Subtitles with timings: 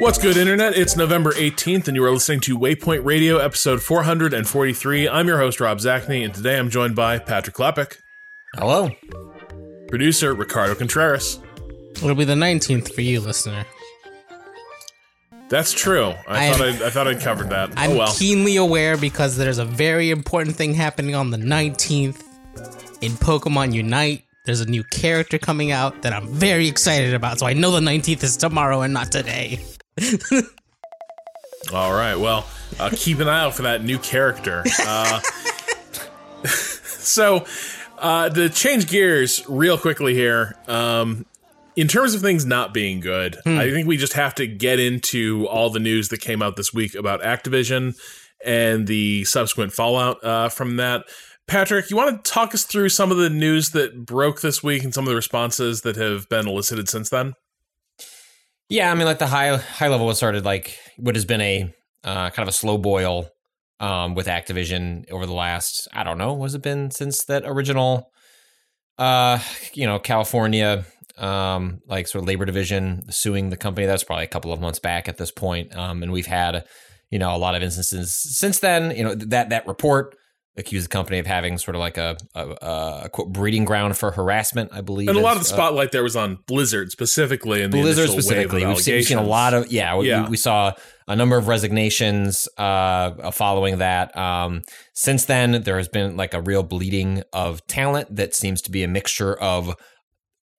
[0.00, 0.76] What's good, Internet?
[0.78, 5.06] It's November 18th, and you are listening to Waypoint Radio, episode 443.
[5.08, 7.98] I'm your host, Rob Zacny, and today I'm joined by Patrick Klepek,
[8.54, 8.90] Hello.
[9.88, 11.38] producer Ricardo Contreras.
[11.96, 13.66] It'll be the 19th for you, listener.
[15.50, 16.14] That's true.
[16.26, 17.70] I, I'm- thought I'd, I thought I'd covered that.
[17.76, 18.12] I'm oh well.
[18.16, 22.22] keenly aware because there's a very important thing happening on the 19th
[23.02, 24.24] in Pokemon Unite.
[24.46, 27.80] There's a new character coming out that I'm very excited about, so I know the
[27.80, 29.60] 19th is tomorrow and not today.
[31.72, 32.16] All right.
[32.16, 32.46] Well,
[32.78, 34.64] uh, keep an eye out for that new character.
[34.80, 35.20] Uh,
[36.44, 37.44] so,
[37.98, 41.26] uh, to change gears real quickly here, um,
[41.76, 45.46] in terms of things not being good, I think we just have to get into
[45.46, 47.96] all the news that came out this week about Activision
[48.44, 51.04] and the subsequent fallout uh, from that.
[51.46, 54.82] Patrick, you want to talk us through some of the news that broke this week
[54.84, 57.34] and some of the responses that have been elicited since then?
[58.70, 61.74] Yeah, I mean, like the high high level was started like what has been a
[62.04, 63.28] uh, kind of a slow boil
[63.80, 68.10] um, with Activision over the last I don't know, was it been since that original,
[68.96, 69.40] uh,
[69.74, 70.86] you know, California
[71.18, 73.86] um, like sort of labor division suing the company.
[73.88, 76.64] That's probably a couple of months back at this point, um, and we've had
[77.10, 78.96] you know a lot of instances since then.
[78.96, 80.14] You know that that report
[80.56, 82.42] accused the company of having sort of like a, a,
[83.04, 84.70] a quote breeding ground for harassment.
[84.72, 87.72] I believe, And a lot of the uh, spotlight there was on Blizzard specifically, and
[87.72, 88.62] the Blizzard specifically.
[88.62, 89.96] of We've seen, we've seen a lot of yeah.
[89.96, 90.28] We, Yeah.
[90.28, 90.72] we saw
[91.08, 94.16] a number of resignations uh, following that.
[94.16, 94.62] Um,
[94.92, 98.82] since then, there has been like a real bleeding of talent that seems to be
[98.82, 99.74] a mixture of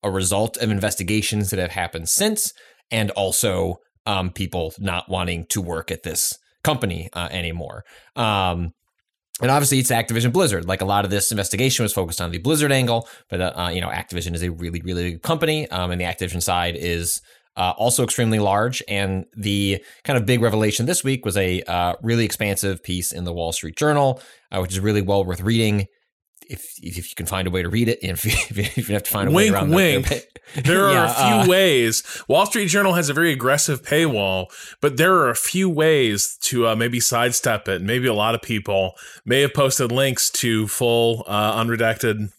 [0.04, 2.54] a result of investigations that have happened since,
[2.90, 7.84] and also um, people not wanting to work at this company uh, anymore.
[8.16, 8.74] Um,
[9.42, 10.66] and obviously, it's Activision Blizzard.
[10.68, 13.70] Like a lot of this investigation was focused on the Blizzard angle, but uh, uh,
[13.70, 17.22] you know, Activision is a really, really big company, um, and the Activision side is
[17.58, 18.84] uh, also extremely large.
[18.88, 23.24] And the kind of big revelation this week was a uh, really expansive piece in
[23.24, 24.22] the Wall Street Journal,
[24.52, 25.88] uh, which is really well worth reading.
[26.52, 29.04] If, if you can find a way to read it, if you, if you have
[29.04, 30.08] to find a Wink, way around wink.
[30.10, 30.26] the-
[30.66, 32.04] There are Yeah, a few uh, ways.
[32.28, 34.48] Wall Street Journal has a very aggressive paywall,
[34.82, 37.82] but there are a few ways to uh, maybe sidestep it.
[37.82, 42.34] Maybe a lot of people may have posted links to full, uh, unredacted,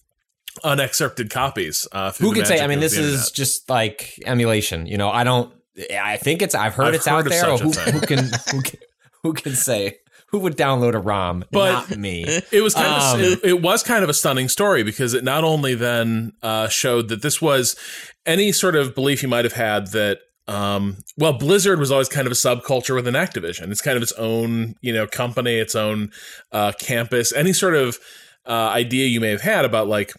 [0.63, 1.89] unexcerpted copies.
[1.91, 2.61] Uh, Who could say?
[2.61, 3.33] I mean, this is internet.
[3.35, 4.87] just like emulation.
[4.87, 5.53] You know, I don't.
[5.91, 6.55] I think it's.
[6.55, 7.57] I've heard I've it's heard out there.
[7.57, 8.31] Who, who can?
[8.51, 8.81] Who can?
[9.23, 9.97] Who can say?
[10.33, 11.45] Who would download a ROM?
[11.53, 12.25] But- not me.
[12.51, 15.23] It was kind Um, of it, it was kind of a stunning story because it
[15.25, 17.77] not only then uh, showed that this was
[18.25, 22.27] any sort of belief you might have had that um, well Blizzard was always kind
[22.27, 23.71] of a subculture within Activision.
[23.71, 26.11] It's kind of its own you know company, its own
[26.51, 27.33] uh, campus.
[27.33, 27.99] Any sort of
[28.47, 30.13] uh, idea you may have had about like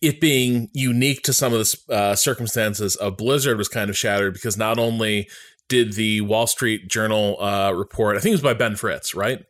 [0.00, 4.32] it being unique to some of the uh, circumstances of Blizzard was kind of shattered
[4.34, 5.28] because not only
[5.68, 9.44] did the Wall Street Journal uh, report, I think it was by Ben Fritz, right?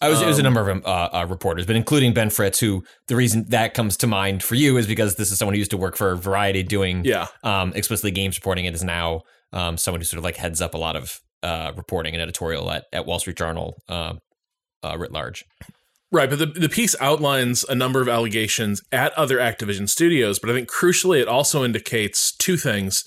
[0.00, 2.58] I was, it was a Um, number of uh, uh, reporters, but including Ben Fritz,
[2.58, 5.60] who the reason that comes to mind for you is because this is someone who
[5.60, 7.28] used to work for Variety doing Yeah.
[7.44, 8.64] um, explicitly games reporting.
[8.64, 9.20] It is now
[9.52, 12.68] um, someone who sort of like heads up a lot of uh, reporting and editorial
[12.72, 14.14] at, at Wall Street Journal uh,
[14.82, 15.44] uh, writ large.
[16.10, 20.50] Right, but the, the piece outlines a number of allegations at other Activision studios, but
[20.50, 23.04] I think crucially it also indicates two things.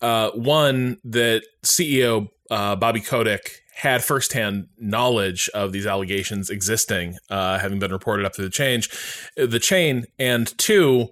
[0.00, 7.58] Uh, one, that CEO uh, Bobby Kotick had firsthand knowledge of these allegations existing, uh,
[7.58, 8.90] having been reported up through the change,
[9.36, 11.08] the chain, and two,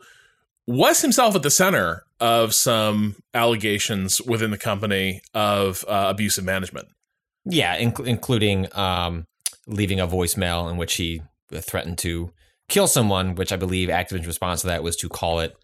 [0.67, 6.88] was himself at the center of some allegations within the company of uh, abusive management.
[7.44, 9.27] Yeah, inc- including um,
[9.69, 11.23] leaving a voicemail in which he
[11.53, 12.33] threatened to
[12.69, 15.56] kill someone, which I believe Activision's response to that was to call it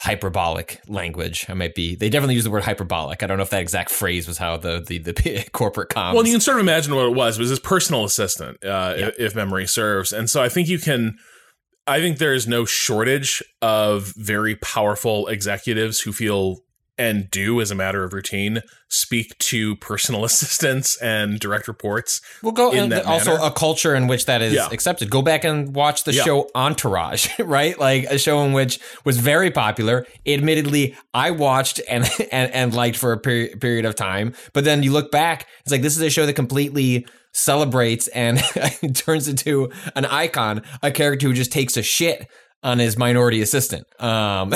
[0.00, 1.46] hyperbolic language.
[1.48, 1.94] I might be.
[1.94, 3.22] They definitely use the word hyperbolic.
[3.22, 6.14] I don't know if that exact phrase was how the the, the corporate comms.
[6.14, 7.38] Well, you can sort of imagine what it was.
[7.38, 10.12] It was his personal assistant, uh, if, if memory serves.
[10.12, 11.16] And so I think you can.
[11.86, 16.63] I think there is no shortage of very powerful executives who feel
[16.96, 22.20] and do as a matter of routine speak to personal assistants and direct reports.
[22.42, 23.46] We'll go in and that also manner.
[23.46, 24.68] a culture in which that is Yeah.
[24.70, 25.10] accepted.
[25.10, 26.22] Go back and watch the Yeah.
[26.22, 27.78] show Entourage, right?
[27.78, 30.06] Like a show in which was very popular.
[30.26, 34.82] Admittedly, I watched and and, and liked for a period period of time, but then
[34.82, 38.40] you look back, it's like this is a show that completely celebrates and
[38.94, 42.28] turns into an icon, a character who just takes a shit
[42.64, 43.86] on his minority assistant.
[44.00, 44.52] Um,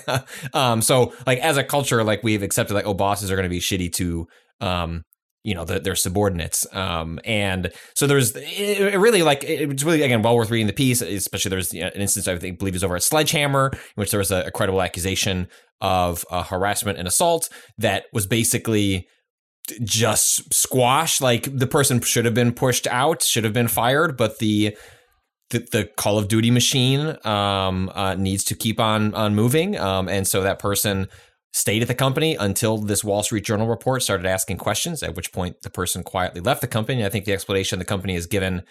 [0.54, 3.50] um, so like as a culture, like we've accepted like, oh, bosses are going to
[3.50, 4.26] be shitty to,
[4.60, 5.02] um,
[5.42, 6.66] you know, the, their subordinates.
[6.74, 10.66] Um, and so there's it, it really like it- it's really again well worth reading
[10.68, 11.02] the piece.
[11.02, 14.10] Especially there's you know, an instance I think believe is over at Sledgehammer, in which
[14.10, 15.48] there was a, a credible accusation
[15.80, 17.48] of uh, harassment and assault
[17.78, 19.08] that was basically
[19.82, 21.20] just squashed.
[21.20, 24.76] Like the person should have been pushed out, should have been fired, but the
[25.50, 30.08] the, the Call of Duty machine um, uh, needs to keep on on moving, um,
[30.08, 31.08] and so that person
[31.52, 35.02] stayed at the company until this Wall Street Journal report started asking questions.
[35.02, 37.04] At which point, the person quietly left the company.
[37.04, 38.62] I think the explanation the company has given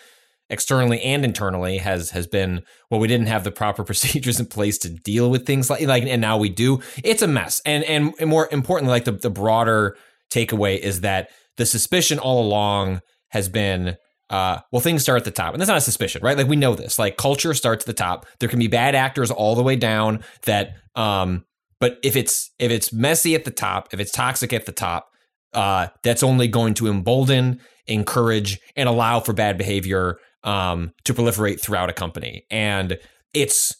[0.50, 4.78] externally and internally has has been well we didn't have the proper procedures in place
[4.80, 8.14] to deal with things like like and now we do it's a mess and and,
[8.20, 9.96] and more importantly like the, the broader
[10.31, 13.96] takeaway is that the suspicion all along has been
[14.30, 16.38] uh, well, things start at the top, and that's not a suspicion, right?
[16.38, 17.00] Like we know this.
[17.00, 18.28] Like culture starts at the top.
[18.40, 20.24] There can be bad actors all the way down.
[20.46, 21.46] That, um,
[21.80, 25.10] but if it's if it's messy at the top, if it's toxic at the top,
[25.54, 31.60] uh, that's only going to embolden, encourage, and allow for bad behavior um, to proliferate
[31.60, 32.46] throughout a company.
[32.52, 33.00] And
[33.34, 33.76] it's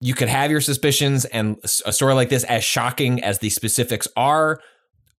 [0.00, 4.08] you could have your suspicions, and a story like this, as shocking as the specifics
[4.16, 4.58] are,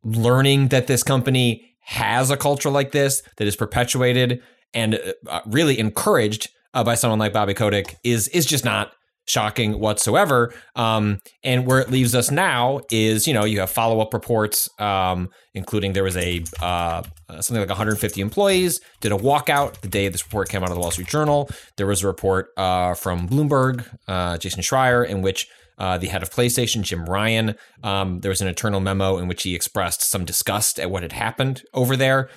[0.02, 4.42] learning that this company has a culture like this that is perpetuated
[4.74, 8.92] and uh, really encouraged uh, by someone like Bobby Kotick is is just not
[9.24, 10.52] shocking whatsoever.
[10.74, 14.68] Um, and where it leaves us now is, you know, you have follow up reports,
[14.80, 17.02] um, including there was a uh,
[17.40, 20.80] something like 150 employees did a walkout the day this report came out of the
[20.80, 21.48] Wall Street Journal.
[21.76, 25.48] There was a report uh, from Bloomberg, uh, Jason Schreier, in which
[25.78, 29.42] uh, the head of PlayStation, Jim Ryan, um, there was an internal memo in which
[29.42, 32.28] he expressed some disgust at what had happened over there.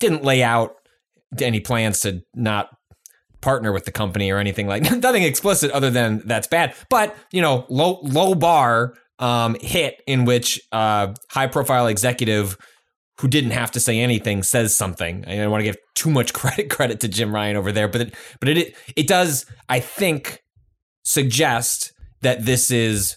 [0.00, 0.76] Didn't lay out
[1.40, 2.68] any plans to not
[3.40, 6.74] partner with the company or anything like nothing explicit other than that's bad.
[6.90, 12.56] But you know, low low bar um, hit in which uh, high profile executive
[13.20, 15.24] who didn't have to say anything says something.
[15.26, 18.02] I don't want to give too much credit credit to Jim Ryan over there, but
[18.02, 20.40] it, but it it does I think
[21.04, 21.92] suggest
[22.22, 23.16] that this is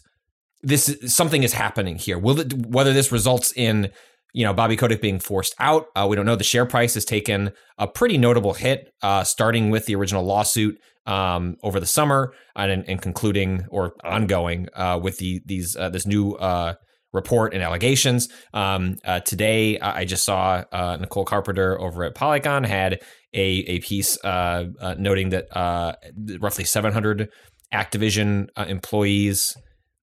[0.63, 2.19] this is, something is happening here.
[2.19, 3.91] Will it, whether this results in
[4.33, 6.35] you know Bobby Kotick being forced out, uh, we don't know.
[6.35, 10.77] The share price has taken a pretty notable hit, uh, starting with the original lawsuit
[11.05, 16.05] um, over the summer and, and concluding or ongoing uh, with the these uh, this
[16.05, 16.73] new uh,
[17.13, 18.29] report and allegations.
[18.53, 23.01] Um, uh, today, I just saw uh, Nicole Carpenter over at Polygon had
[23.33, 25.93] a a piece uh, uh, noting that uh,
[26.39, 27.29] roughly 700
[27.73, 29.55] Activision uh, employees.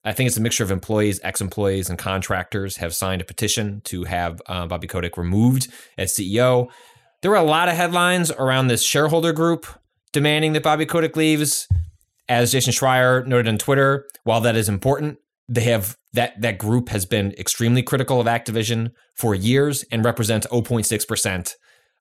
[0.04, 4.04] I think it's a mixture of employees, ex-employees, and contractors have signed a petition to
[4.04, 6.68] have uh, Bobby Kotick removed as CEO.
[7.20, 9.66] There were a lot of headlines around this shareholder group
[10.12, 11.66] demanding that Bobby Kotick leaves.
[12.28, 15.18] As Jason Schreier noted on Twitter, while that is important,
[15.48, 20.46] they have that that group has been extremely critical of Activision for years and represents
[20.48, 21.56] 0.6 percent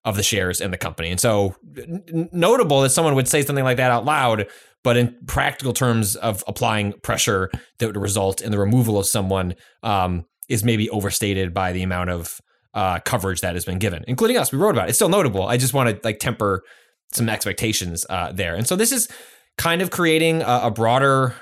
[0.08, 1.12] of the shares in the company.
[1.12, 4.48] And so, n- notable that someone would say something like that out loud,
[4.86, 9.54] but in practical terms of applying pressure that would result in the removal of someone
[9.84, 12.40] um, is maybe overstated by the amount of
[12.74, 14.50] uh, coverage that has been given, including us.
[14.50, 14.92] We wrote about it.
[14.92, 15.46] It's still notable.
[15.46, 16.64] I just want to like temper
[17.12, 18.56] some expectations uh, there.
[18.56, 19.10] And so this is
[19.58, 21.36] kind of creating a, a broader.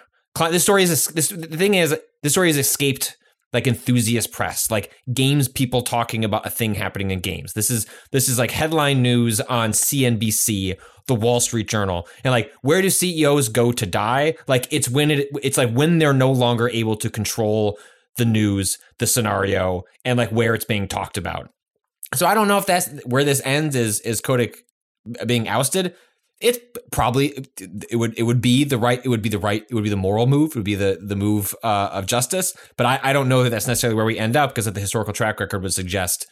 [0.50, 1.27] This story is this.
[1.29, 3.15] The thing is, this story has escaped
[3.56, 7.54] like enthusiast press, like games people talking about a thing happening in games.
[7.54, 12.52] This is this is like headline news on CNBC, the Wall Street Journal, and like
[12.62, 14.36] where do CEOs go to die?
[14.48, 17.80] Like it's when it it's like when they're no longer able to control
[18.18, 21.50] the news, the scenario, and like where it's being talked about.
[22.14, 23.74] So I don't know if that's where this ends.
[23.76, 24.58] Is is Kotick
[25.26, 25.96] being ousted?
[26.42, 26.60] It's
[26.92, 27.46] probably
[27.89, 29.89] it would it would be the right it would be the right it would be
[29.89, 32.54] the moral move it would be the the move uh, of justice.
[32.77, 35.13] But I, I don't know that that's necessarily where we end up because the historical
[35.13, 36.27] track record would suggest,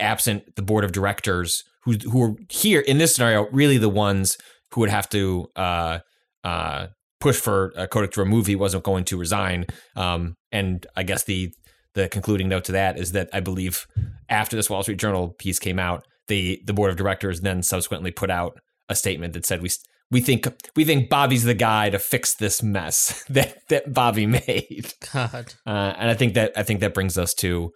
[0.00, 4.38] absent the board of directors who who are here in this scenario, really the ones
[4.72, 5.98] who would have to uh,
[6.44, 6.88] uh,
[7.20, 9.66] push for uh, Kotick to remove, he wasn't going to resign.
[9.94, 11.52] Um, and I guess the
[11.94, 13.86] the concluding note to that is that I believe
[14.28, 18.10] after this Wall Street Journal piece came out, the the board of directors then subsequently
[18.10, 18.58] put out
[18.88, 19.70] a statement that said we
[20.10, 20.46] we think
[20.76, 24.92] we think Bobby's the guy to fix this mess that that Bobby made.
[25.12, 25.54] God.
[25.66, 27.72] Uh, and I think that I think that brings us to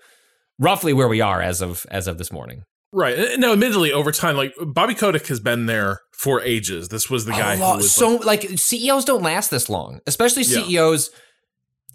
[0.58, 2.62] roughly where we are as of as of this morning.
[2.92, 3.38] Right.
[3.38, 6.88] Now, admittedly, over time, like Bobby Kotick has been there for ages.
[6.88, 10.44] This was the guy who was so like, like, CEOs don't last this long, especially
[10.44, 10.62] Yeah.
[10.62, 11.10] CEOs.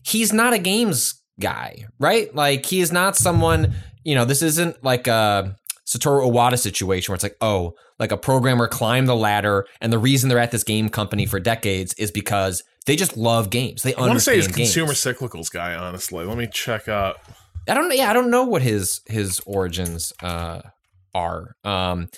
[0.03, 2.33] He's not a games guy, right?
[2.35, 3.73] Like he is not someone.
[4.03, 5.55] You know, this isn't like a
[5.91, 9.99] Satoru Iwata situation where it's like, oh, like a programmer climbed the ladder, and the
[9.99, 13.83] reason they're at this game company for decades is because they just love games.
[13.83, 14.05] They understand games.
[14.05, 15.75] I want to say he's consumer cyclicals guy.
[15.75, 17.17] Honestly, let me check out.
[17.67, 17.93] I don't.
[17.95, 20.61] Yeah, I don't know what his his origins uh,
[21.13, 21.55] are.
[21.65, 22.09] Um,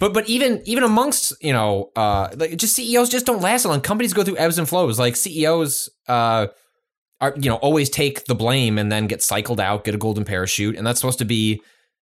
[0.00, 3.82] but but even even amongst you know uh, like just CEOs just don't last long.
[3.82, 4.98] Companies go through ebbs and flows.
[4.98, 6.46] Like CEOs uh,
[7.20, 10.24] are you know always take the blame and then get cycled out, get a golden
[10.24, 11.60] parachute, and that's supposed to be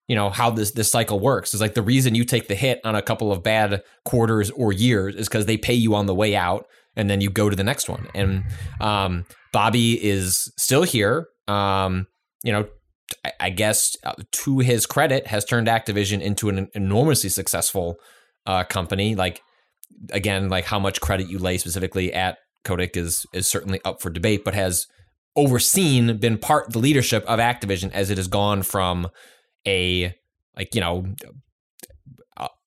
[0.07, 1.53] you know how this this cycle works.
[1.53, 4.73] Is like the reason you take the hit on a couple of bad quarters or
[4.73, 7.55] years is because they pay you on the way out, and then you go to
[7.55, 8.07] the next one.
[8.13, 8.43] And
[8.79, 11.27] um, Bobby is still here.
[11.47, 12.07] Um,
[12.43, 12.67] you know,
[13.25, 17.97] I- I guess uh, to his credit, has turned Activision into an enormously successful
[18.45, 19.15] uh, company.
[19.15, 19.41] Like
[20.11, 24.09] again, like how much credit you lay specifically at Kotick is is certainly up for
[24.09, 24.87] debate, but has
[25.35, 29.07] overseen, been part the leadership of Activision as it has gone from
[29.67, 30.13] a
[30.55, 31.05] like you know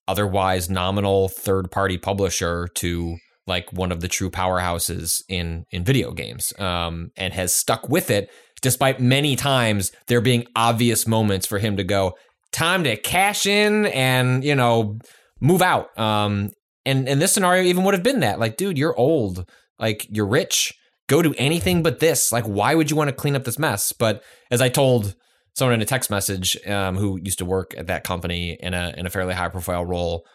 [0.06, 6.12] otherwise nominal third party publisher to like one of the true powerhouses in in video
[6.12, 8.30] games um and has stuck with it
[8.64, 12.14] despite many times there being obvious moments for him to go
[12.50, 14.98] time to cash in and you know
[15.40, 15.96] move out.
[15.98, 16.50] Um
[16.86, 19.48] and and this scenario even would have been that like dude you're old.
[19.78, 20.72] Like you're rich.
[21.08, 22.32] Go do anything but this.
[22.32, 23.92] Like why would you want to clean up this mess?
[23.92, 25.14] But as i told
[25.54, 28.92] someone in a text message um, who used to work at that company in a
[28.96, 30.26] in a fairly high profile role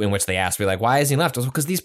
[0.00, 1.36] in which they asked me like why has he left?
[1.36, 1.82] I was because these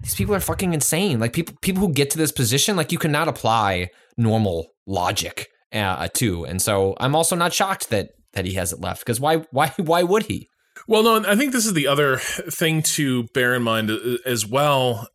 [0.00, 1.20] these people are fucking insane.
[1.20, 6.08] Like people people who get to this position like you cannot apply normal logic uh,
[6.14, 6.44] to.
[6.44, 10.02] And so i'm also not shocked that that he hasn't left because why why why
[10.02, 10.48] would he?
[10.88, 14.46] Well, no, I think this is the other thing to bear in mind uh, as
[14.46, 15.08] well.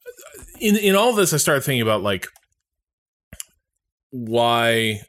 [0.60, 2.28] In in all this, I started thinking about like
[4.12, 5.02] why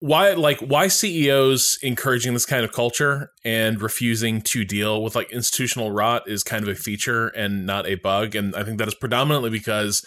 [0.00, 5.32] why like why CEOs encouraging this kind of culture and refusing to deal with like
[5.32, 8.88] institutional rot is kind of a feature and not a bug and I think that
[8.88, 10.04] is predominantly because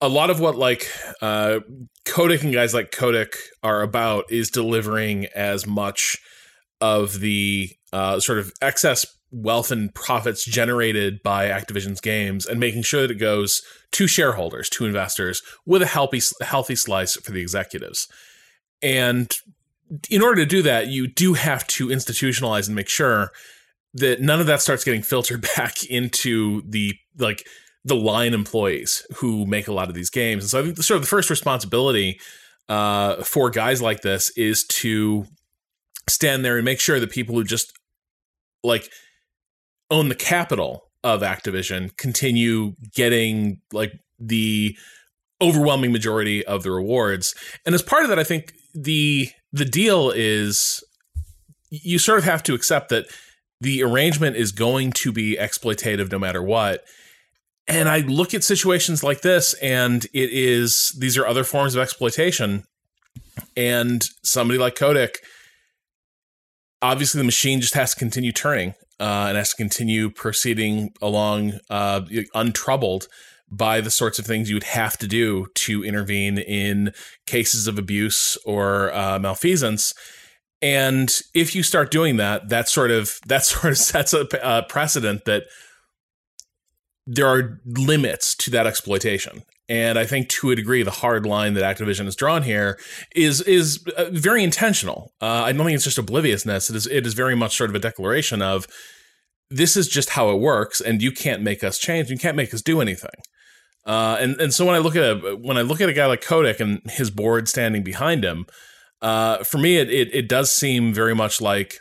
[0.00, 0.86] a lot of what like
[1.22, 1.60] uh
[2.04, 6.18] Kotick and guys like Kotick are about is delivering as much
[6.80, 12.82] of the uh, sort of excess wealth and profits generated by Activision's games and making
[12.82, 17.40] sure that it goes to shareholders, to investors, with a healthy healthy slice for the
[17.40, 18.08] executives.
[18.82, 19.32] And
[20.10, 23.32] in order to do that, you do have to institutionalize and make sure
[23.94, 27.46] that none of that starts getting filtered back into the like
[27.84, 30.42] the line employees who make a lot of these games.
[30.42, 32.18] And so I think sort of the first responsibility
[32.68, 35.26] uh, for guys like this is to
[36.08, 37.72] stand there and make sure that people who just
[38.64, 38.90] like
[39.90, 44.76] own the capital of Activision continue getting like the
[45.40, 47.34] overwhelming majority of the rewards.
[47.64, 50.84] And as part of that, I think the the deal is
[51.70, 53.06] you sort of have to accept that
[53.60, 56.84] the arrangement is going to be exploitative no matter what.
[57.66, 61.82] And I look at situations like this and it is these are other forms of
[61.82, 62.64] exploitation.
[63.56, 65.16] And somebody like Kotick
[66.82, 71.54] obviously the machine just has to continue turning uh, and has to continue proceeding along
[71.70, 72.02] uh,
[72.34, 73.08] untroubled
[73.50, 76.92] by the sorts of things you would have to do to intervene in
[77.26, 79.94] cases of abuse or uh, malfeasance.
[80.62, 85.24] And if you start doing that, that sort of that sort of sets a, precedent
[85.26, 85.44] that
[87.06, 89.42] there are limits to that exploitation.
[89.68, 92.78] And I think to a degree, the hard line that Activision has drawn here
[93.14, 95.12] is is uh, very intentional.
[95.20, 96.70] Uh, I don't think it's just obliviousness.
[96.70, 98.66] It is it is very much sort of a declaration of
[99.50, 102.10] this is just how it works, and you can't make us change.
[102.10, 103.10] You can't make us do anything.
[103.86, 106.06] Uh, and and so when I look at a when I look at a guy
[106.06, 108.46] like Kotick and his board standing behind him,
[109.00, 111.78] uh, for me it, it it does seem very much like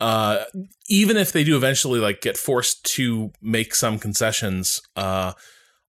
[0.00, 0.44] uh,
[0.88, 5.32] even if they do eventually like get forced to make some concessions uh,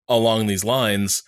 [0.08, 1.24] along these lines,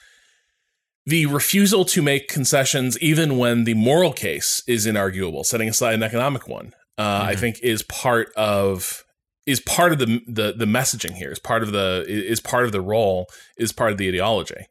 [1.05, 6.03] the refusal to make concessions, even when the moral case is inarguable, setting aside an
[6.03, 7.39] economic one, uh, I Mhm.
[7.39, 9.04] think is part of
[9.45, 11.31] is part of the the the messaging here.
[11.31, 13.27] Is part of the is part of the role.
[13.57, 14.67] Is part of the ideology.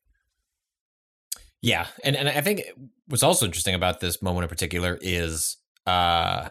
[1.63, 2.63] Yeah, and and I think
[3.07, 6.49] what's also interesting about this moment in particular is, uh,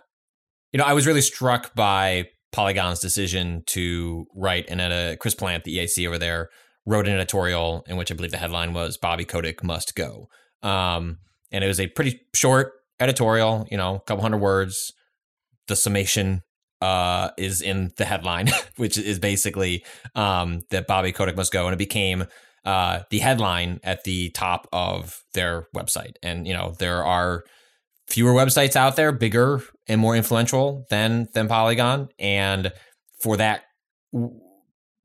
[0.72, 5.36] you know, I was really struck by Polygon's decision to write, and at a Chris
[5.36, 6.50] Plant, the EIC over there,
[6.86, 10.30] wrote an editorial in which I believe the headline was "Bobby Kotick must go,"
[10.62, 11.20] um,
[11.52, 14.94] and it was a pretty short editorial, you know, a couple hundred words.
[15.68, 16.42] The summation
[16.84, 19.86] uh, is in the headline, which is basically
[20.16, 22.26] um, that Bobby Kotick must go, and it became
[22.66, 26.16] uh, the headline at the top of their website.
[26.22, 27.46] And you know, there are
[28.10, 32.74] fewer websites out there, bigger and more influential than than Polygon, and
[33.22, 33.64] for that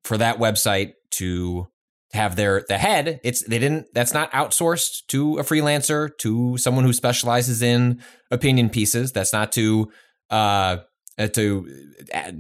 [0.03, 1.69] for that website to
[2.13, 6.83] have their the head it's they didn't that's not outsourced to a freelancer to someone
[6.83, 9.13] who specializes in opinion pieces.
[9.13, 9.93] That's not to
[10.31, 10.79] uh
[11.27, 11.67] to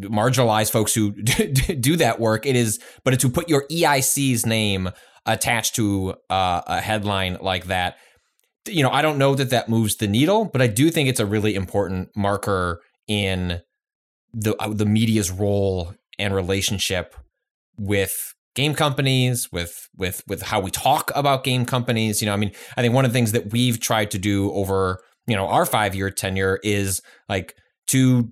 [0.02, 2.46] marginalize folks who do that work.
[2.46, 4.90] It is but to put your EIC's name
[5.26, 7.96] attached to uh, a headline like that
[8.66, 11.20] you know i don't know that that moves the needle but i do think it's
[11.20, 13.60] a really important marker in
[14.32, 17.14] the uh, the media's role and relationship
[17.78, 22.20] with game companies with with with how we talk about game companies.
[22.20, 24.52] You know i mean i think one of the things that we've tried to do
[24.52, 27.54] over you know our 5 year tenure is like
[27.88, 28.30] to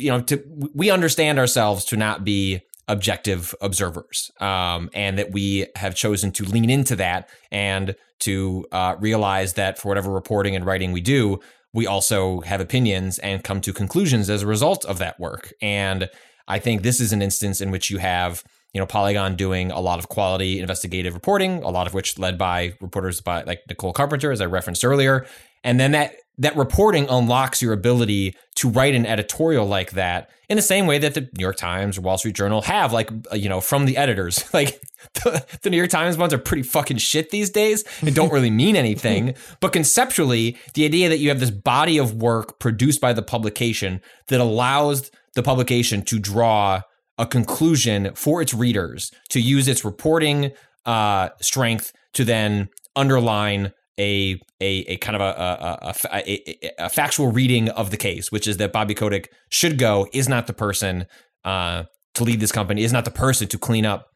[0.00, 0.42] you know to
[0.74, 6.44] we understand ourselves to not be objective observers um, and that we have chosen to
[6.44, 11.38] lean into that and to uh, realize that for whatever reporting and writing we do
[11.72, 15.52] we also have opinions and come to conclusions as a result of that work.
[15.62, 16.08] And
[16.48, 18.42] i think this is an instance in which you have
[18.72, 22.38] you know Polygon doing a lot of quality investigative reporting, a lot of which led
[22.38, 25.26] by reporters by like Nicole Carpenter, as I referenced earlier,
[25.64, 30.56] and then that that reporting unlocks your ability to write an editorial like that in
[30.56, 33.48] the same way that the New York Times or Wall Street Journal have, like you
[33.48, 34.44] know, from the editors.
[34.52, 34.82] Like
[35.14, 38.50] the, the New York Times ones are pretty fucking shit these days and don't really
[38.50, 39.34] mean anything.
[39.60, 44.00] but conceptually, the idea that you have this body of work produced by the publication
[44.28, 46.82] that allows the publication to draw
[47.16, 50.52] a conclusion for its readers to use its reporting
[50.84, 57.30] uh, strength to then underline a a, a kind of a a, a, a, factual
[57.30, 61.06] reading of the case, which is that Bobby Kotick should go, is not the person
[61.44, 61.84] uh,
[62.14, 64.06] to lead this company, is not the person to clean up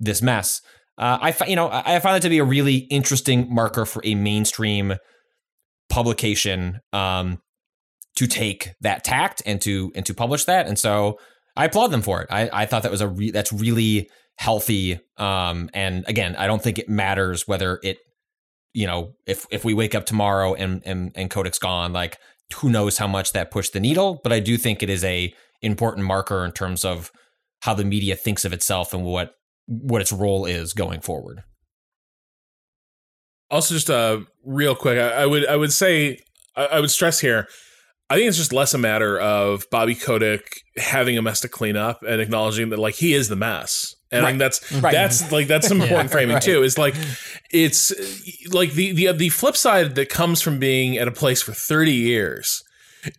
[0.00, 0.60] this mess.
[0.96, 4.14] Uh, I you know I find that to be a really interesting marker for a
[4.14, 4.94] mainstream
[5.90, 7.38] publication um,
[8.16, 11.18] to take that tact and to and to publish that, and so
[11.56, 12.28] I applaud them for it.
[12.30, 14.98] I, I thought that was a re- that's really healthy.
[15.16, 17.98] Um, and again, I don't think it matters whether it,
[18.74, 22.18] you know, if if we wake up tomorrow and and and Kotick's gone, like
[22.56, 24.20] who knows how much that pushed the needle.
[24.22, 25.32] But I do think it is a
[25.62, 27.10] important marker in terms of
[27.62, 31.42] how the media thinks of itself and what what its role is going forward.
[33.50, 36.18] Also, just uh, real quick, I, I would I would say
[36.54, 37.48] I, I would stress here
[38.10, 41.76] I think it's just less a matter of Bobby Kotick having a mess to clean
[41.76, 43.96] up and acknowledging that like he is the mess.
[44.14, 44.28] And right.
[44.28, 44.92] I think that's right.
[44.92, 46.42] that's like that's some important yeah, framing right.
[46.42, 46.62] too.
[46.62, 46.94] Is like
[47.50, 47.92] it's
[48.52, 51.92] like the the the flip side that comes from being at a place for 30
[51.92, 52.62] years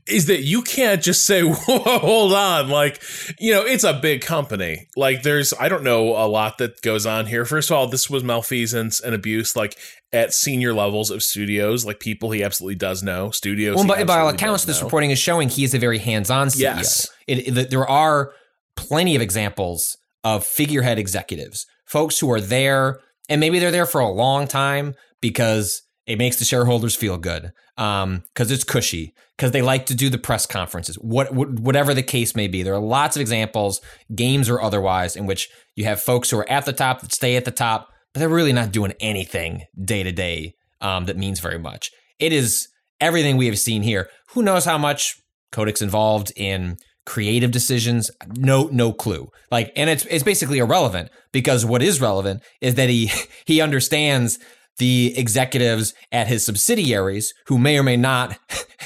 [0.07, 2.69] is that you can't just say, Whoa, hold on.
[2.69, 3.01] Like,
[3.39, 4.87] you know, it's a big company.
[4.95, 7.45] Like, there's, I don't know a lot that goes on here.
[7.45, 9.77] First of all, this was malfeasance and abuse, like
[10.11, 13.75] at senior levels of studios, like people he absolutely does know, studios.
[13.75, 14.85] Well, by, by all accounts, this know.
[14.85, 16.59] reporting is showing he is a very hands on CEO.
[16.59, 17.09] Yes.
[17.27, 18.31] It, it, there are
[18.75, 24.01] plenty of examples of figurehead executives, folks who are there, and maybe they're there for
[24.01, 29.51] a long time because it makes the shareholders feel good because um, it's cushy because
[29.51, 32.61] they like to do the press conferences what, whatever the case may be.
[32.61, 33.79] There are lots of examples
[34.13, 37.37] games or otherwise in which you have folks who are at the top that stay
[37.37, 41.59] at the top but they're really not doing anything day to day that means very
[41.59, 41.91] much.
[42.19, 42.67] It is
[43.01, 44.09] everything we have seen here.
[44.33, 45.15] Who knows how much
[45.51, 51.63] Kotick's involved in creative decisions no no clue like and it's it's basically irrelevant because
[51.65, 53.11] what is relevant is that he
[53.45, 54.39] he understands
[54.77, 58.37] the executives at his subsidiaries who may or may not,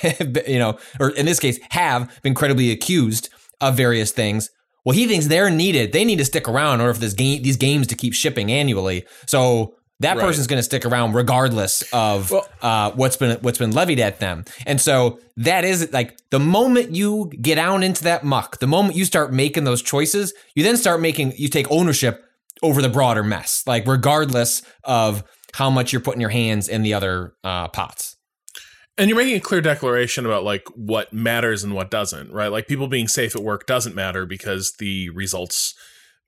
[0.47, 3.29] you know, or in this case, have been credibly accused
[3.59, 4.49] of various things.
[4.85, 5.91] Well, he thinks they're needed.
[5.91, 8.51] They need to stick around in order for this game, these games to keep shipping
[8.51, 9.05] annually.
[9.25, 10.23] So that right.
[10.25, 14.19] person's going to stick around regardless of well, uh, what's been what's been levied at
[14.19, 14.45] them.
[14.65, 18.95] And so that is like the moment you get down into that muck, the moment
[18.95, 22.23] you start making those choices, you then start making you take ownership
[22.63, 23.63] over the broader mess.
[23.67, 28.15] Like regardless of how much you're putting your hands in the other uh, pots.
[28.97, 32.49] And you're making a clear declaration about like what matters and what doesn't, right?
[32.49, 35.73] Like people being safe at work doesn't matter because the results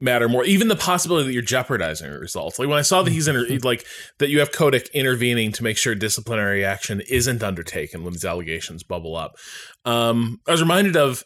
[0.02, 0.44] matter more.
[0.44, 2.58] Even the possibility that you're jeopardizing results.
[2.60, 3.86] Like when I saw that he's inter- like
[4.18, 8.84] that you have Kotick intervening to make sure disciplinary action isn't undertaken when these allegations
[8.84, 9.36] bubble up.
[9.86, 11.24] Um, I was reminded of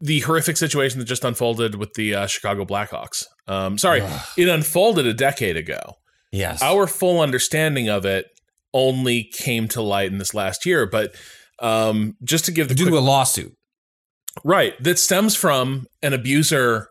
[0.00, 3.24] the horrific situation that just unfolded with the uh, Chicago Blackhawks.
[3.48, 4.02] Um, sorry,
[4.36, 5.94] it unfolded a decade ago.
[6.30, 6.62] Yes.
[6.62, 8.26] Our full understanding of it
[8.74, 11.14] only came to light in this last year, but
[11.60, 13.54] um, just to give the due quick- to a lawsuit.
[14.44, 14.80] Right.
[14.80, 16.88] That stems from an abuser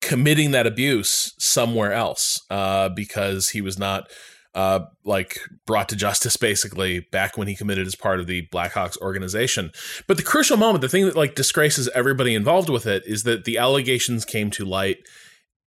[0.00, 4.08] committing that abuse somewhere else uh, because he was not
[4.54, 8.98] uh, like brought to justice basically back when he committed as part of the Blackhawks
[8.98, 9.70] organization.
[10.06, 13.44] But the crucial moment, the thing that like disgraces everybody involved with it is that
[13.44, 14.98] the allegations came to light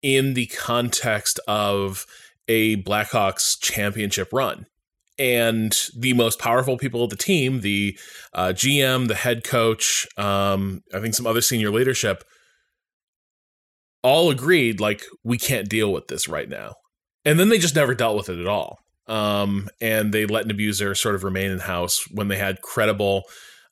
[0.02, 2.06] in the context of
[2.48, 4.66] a Blackhawks championship run.
[5.20, 7.98] And the most powerful people of the team, the
[8.34, 12.24] uh, GM, the head coach, um, I think some other senior leadership,
[14.04, 16.74] all agreed like we can't deal with this right now.
[17.26, 18.80] And then they just never dealt with it at all.
[19.08, 23.24] Um, and they let an abuser sort of remain in house when they had credible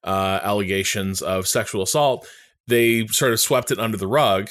[0.03, 2.27] uh, allegations of sexual assault.
[2.67, 4.49] They sort of swept it under the rug,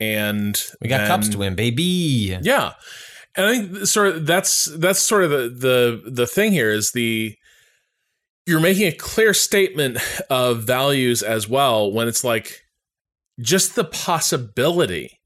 [0.00, 2.38] and We got then- cups to win, baby.
[2.42, 2.72] yeah,
[3.36, 6.92] and I think sort of that's that's sort of the the the thing here is
[6.92, 7.36] the
[8.46, 9.98] you're making a clear statement
[10.30, 12.62] of values as well when it's like
[13.40, 15.17] just the possibility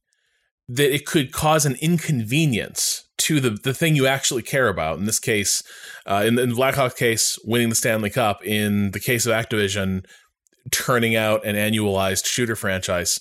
[0.77, 4.99] that it could cause an inconvenience to the the thing you actually care about.
[4.99, 5.63] In this case,
[6.07, 8.45] uh, in, in the Blackhawk case, winning the Stanley Cup.
[8.45, 10.05] In the case of Activision,
[10.71, 13.21] turning out an annualized shooter franchise.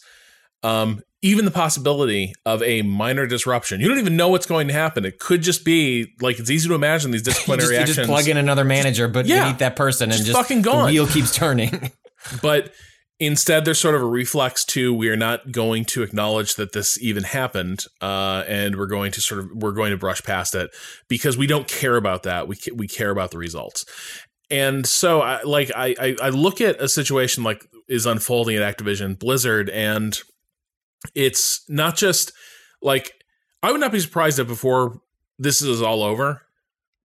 [0.63, 3.79] Um, even the possibility of a minor disruption.
[3.79, 5.05] You don't even know what's going to happen.
[5.05, 7.97] It could just be like it's easy to imagine these You disciplinary just, you actions.
[7.97, 9.43] just plug in another manager, but Yeah.
[9.43, 10.85] beneath that person, and Just just fucking the gone.
[10.91, 11.91] wheel keeps turning.
[12.41, 12.71] but
[13.21, 16.99] instead there's sort of a reflex to we are not going to acknowledge that this
[17.01, 20.71] even happened uh, and we're going to sort of we're going to brush past it
[21.07, 22.47] because we don't care about that.
[22.47, 23.85] We we care about the results.
[24.49, 28.77] And so I, like I, I I look at a situation like is unfolding at
[28.77, 30.19] Activision Blizzard and
[31.13, 32.33] it's not just
[32.81, 33.13] like
[33.61, 34.99] I would not be surprised if before
[35.37, 36.41] this is all over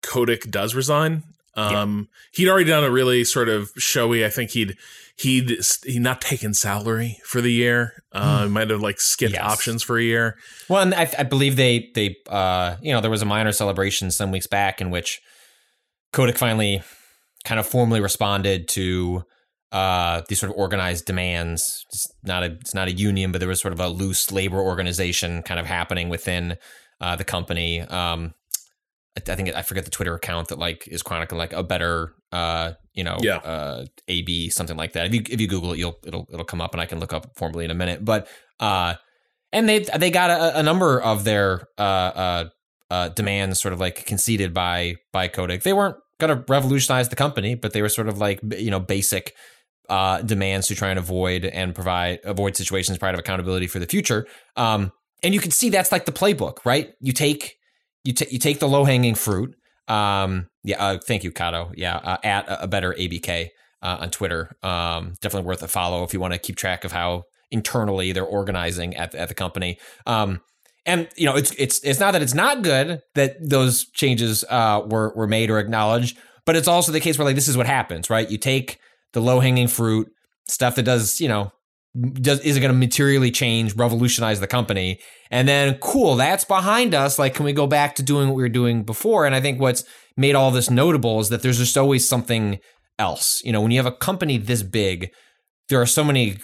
[0.03, 1.24] Kotick does resign.
[1.57, 4.77] Um he'd already done a really sort of showy I think he'd
[5.16, 5.53] he'd
[5.85, 8.03] he not taken salary for the year.
[8.12, 9.42] Uh, he might have like skipped Yes.
[9.53, 10.37] options for a year.
[10.68, 14.11] Well, and I, I believe they they uh you know there was a minor celebration
[14.11, 15.20] some weeks back in which
[16.12, 16.83] Kotick finally
[17.44, 19.22] kind of formally responded to
[19.72, 21.85] uh these sort of organized demands.
[21.88, 24.61] It's not a it's not a union, but there was sort of a loose labor
[24.61, 26.57] organization kind of happening within
[27.00, 27.81] uh, the company.
[27.81, 28.35] Um,
[29.16, 32.14] I, I think I forget the Twitter account that like is chronicling like a better
[32.35, 33.37] uh you know Yeah.
[33.38, 35.07] uh AB something like that.
[35.07, 37.12] If you if you Google it, you'll it'll it'll come up, and I can look
[37.12, 38.05] up formally in a minute.
[38.05, 38.29] But
[38.61, 38.94] uh
[39.53, 42.44] and they they got a, a number of their uh, uh,
[42.90, 45.62] uh, demands sort of like conceded by by Kotick.
[45.62, 48.81] They weren't going to revolutionize the company, but they were sort of like you know
[48.81, 49.33] basic
[49.88, 54.27] uh, demands to try and avoid and provide avoid situations, provide accountability for the future.
[54.57, 54.90] Um,
[55.23, 56.92] and you can see that's like the playbook, right?
[57.01, 57.55] You take
[58.03, 59.55] you take you take the low hanging fruit.
[59.87, 61.72] Um, yeah, uh, thank you, Cado.
[61.77, 63.50] Yeah, uh, at a, better ABK
[63.83, 64.57] uh, on Twitter.
[64.62, 68.24] Um, definitely worth a follow if you want to keep track of how internally they're
[68.24, 69.79] organizing at the, at the company.
[70.07, 70.40] Um,
[70.87, 74.83] and you know, it's it's it's not that it's not good that those changes uh,
[74.87, 77.66] were were made or acknowledged, but it's also the case where like this is what
[77.66, 78.29] happens, right?
[78.29, 78.79] You take
[79.12, 80.11] the low hanging fruit
[80.48, 81.53] stuff that does you know
[81.94, 84.98] does is it going to materially change, revolutionize the company,
[85.30, 87.18] and then cool, that's behind us.
[87.18, 89.26] Like, can we go back to doing what we were doing before?
[89.26, 89.85] And I think what's
[90.16, 92.59] made all this notable is that there's just always something
[92.98, 93.40] else.
[93.44, 95.11] You know, when you have a company this big,
[95.68, 96.37] there are so many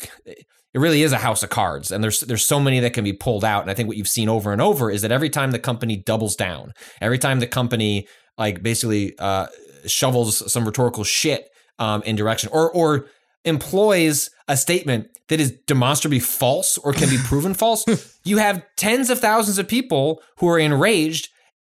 [0.73, 3.13] it really is a house of cards and there's there's so many that can be
[3.13, 5.51] pulled out and i think what you've seen over and over is that every time
[5.51, 8.07] the company doubles down every time the company
[8.39, 9.47] like basically uh,
[9.87, 13.07] shovels some rhetorical shit um, in direction or or
[13.45, 17.85] employs a statement that is demonstrably false or can be proven false
[18.25, 21.29] you have tens of thousands of people who are enraged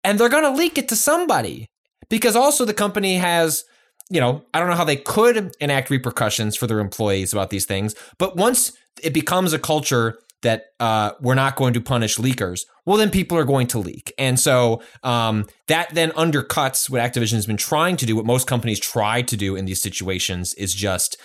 [0.03, 1.69] and they're going to leak it to somebody
[2.09, 3.65] because also the company has
[4.11, 7.65] you know, I don't know how they could enact repercussions for their employees about these
[7.65, 8.73] things, but once
[9.03, 13.39] it becomes a culture that uh, we're not going to punish leakers, well, then people
[13.39, 14.13] are going to leak.
[14.19, 18.47] And so um, that then undercuts what Activision has been trying to do, what most
[18.47, 21.17] companies try to do in these situations is just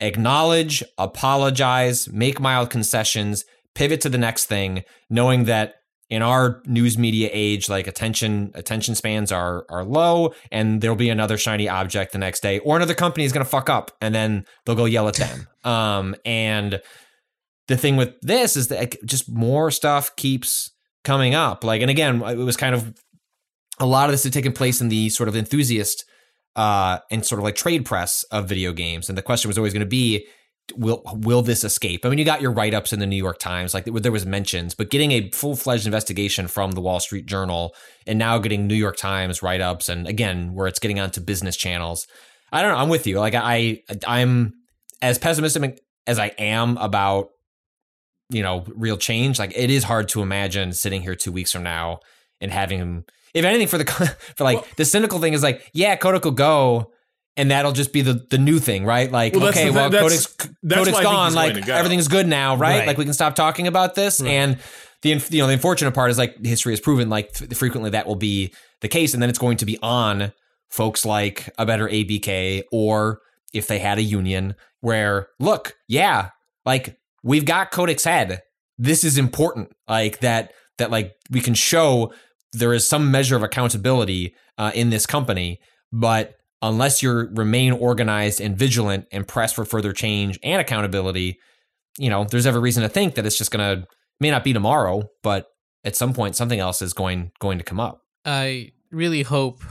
[0.00, 5.76] acknowledge, apologize, make mild concessions, pivot to the next thing, knowing that
[6.10, 11.08] in our news media age, like attention attention spans are are low, and there'll be
[11.08, 14.14] another shiny object the next day, or another company is going to fuck up, and
[14.14, 15.48] then they'll go yell at them.
[15.64, 16.80] um, and
[17.68, 20.70] the thing with this is that just more stuff keeps
[21.04, 21.64] coming up.
[21.64, 22.94] Like, and again, it was kind of
[23.78, 26.04] a lot of this had taken place in the sort of enthusiast
[26.56, 29.72] uh, and sort of like trade press of video games, and the question was always
[29.72, 30.26] going to be
[30.76, 32.04] will will this escape?
[32.04, 34.24] I mean, you got your write ups in the New York Times, like there was
[34.24, 37.74] mentions, but getting a full fledged investigation from the Wall Street Journal,
[38.06, 41.56] and now getting New York Times write ups, and again, where it's getting onto business
[41.56, 42.06] channels.
[42.52, 42.78] I don't know.
[42.78, 43.18] I'm with you.
[43.18, 44.54] Like I, I'm
[45.02, 47.30] as pessimistic as I am about
[48.30, 49.38] you know real change.
[49.38, 52.00] Like it is hard to imagine sitting here two weeks from now
[52.40, 53.04] and having.
[53.34, 53.84] If anything, for the
[54.36, 56.92] for like well, the cynical thing is like, yeah, Kotick will go
[57.36, 59.10] and that'll just be the the new thing, right?
[59.10, 61.74] Like, well, okay, well, that's, that's Kotick's gone, like go.
[61.74, 62.78] everything's good now, right?
[62.78, 62.86] right?
[62.86, 64.20] Like we can stop talking about this.
[64.20, 64.30] Right.
[64.30, 64.58] And
[65.02, 68.16] the you know the unfortunate part is like history has proven like frequently that will
[68.16, 70.32] be the case, and then it's going to be on
[70.70, 73.20] folks like a better ABK or
[73.52, 76.30] if they had a union where look, yeah,
[76.64, 78.42] like we've got Kotick's head.
[78.78, 82.12] This is important, like that that like we can show
[82.54, 85.60] there is some measure of accountability uh, in this company,
[85.92, 91.38] but unless you remain organized and vigilant and press for further change and accountability,
[91.98, 93.86] you know, there's every reason to think that it's just going to
[94.20, 95.48] may not be tomorrow, but
[95.84, 98.02] at some point something else is going going to come up.
[98.24, 99.62] I really hope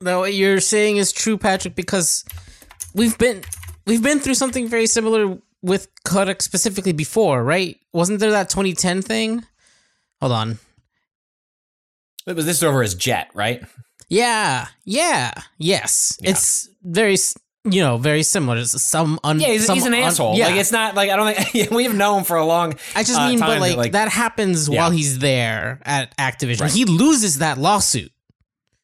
[0.00, 2.24] that what you're saying is true, Patrick, because
[2.94, 3.42] we've been
[3.86, 7.78] we've been through something very similar with Kotick specifically before, right?
[7.92, 9.44] Wasn't there that 2010 thing?
[10.20, 10.58] Hold on.
[12.26, 13.62] It was this over his Jet, right?
[14.08, 16.18] Yeah, yeah, yes.
[16.20, 16.30] Yeah.
[16.30, 17.16] It's very,
[17.64, 18.58] you know, very similar.
[18.58, 20.36] It's some un- yeah, he's, some he's an un- asshole.
[20.36, 20.46] Yeah.
[20.46, 22.74] Like it's not like I don't think we've known for a long.
[22.94, 24.80] I just uh, mean, but like, that, like, that happens yeah.
[24.80, 26.62] while he's there at Activision.
[26.62, 26.72] Right.
[26.72, 28.12] He loses that lawsuit,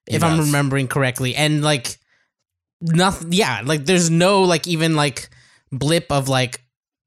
[0.09, 0.33] he if does.
[0.33, 1.98] I'm remembering correctly, and like
[2.81, 3.33] nothing.
[3.33, 5.29] Yeah, like there's no like even like
[5.72, 6.61] blip of like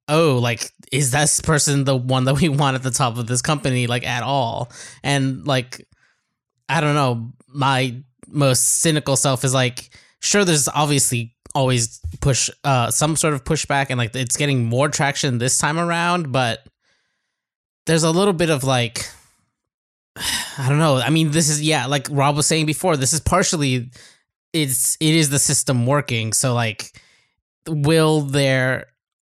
[0.08, 3.42] oh like is this person the one that we want at the top of this
[3.42, 4.72] company like at all
[5.04, 5.86] and like
[6.78, 12.90] i don't know my most cynical self is like, sure, there's obviously always push uh
[12.90, 16.66] some sort of pushback and like it's getting more traction this time around, but
[17.86, 19.08] there's a little bit of like
[20.58, 20.98] I don't know.
[20.98, 23.92] I mean, this is yeah, like Rob was saying before, this is partially
[24.52, 26.34] it's it is the system working.
[26.34, 27.00] So like
[27.68, 28.88] will there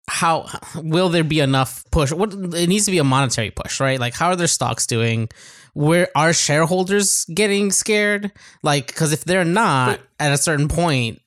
[0.08, 2.12] how will there be enough push?
[2.12, 4.00] What it needs to be a monetary push, right?
[4.00, 5.28] Like how are their stocks doing?
[5.78, 8.32] Where are shareholders getting scared?
[8.64, 11.22] Like, because if they're not but, at a certain point,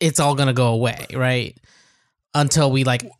[0.00, 1.56] it's all gonna go away, right?
[2.34, 3.10] Until we like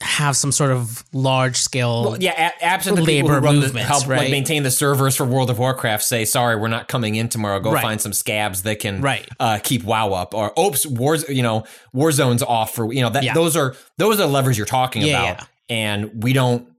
[0.00, 4.06] have some sort of large scale, well, yeah, a- absent the labor people who help
[4.06, 4.20] right?
[4.20, 6.04] like, maintain the servers for World of Warcraft.
[6.04, 7.58] Say, sorry, we're not coming in tomorrow.
[7.58, 7.82] Go right.
[7.82, 9.28] find some scabs that can right.
[9.40, 11.28] uh, keep WoW up, or oops, wars.
[11.28, 13.24] You know, Warzone's off for you know that.
[13.24, 13.34] Yeah.
[13.34, 15.76] Those are those are levers you're talking yeah, about, yeah.
[15.76, 16.69] and we don't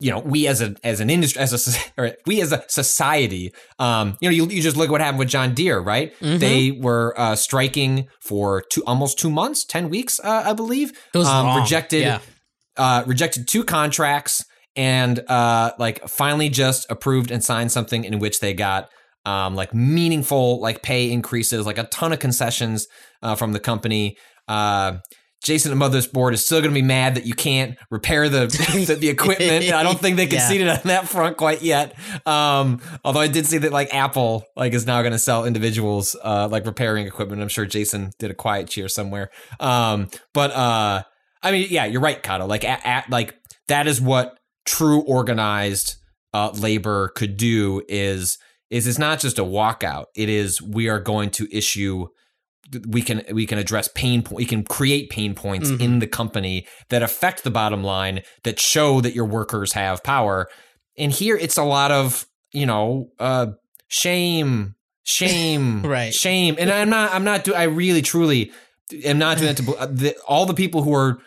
[0.00, 3.52] you know, we as a as an industry, as a or we as a society,
[3.78, 6.18] um, you know, you, you just look at what happened with John Deere, right?
[6.20, 6.38] Mm-hmm.
[6.38, 10.92] They were uh, striking for two almost two months, ten weeks, uh, I believe.
[11.14, 12.20] Um, rejected, yeah.
[12.76, 18.40] uh, rejected two contracts, and uh, like finally just approved and signed something in which
[18.40, 18.88] they got
[19.26, 22.88] um, like meaningful like pay increases, like a ton of concessions
[23.22, 24.16] uh, from the company.
[24.48, 24.98] Uh,
[25.42, 28.46] Jason at Motherboard is still going to be mad that you can't repair the
[28.86, 29.72] the, the equipment.
[29.72, 30.74] I don't think they conceded yeah.
[30.74, 31.96] on that front quite yet.
[32.26, 36.14] Um, although I did see that like Apple like is now going to sell individuals
[36.22, 37.40] uh, like repairing equipment.
[37.40, 39.30] I'm sure Jason did a quiet cheer somewhere.
[39.58, 41.02] Um, but uh,
[41.42, 42.46] I mean, yeah, you're right, Cado.
[42.46, 43.36] Like at, at like
[43.68, 45.96] that is what true organized
[46.34, 47.82] uh, labor could do.
[47.88, 50.06] Is is it's not just a walkout.
[50.14, 52.08] It is we are going to issue
[52.88, 55.82] we can we can address pain point we can create pain points mm-hmm.
[55.82, 60.48] in the company that affect the bottom line that show that your workers have power.
[60.96, 63.48] And here it's a lot of you know uh
[63.88, 66.14] shame shame right.
[66.14, 66.56] shame.
[66.58, 68.52] And i'm not i'm not do i really truly
[69.04, 71.20] am not doing that to the, all the people who are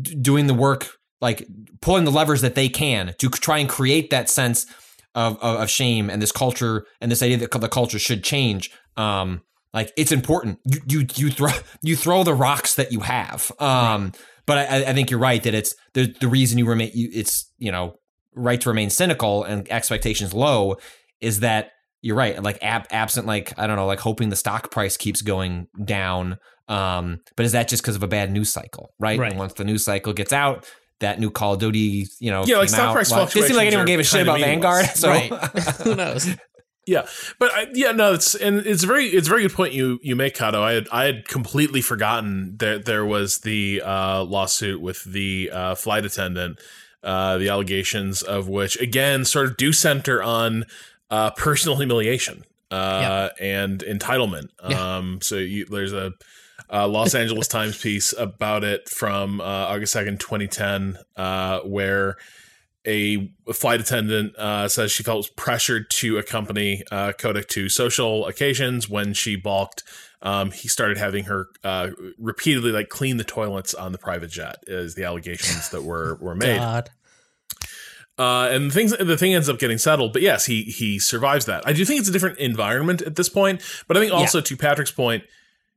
[0.00, 0.88] d- doing the work
[1.20, 1.46] like
[1.80, 4.66] pulling the levers that they can to try and create that sense
[5.14, 8.70] of, of, of shame and this culture and this idea that the culture should change.
[8.96, 9.42] Um
[9.74, 10.58] like it's important.
[10.64, 11.50] You you you throw
[11.82, 13.50] you throw the rocks that you have.
[13.58, 14.20] Um, right.
[14.46, 17.50] but I, I think you're right that it's the the reason you remain you it's
[17.58, 17.98] you know
[18.34, 20.76] right to remain cynical and expectations low
[21.20, 22.42] is that you're right.
[22.42, 26.38] Like ab- absent like I don't know like hoping the stock price keeps going down.
[26.68, 29.18] Um, but is that just because of a bad news cycle, right?
[29.18, 29.30] right?
[29.30, 30.66] And once the news cycle gets out,
[31.00, 32.92] that new Call of Duty, you know, Yeah, like stock out.
[32.94, 34.86] price Well, it didn't seem like anyone gave a shit about Vanguard.
[34.94, 35.32] So right.
[35.82, 36.28] Who knows?
[36.88, 37.06] Yeah,
[37.38, 40.00] but I, yeah, no, it's and it's a very it's a very good point you
[40.02, 40.62] you make, Cado.
[40.62, 45.74] I had I had completely forgotten that there was the uh, lawsuit with the uh,
[45.74, 46.58] flight attendant,
[47.04, 50.64] uh, the allegations of which again sort of do center on
[51.10, 54.48] uh, personal humiliation uh, and entitlement.
[54.66, 54.96] Yeah.
[54.96, 56.14] Um, so you, there's a.
[56.70, 62.18] Uh, Los Angeles Times piece about it from uh, August 2nd, 2010, uh, where
[62.88, 68.88] a flight attendant uh, says she felt pressured to accompany uh, Kotick to social occasions.
[68.88, 69.84] When she balked,
[70.22, 74.64] um, he started having her uh, repeatedly like clean the toilets on the private jet.
[74.66, 76.58] Is the allegations that were were made.
[78.18, 80.14] Uh, and things the thing ends up getting settled.
[80.14, 81.68] But yes, he he survives that.
[81.68, 83.62] I do think it's a different environment at this point.
[83.86, 85.24] But I think also to Patrick's point,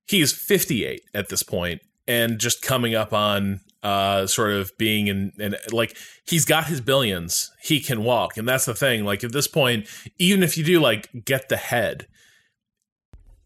[0.08, 5.08] he is 58 at this point and just coming up on uh sort of being
[5.08, 7.52] in and like he's got his billions.
[7.62, 8.38] He can walk.
[8.38, 9.04] And that's the thing.
[9.06, 9.88] Like at this point
[10.20, 12.08] even if you do like get the head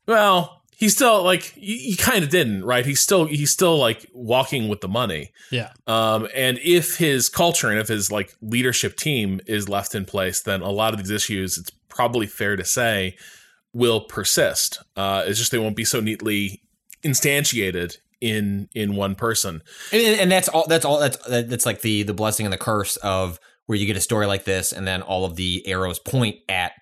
[0.07, 2.85] well he's still like he, he kind of didn't right?
[2.85, 5.31] He's still he's still like walking with the money.
[5.51, 5.71] Yeah.
[5.87, 10.41] um and if his culture and if his like leadership team is left in place
[10.41, 13.15] then a lot of these issues it's probably fair to say
[13.73, 14.79] will persist.
[14.97, 16.61] Uh it's just they won't be so neatly
[17.03, 20.65] instantiated in in one person and, and that's all.
[20.67, 20.99] That's all.
[20.99, 24.25] That's that's like the the blessing and the curse of where you get a story
[24.25, 26.73] like this, and then all of the arrows point at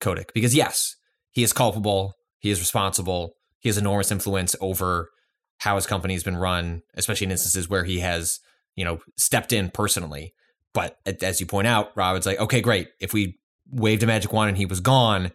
[0.00, 0.96] Kotick because yes,
[1.30, 2.14] he is culpable.
[2.38, 3.34] He is responsible.
[3.58, 5.10] He has enormous influence over
[5.58, 8.40] how his company has been run, especially in instances where he has
[8.76, 10.34] you know stepped in personally.
[10.72, 12.88] But as you point out, Rob, it's like okay, great.
[13.00, 13.38] If we
[13.70, 15.32] waved a magic wand and he was gone,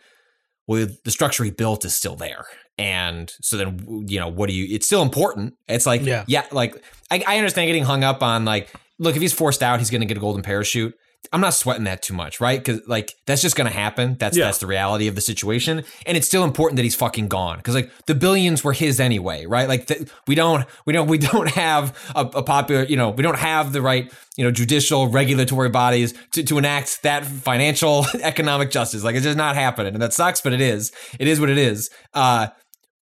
[0.68, 2.46] well, the structure he built is still there.
[2.78, 5.54] And so then, you know, what do you, it's still important.
[5.68, 6.26] It's like, Yeah.
[6.28, 6.76] yeah, like
[7.10, 10.02] I, I understand getting hung up on like, look, if he's forced out, he's going
[10.02, 10.94] to get a golden parachute.
[11.34, 12.64] I'm not sweating that too much, right?
[12.64, 14.16] Because like that's just going to happen.
[14.20, 14.46] That's Yeah.
[14.46, 17.76] that's the reality of the situation, and it's still important that he's fucking gone because
[17.76, 19.68] like the billions were his anyway, right?
[19.68, 23.24] Like th- we don't we don't we don't have a, a popular, you know, we
[23.24, 28.72] don't have the right you know judicial regulatory bodies to, to enact that financial economic
[28.72, 29.04] justice.
[29.04, 30.92] Like it's just not happening, and that sucks, but it is.
[31.20, 31.90] It is what it is.
[32.14, 32.48] Uh,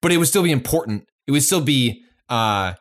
[0.02, 1.04] but it would still be important.
[1.26, 2.74] It would still be uh,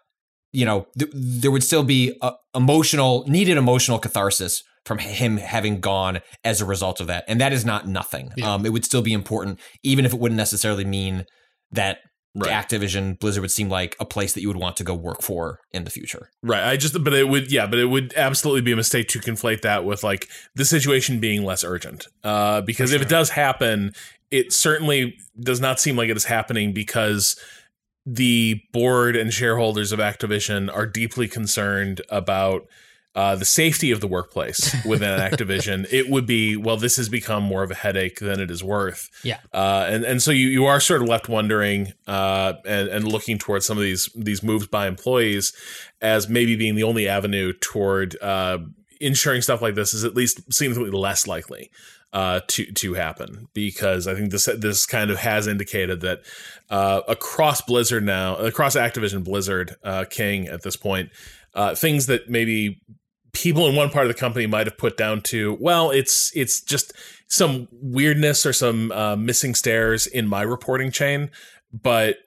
[0.53, 5.79] you know, th- there would still be a emotional, needed emotional catharsis from him having
[5.79, 8.31] gone as a result of that, and that is not nothing.
[8.35, 8.53] Yeah.
[8.53, 11.25] Um, it would still be important, even if it wouldn't necessarily mean
[11.71, 11.99] that
[12.35, 12.51] Right.
[12.51, 15.59] Activision Blizzard would seem like a place that you would want to go work for
[15.71, 16.29] in the future.
[16.43, 16.63] Right.
[16.63, 19.61] I just, but it would, yeah, but it would absolutely be a mistake to conflate
[19.61, 22.05] that with like the situation being less urgent.
[22.23, 23.93] Uh, because if it does happen,
[24.29, 27.39] it certainly does not seem like it is happening because
[28.05, 32.67] the board and shareholders of Activision are deeply concerned about
[33.17, 35.91] uh, the safety of the workplace within Activision.
[35.91, 39.09] It would be, well, this has become more of a headache than it is worth.
[39.23, 39.39] Yeah.
[39.51, 43.39] Uh, and and so you, you are sort of left wondering uh, and, and looking
[43.39, 45.51] towards some of these these moves by employees
[45.99, 48.59] as maybe being the only avenue toward uh,
[49.01, 51.71] ensuring stuff like this is at least seemingly less likely
[52.13, 56.21] uh, to to happen because I think this this kind of has indicated that
[56.69, 61.09] uh, across Blizzard now across Activision Blizzard uh, King at this point
[61.55, 62.79] uh, things that maybe
[63.37, 66.59] people in one part of the company might have put down to well it's it's
[66.59, 66.91] just
[67.27, 71.29] some weirdness or some uh, missing stairs in my reporting chain
[71.71, 72.17] but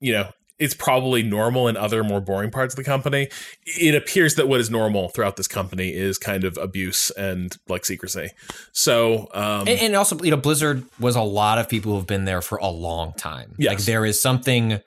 [0.00, 3.28] you know it's probably normal in other more boring parts of the company
[3.64, 7.86] it appears that what is normal throughout this company is kind of abuse and like
[7.86, 8.28] secrecy
[8.72, 12.26] so um And, and also, you know, Blizzard was a lot of people who've been
[12.26, 13.54] there for a long time.
[13.58, 13.70] Yes.
[13.70, 14.80] Like there is something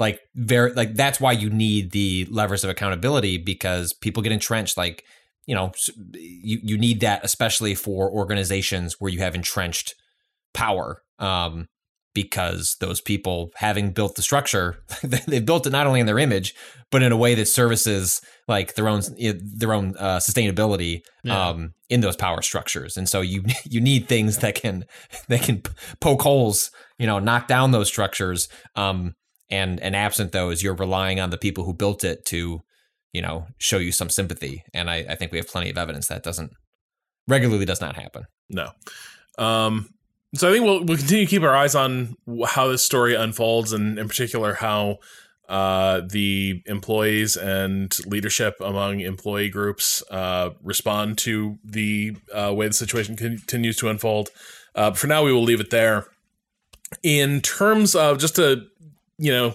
[0.00, 4.76] like very like that's why you need the levers of accountability because people get entrenched.
[4.76, 5.04] Like
[5.46, 5.72] you know,
[6.14, 9.94] you you need that especially for organizations where you have entrenched
[10.54, 11.02] power.
[11.18, 11.66] Um,
[12.12, 16.56] because those people, having built the structure, they've built it not only in their image,
[16.90, 19.02] but in a way that services like their own
[19.56, 21.50] their own uh, sustainability Yeah.
[21.50, 22.96] um, in those power structures.
[22.96, 24.86] And so you you need things that can
[25.28, 25.62] that can
[26.00, 28.48] poke holes, you know, knock down those structures.
[28.74, 29.14] Um,
[29.50, 32.62] and and absent those, you're relying on the people who built it to,
[33.12, 34.64] you know, show you some sympathy.
[34.72, 36.52] And I, I think we have plenty of evidence that doesn't
[37.28, 38.24] regularly does not happen.
[38.48, 38.70] No.
[39.38, 39.90] Um,
[40.34, 42.16] so I think we'll we'll continue to keep our eyes on
[42.46, 44.98] how this story unfolds, and in particular how
[45.48, 52.74] uh, the employees and leadership among employee groups uh, respond to the uh, way the
[52.74, 54.30] situation continues to unfold.
[54.76, 56.06] Uh, for now, we will leave it there.
[57.02, 58.66] In terms of just to
[59.20, 59.54] you know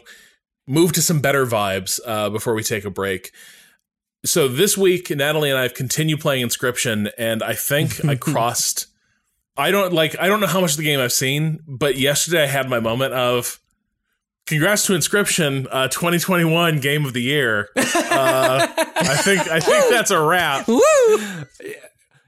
[0.67, 3.31] move to some better vibes uh, before we take a break.
[4.25, 8.87] so this week, Natalie and I have continued playing Inscription, and I think I crossed.
[9.57, 10.17] I don't like.
[10.19, 12.79] I don't know how much of the game I've seen, but yesterday I had my
[12.79, 13.59] moment of.
[14.47, 17.69] Congrats to Inscription, uh, 2021 Game of the Year.
[17.75, 20.67] Uh, I think I think that's a wrap.
[20.67, 20.81] Woo!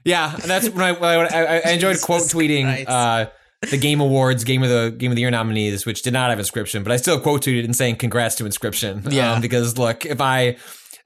[0.04, 3.26] Yeah, that's when I, when I, I I enjoyed quote tweeting uh,
[3.70, 6.38] the Game Awards, Game of the Game of the Year nominees, which did not have
[6.38, 9.02] Inscription, but I still quote tweeted and saying congrats to Inscription.
[9.10, 9.32] Yeah.
[9.34, 10.54] um, because look, if I uh,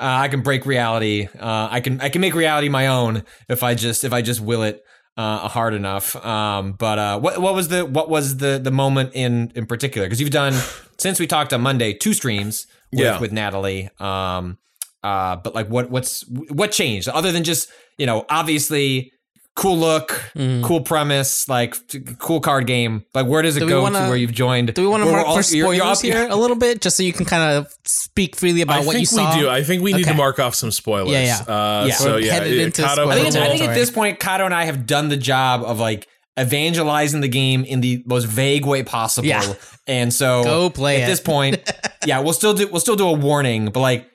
[0.00, 3.74] I can break reality, uh, I can I can make reality my own if I
[3.74, 4.82] just if I just will it
[5.16, 6.14] uh, hard enough.
[6.16, 10.07] Um, but uh, what what was the what was the the moment in in particular?
[10.07, 10.55] Because you've done
[10.98, 13.18] since we talked on Monday two streams with, Yeah.
[13.20, 13.88] with Natalie.
[13.98, 14.59] Um,
[15.03, 19.12] uh, but like what what's what changed other than just you know obviously
[19.55, 20.62] cool look, Mm.
[20.62, 23.05] cool premise, like t- cool card game.
[23.14, 24.72] Like where does it Do go wanna- to where you've joined?
[24.72, 26.57] Do we want to mark we're all- for you're- spoilers you're up- here a little
[26.57, 29.34] bit, just so you can kind of speak freely about I what think you saw?
[29.34, 29.48] we do.
[29.50, 30.11] I think we need Okay.
[30.12, 31.11] to mark off some spoilers.
[31.12, 31.55] Yeah, yeah.
[31.55, 31.94] Uh, Yeah.
[31.96, 33.36] So We're yeah, headed yeah, into Cado, I think, spoilers.
[33.36, 36.09] I think at this point, Cado and I have done the job of like
[36.40, 39.28] evangelizing the game in the most vague way possible.
[39.28, 39.53] Yeah.
[39.86, 41.11] And so Go play at it.
[41.11, 41.59] this point,
[42.07, 44.07] yeah, we'll still do we'll still do a warning, but like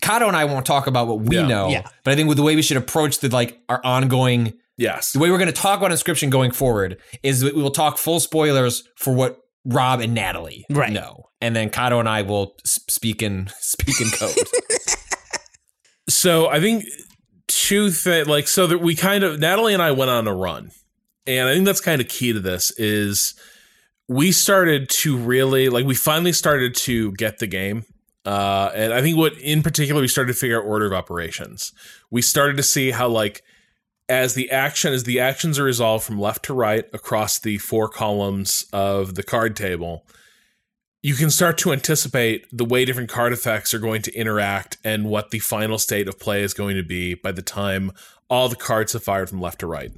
[0.00, 1.46] Cado and I won't talk about what we Yeah.
[1.46, 1.68] know.
[1.68, 1.82] Yeah.
[2.02, 5.12] But I think with the way we should approach the like our ongoing yes.
[5.12, 7.98] the way we're going to talk about inscription going forward is that we will talk
[7.98, 10.92] full spoilers for what Rob and Natalie Right.
[10.92, 14.36] know, and then Cado and I will speak in speak in code.
[16.08, 16.84] So I think
[17.48, 20.70] two things, like, so that we kind of, Natalie and I went on a run.
[21.26, 23.34] And I think that's kind of key to this is
[24.08, 27.84] we started to really, like, we finally started to get the game.
[28.24, 31.72] Uh, and I think what in particular, we started to figure out order of operations.
[32.10, 33.42] We started to see how, like,
[34.12, 37.88] as the action, as the actions are resolved from left to right across the four
[37.88, 40.06] columns of the card table,
[41.02, 45.06] you can start to anticipate the way different card effects are going to interact and
[45.06, 47.90] what the final state of play is going to be by the time
[48.28, 49.92] all the cards have fired from left to right.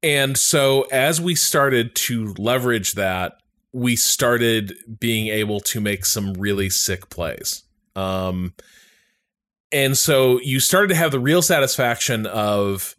[0.00, 3.38] And so as we started to leverage that,
[3.72, 7.64] we started being able to make some really sick plays.
[7.96, 8.54] Um,
[9.74, 12.94] and so you started to have the real satisfaction of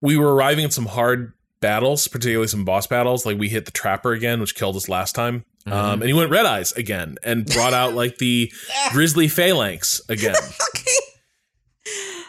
[0.00, 3.26] we were arriving at some hard battles, particularly some boss battles.
[3.26, 5.44] Like we hit the trapper again, which killed us last time.
[5.66, 8.50] Um, and he went red eyes again and brought out like the
[8.92, 10.34] grizzly phalanx again.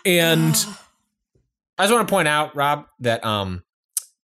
[0.05, 0.55] And
[1.77, 3.63] I just want to point out, Rob, that um,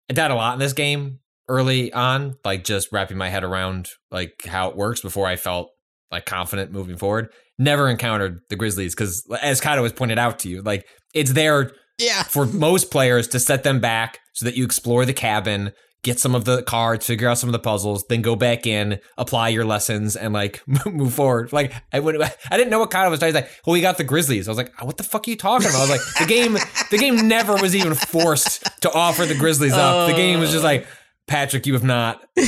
[0.09, 3.89] I died a lot in this game early on, like just wrapping my head around
[4.11, 5.71] like how it works before I felt
[6.11, 7.29] like confident moving forward.
[7.57, 11.71] Never encountered the Grizzlies because, as Cado has pointed out to you, like it's there
[11.97, 12.23] Yeah.
[12.23, 15.71] for most players to set them back so that you explore the cabin,
[16.03, 18.99] get some of the cards, figure out some of the puzzles, then go back in,
[19.17, 21.53] apply your lessons, and like move forward.
[21.53, 23.33] Like I would, I didn't know what Kyle was talking.
[23.33, 25.29] He's like, "Well, we got the Grizzlies." I was like, uh, "What the fuck are
[25.31, 26.57] you talking about?" I was like, "The game,
[26.91, 30.09] the game never was even forced to offer the Grizzlies up.
[30.09, 30.85] The game was just like."
[31.27, 32.23] Patrick, you have not.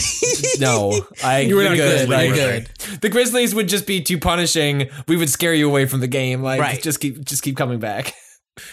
[0.59, 1.41] No, I.
[1.41, 2.07] You were you're not good.
[2.07, 2.09] good.
[2.09, 2.69] Like, You were good.
[3.01, 4.89] The Grizzlies would just be too punishing.
[5.07, 6.41] We would scare you away from the game.
[6.41, 6.81] Like, Right.
[6.81, 8.13] just keep, just keep coming back.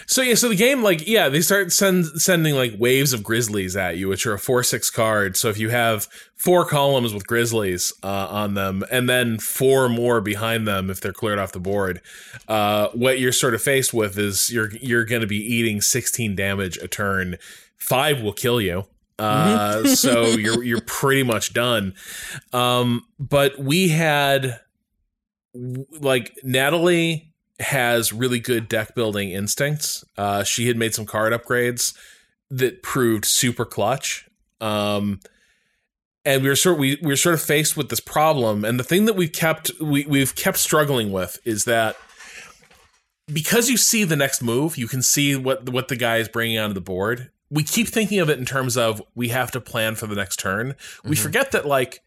[0.06, 3.76] So yeah, so the game like yeah, they start send sending like waves of grizzlies
[3.76, 5.36] at you, which are a four six card.
[5.36, 10.22] So if you have four columns with grizzlies uh, on them, and then four more
[10.22, 12.00] behind them if they're cleared off the board,
[12.48, 16.34] uh, what you're sort of faced with is you're you're going to be eating sixteen
[16.34, 17.36] damage a turn.
[17.76, 18.86] Five will kill you.
[19.18, 21.94] Uh, so you're you're pretty much done.
[22.52, 24.60] Um, but we had
[26.00, 30.04] like Natalie has really good deck building instincts.
[30.16, 31.94] Uh, she had made some card upgrades
[32.50, 34.28] that proved super clutch.
[34.60, 35.20] Um,
[36.24, 38.64] and we were sort we, we were sort of faced with this problem.
[38.64, 41.96] And the thing that we've kept we, we've kept struggling with is that
[43.32, 46.58] because you see the next move, you can see what what the guy is bringing
[46.58, 47.30] onto the board.
[47.54, 50.38] We keep thinking of it in terms of we have to plan for the next
[50.38, 50.74] turn.
[51.04, 51.18] We Mhm.
[51.22, 52.00] forget that like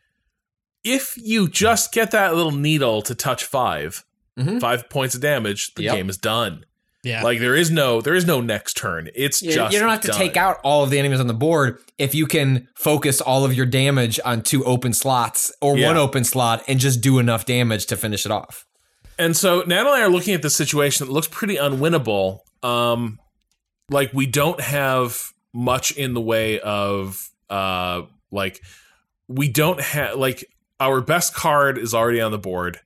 [0.83, 4.03] if you just get that little needle to touch 5
[4.39, 4.59] Mhm.
[4.61, 5.95] five points of damage, the Yep.
[5.95, 6.65] game is done.
[7.03, 7.23] Yeah.
[7.23, 9.09] Like there is no there is no next turn.
[9.15, 10.17] It's You, just you don't have to done.
[10.17, 13.53] take out all of the enemies on the board if you can focus all of
[13.53, 15.87] your damage on two open slots or Yeah.
[15.87, 18.65] one open slot and just do enough damage to finish it off.
[19.17, 22.39] And so Natalie and I are looking at this situation that looks pretty unwinnable.
[22.61, 23.19] Um,
[23.89, 28.61] like we don't have much in the way of uh, like
[29.27, 30.45] we don't have like
[30.79, 32.79] our best card is already on the board.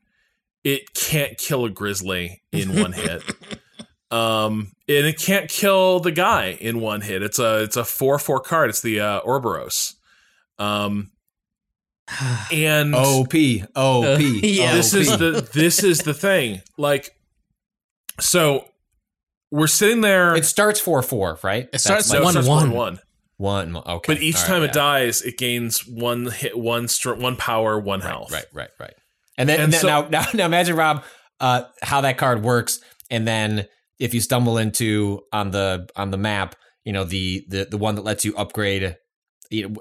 [0.63, 3.23] It can't kill a grizzly in one hit.
[4.11, 7.23] Um, and it can't kill the guy in one hit.
[7.23, 8.69] It's a it's a four four card.
[8.69, 9.95] It's the uh, Ouroboros.
[10.59, 11.11] Um,
[12.51, 13.33] and OP,
[13.73, 13.73] OP.
[13.73, 14.73] Uh, yeah.
[14.73, 17.15] this is the this is the thing like
[18.19, 18.65] So
[19.51, 20.35] we're sitting there.
[20.35, 21.69] It starts four four, right?
[21.73, 22.71] It starts no, it one, starts one.
[22.71, 22.99] one.
[23.37, 23.75] one.
[23.77, 24.67] Okay, But each All right, time yeah.
[24.69, 28.31] it dies, it gains one hit, one str- one power, one health.
[28.31, 28.93] Right, right, right.
[29.37, 31.03] And then, And and then so- now, now, now, imagine Rob,
[31.39, 32.79] uh, how that card works,
[33.09, 33.65] and then
[33.99, 37.95] if you stumble into on the on the map, you know the the the one
[37.95, 38.95] that lets you upgrade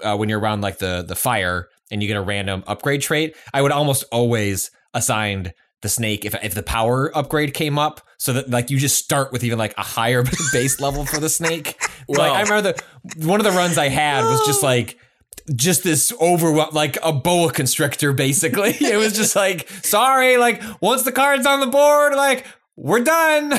[0.03, 3.35] uh, when you're around like the the fire, and you get a random upgrade trait.
[3.53, 8.33] I would almost always assign the snake if if the power upgrade came up, so
[8.33, 10.23] that like you just start with even like a higher
[10.53, 11.81] base level for the snake.
[12.07, 14.97] Well- like I remember the one of the runs I had was just like
[15.55, 18.75] just this over like a boa constrictor basically.
[18.81, 23.53] It was just like sorry like once the card's on the board like we're done.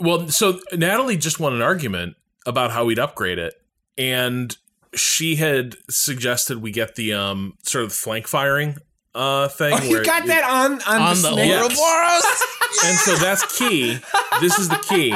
[0.00, 2.16] Well, so Natalie just won an argument
[2.46, 3.54] about how we'd upgrade it,
[3.96, 4.56] and
[4.94, 8.76] she had suggested we get the um sort of flank firing
[9.14, 9.72] uh thing.
[9.78, 11.52] oh, you got that on on, On the, the snake?
[11.52, 12.24] Ouroboros?
[12.84, 13.98] and so that's key.
[14.40, 15.14] This is the key.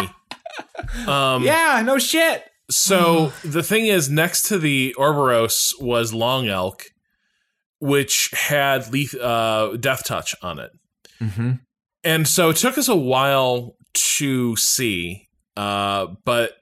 [1.06, 6.84] Um, yeah no shit So the thing is, next to the Ouroboros was Long Elk,
[7.80, 10.72] which had leth- uh, Death Touch on it,
[11.20, 11.52] mm-hmm.
[12.04, 15.28] and so it took us a while to see.
[15.56, 16.52] Uh, but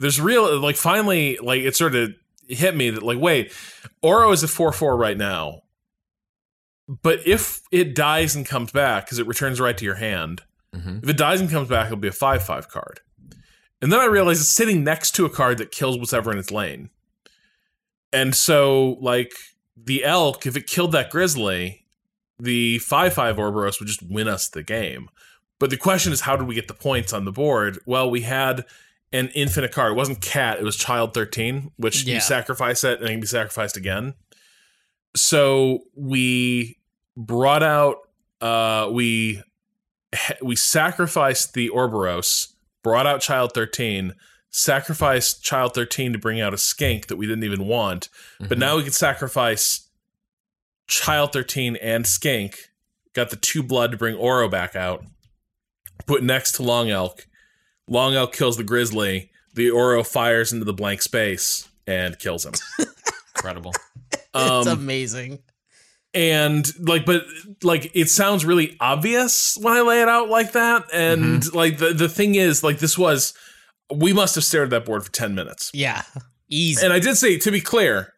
[0.00, 2.10] there's real like finally like it sort of
[2.48, 3.52] hit me that like wait,
[4.02, 5.62] Oro is a four four right now,
[6.88, 10.42] but if it dies and comes back because it returns right to your hand,
[10.74, 11.02] Mhm.
[11.02, 13.00] if it dies and comes back, it'll be a five five card.
[13.80, 16.50] And then I realized it's sitting next to a card that kills whatever in its
[16.50, 16.90] lane.
[18.12, 19.32] And so, like
[19.76, 21.86] the elk, if it killed that grizzly,
[22.38, 25.08] the five five Ouroboros would just win us the game.
[25.60, 27.78] But the question is, how did we get the points on the board?
[27.84, 28.64] Well, we had
[29.12, 29.92] an infinite card.
[29.92, 32.14] It wasn't cat; it was child thirteen, which Yeah.
[32.14, 34.14] you sacrifice it and it can be sacrificed again.
[35.16, 36.77] So we
[37.18, 37.96] brought out,
[38.40, 39.42] uh, we
[40.40, 44.14] we sacrificed the Ouroboros, brought out Child 13,
[44.50, 48.08] sacrificed Child 13 to bring out a skink that we didn't even want,
[48.40, 48.58] but Mhm.
[48.58, 49.88] now we can sacrifice
[50.86, 52.70] Child 13 and skink,
[53.12, 55.04] got the two blood to bring Oro back out,
[56.06, 57.26] put next to Long Elk.
[57.86, 62.54] Long Elk kills the grizzly, the Oro fires into the blank space and kills him.
[63.36, 63.72] incredible
[64.12, 65.40] it's Um, amazing.
[66.18, 67.22] And like but
[67.62, 70.86] like it sounds really obvious when i lay it out like that.
[70.92, 71.56] And mm-hmm.
[71.56, 73.34] like the, the thing is like this was
[73.94, 75.70] we must have stared at that board for 10 minutes.
[75.72, 76.02] Yeah.
[76.50, 76.84] Easy.
[76.84, 78.14] and i did say to be clear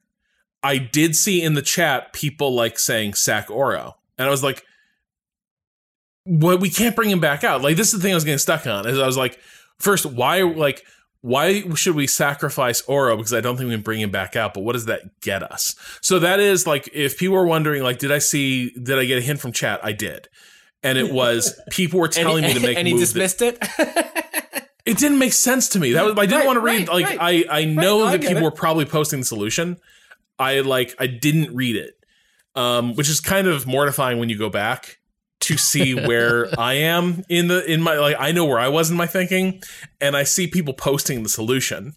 [0.62, 3.96] i did see in the chat people like saying sack oro.
[4.16, 4.64] And i was like
[6.24, 7.61] what we can't bring him back out.
[7.61, 9.38] Like this is the thing i was getting stuck on is i was like
[9.78, 10.86] first why like
[11.23, 13.16] why should we sacrifice Oro?
[13.16, 14.55] Because I don't think we can bring him back out.
[14.55, 15.75] But what does that get us?
[16.01, 19.18] So that is like, if people were wondering, like, did I see, did I get
[19.18, 19.81] a hint from chat?
[19.83, 20.29] I did.
[20.83, 23.12] And it was people were telling he, me to make and he moves.
[23.12, 25.93] that- dismissed it it didn't make sense to me.
[25.93, 26.89] That was I didn't Right, want to read.
[26.89, 27.47] right, like right.
[27.51, 28.45] I I know no, I that get people it.
[28.45, 29.77] were probably posting the solution.
[30.39, 31.95] I like I didn't read it,
[32.55, 34.99] um, which is kind of mortifying when you go back
[35.41, 38.91] to see where I am in the in my like I know where I was
[38.91, 39.62] in my thinking,
[40.01, 41.95] and I see people posting the solution,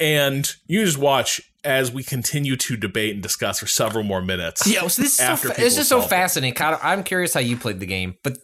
[0.00, 4.66] and you just watch as we continue to debate and discuss for several more minutes.
[4.66, 6.08] Yeah, so this is so fa- this is so solve it.
[6.10, 6.54] fascinating.
[6.54, 8.38] Kyle, I'm curious how you played the game, but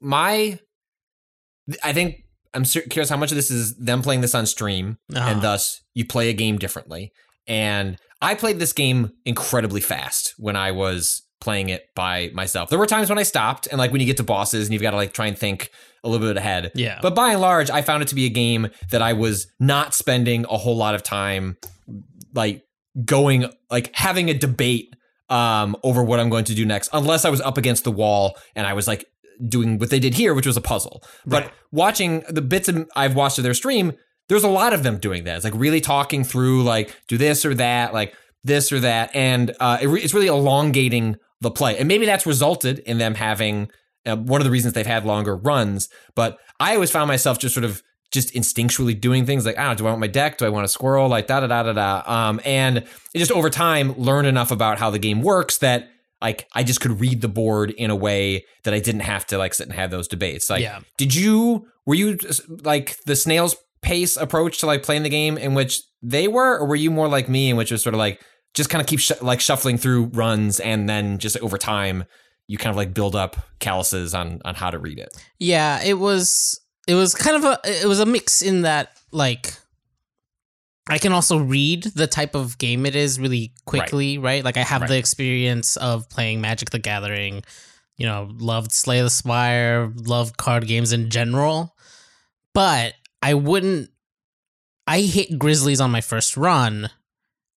[0.00, 0.58] my,
[1.82, 2.16] I think
[2.54, 5.28] I'm curious how much of this is them playing this on stream, Uh-huh.
[5.28, 7.12] and thus you play a game differently.
[7.46, 12.70] And I played this game incredibly fast when I was playing it by myself.
[12.70, 14.82] There were times when I stopped, and like when you get to bosses and you've
[14.82, 15.70] got to like try and think
[16.02, 16.72] a little bit ahead.
[16.74, 16.98] Yeah.
[17.00, 19.94] But by and large, I found it to be a game that I was not
[19.94, 21.56] spending a whole lot of time
[22.34, 22.64] like
[23.04, 24.92] going like having a debate
[25.28, 28.36] um over what I'm going to do next unless I was up against the wall
[28.56, 29.04] and I was like
[29.48, 31.04] doing what they did here which was a puzzle.
[31.26, 33.92] But watching the bits of, I've watched of their stream
[34.28, 35.36] there's a lot of them doing that.
[35.36, 39.54] It's like really talking through like do this or that like this or that and
[39.60, 41.78] uh it re- it's really elongating the play.
[41.78, 43.70] And maybe that's resulted in them having
[44.06, 47.54] uh, one of the reasons they've had longer runs, but I always found myself just
[47.54, 47.82] sort of
[48.12, 50.38] just instinctually doing things like, I don't know, do I want my deck?
[50.38, 51.08] Do I want a squirrel?
[51.08, 52.02] Like da da da da da.
[52.06, 55.88] Um, and it just over time learned enough about how the game works that
[56.22, 59.38] like I just could read the board in a way that I didn't have to
[59.38, 60.48] like sit and have those debates.
[60.48, 60.80] Like, Yeah.
[60.96, 62.16] did you were you
[62.62, 66.66] like the snail's pace approach to like playing the game in which they were, or
[66.66, 68.20] were you more like me in which was sort of like
[68.56, 72.04] just kind of keep sh- like shuffling through runs and then just over time
[72.48, 75.10] you kind of like build up calluses on on how to read it.
[75.38, 79.52] Yeah, it was it was kind of a it was a mix in that like
[80.88, 84.44] I can also read the type of game it is really quickly, right?
[84.44, 84.88] Like I have Right.
[84.90, 87.42] the experience of playing Magic the Gathering
[87.98, 91.74] you know, loved Slay the Spire, loved card games in general,
[92.52, 92.92] but
[93.22, 93.88] I wouldn't.
[94.86, 96.90] I hit Grizzlies on my first run,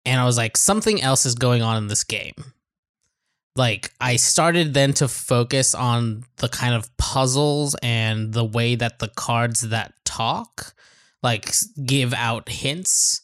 [0.07, 2.33] and I was like, something else is going on in this game.
[3.57, 8.99] Like, I started then to focus on the kind of puzzles and the way that
[8.99, 10.73] the cards that talk,
[11.21, 11.53] like,
[11.85, 13.21] give out hints.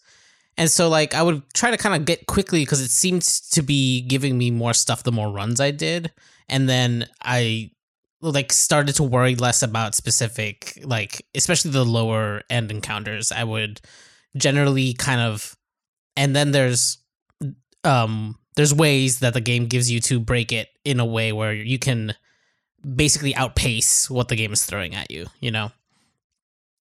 [0.57, 3.61] And so, like, I would try to kind of get quickly because it seemed to
[3.61, 6.11] be giving me more stuff the more runs I did.
[6.49, 7.71] And then I
[8.19, 13.81] like started to worry less about specific like especially the lower end encounters i would
[14.37, 15.57] generally kind of
[16.15, 16.97] and then there's
[17.83, 21.53] um there's ways that the game gives you to break it in a way where
[21.53, 22.13] you can
[22.95, 25.71] basically outpace what the game is throwing at you you know?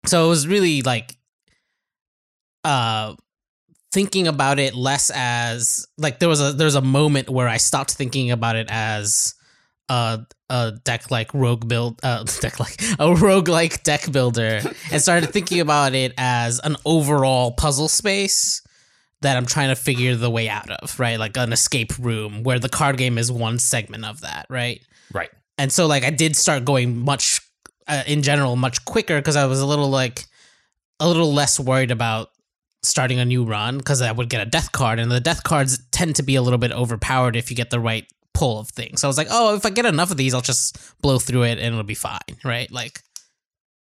[0.05, 1.17] So it was really like
[2.65, 3.15] uh
[3.93, 7.59] thinking about it less as like there was a there was a moment where i
[7.59, 9.35] stopped thinking about it as
[9.91, 14.61] a a deck like rogue build uh deck like a rogue like deck builder
[14.91, 18.62] and started thinking about it as an overall puzzle space
[19.23, 21.19] that I'm trying to figure the way out of, right?
[21.19, 24.83] Like an escape room where the card game is one segment of that, right?
[25.13, 25.31] Right.
[25.59, 27.41] And so like I did start going much
[27.89, 30.27] uh, in general much quicker because I was a little like
[31.01, 32.31] a little less worried about
[32.83, 35.79] starting a new run because I would get a death card and the death cards
[35.91, 39.01] tend to be a little bit overpowered if you get the right pull of things.
[39.01, 41.45] So I was like, oh, if I get enough of these, I'll just blow through
[41.45, 42.71] it and it'll be fine, right?
[42.73, 43.03] Like,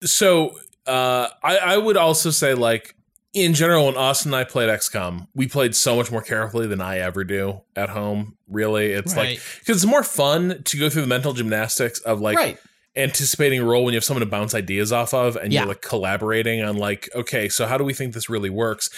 [0.04, 2.96] So uh, I, I would also say, like,
[3.34, 6.82] in general, when Austin and I played XCOM, we played so much more carefully than
[6.82, 8.38] I ever do at home.
[8.48, 9.38] Really, it's Right.
[9.38, 12.60] like because it's more fun to go through the mental gymnastics of like right.
[12.96, 15.62] anticipating a role when you have someone to bounce ideas off of, and Yeah.
[15.62, 18.92] you're like collaborating on like, okay, so how do we think this really works?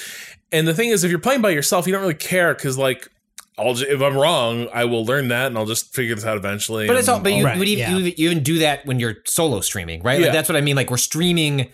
[0.51, 3.09] And the thing is, if you're playing by yourself, you don't really care because like.
[3.57, 6.35] I'll just, if I'm wrong, I will learn that and I'll just figure this out
[6.35, 6.87] eventually.
[6.87, 7.21] But it's all.
[7.21, 7.97] But you Right, would even, yeah.
[7.97, 10.19] you, you even do that when you're solo streaming, right?
[10.19, 10.25] Yeah.
[10.25, 10.75] Like that's what I mean.
[10.75, 11.71] Like we're streaming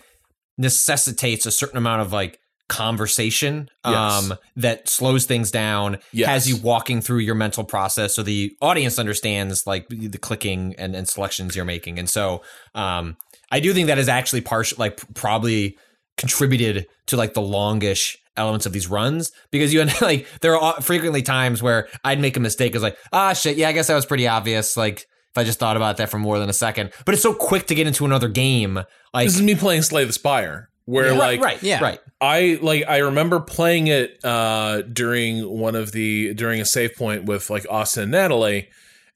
[0.59, 2.39] necessitates a certain amount of like
[2.71, 3.93] conversation um
[4.29, 4.31] Yes.
[4.55, 6.27] that slows things down Yes.
[6.29, 10.95] has you walking through your mental process so the audience understands like the clicking and,
[10.95, 12.41] and selections you're making and so
[12.73, 13.17] um
[13.51, 15.77] i do think that is actually partial like probably
[16.17, 20.81] contributed to like the longish elements of these runs because you end like there are
[20.81, 22.73] frequently times where I'd make a mistake.
[22.75, 24.77] It's like ah shit, yeah, I guess that was pretty obvious.
[24.77, 27.33] Like if I just thought about that for more than a second, but it's so
[27.33, 28.75] quick to get into another game.
[29.13, 31.81] Like this is me playing Slay the Spire, where right, like right, yeah.
[31.81, 36.95] right, I like I remember playing it uh during one of the during a save
[36.95, 38.67] point with like Austin and Natalie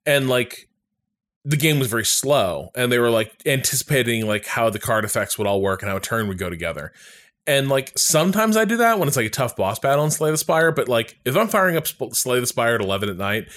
[0.06, 0.70] and like
[1.44, 5.38] the game was very slow and they were like anticipating like how the card effects
[5.38, 6.94] would all work and how a turn would go together.
[7.48, 10.32] And like sometimes I do that when it's like a tough boss battle in Slay
[10.32, 13.18] the Spire, but like if I'm firing up Sp- Slay the Spire at 11 at
[13.18, 13.50] night,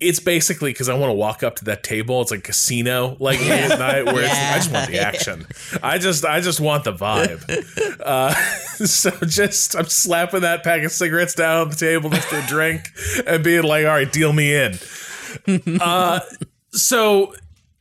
[0.00, 2.20] it's basically because I want to walk up to that table.
[2.22, 5.02] It's like casino like late at night where it's I just want the Yeah.
[5.08, 5.46] action.
[5.80, 7.44] I just I just want the vibe.
[8.06, 8.32] Uh,
[8.84, 12.46] so just I'm slapping that pack of cigarettes down on the table next to a
[12.46, 12.82] drink
[13.26, 14.78] and being like, all right, deal me in.
[15.80, 16.20] Uh,
[16.72, 17.34] so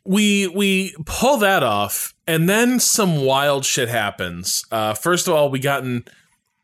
[0.05, 4.63] we we pull that off, and then some wild shit happens.
[4.71, 6.05] Uh, first of all, we gotten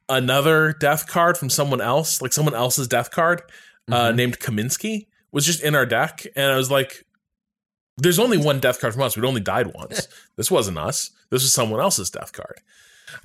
[0.08, 3.42] another death card from someone else, like someone else's death card,
[3.92, 7.06] uh, named Kaminsky, was just in our deck, and I was like,
[7.98, 9.16] "There's only one death card from us.
[9.16, 10.08] We'd only died once.
[10.36, 11.10] this wasn't us.
[11.30, 12.62] This was someone else's death card."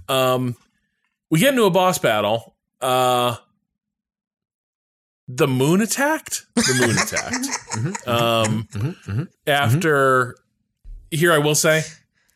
[0.09, 0.57] Um,
[1.31, 2.57] we get into a boss battle.
[2.81, 3.37] Uh,
[5.29, 6.47] the moon attacked.
[6.55, 8.07] The moon attacked.
[8.09, 9.29] Um, Mhm, mhm.
[9.47, 10.37] after
[11.11, 11.83] here i will say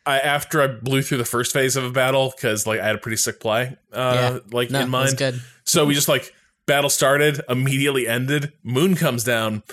[0.05, 2.95] I, after i blew through the first phase of a battle because like i had
[2.95, 4.39] a pretty sick play uh Yeah.
[4.51, 5.41] like No, in mind good.
[5.65, 6.33] so we just like
[6.67, 9.63] battle started immediately ended moon comes down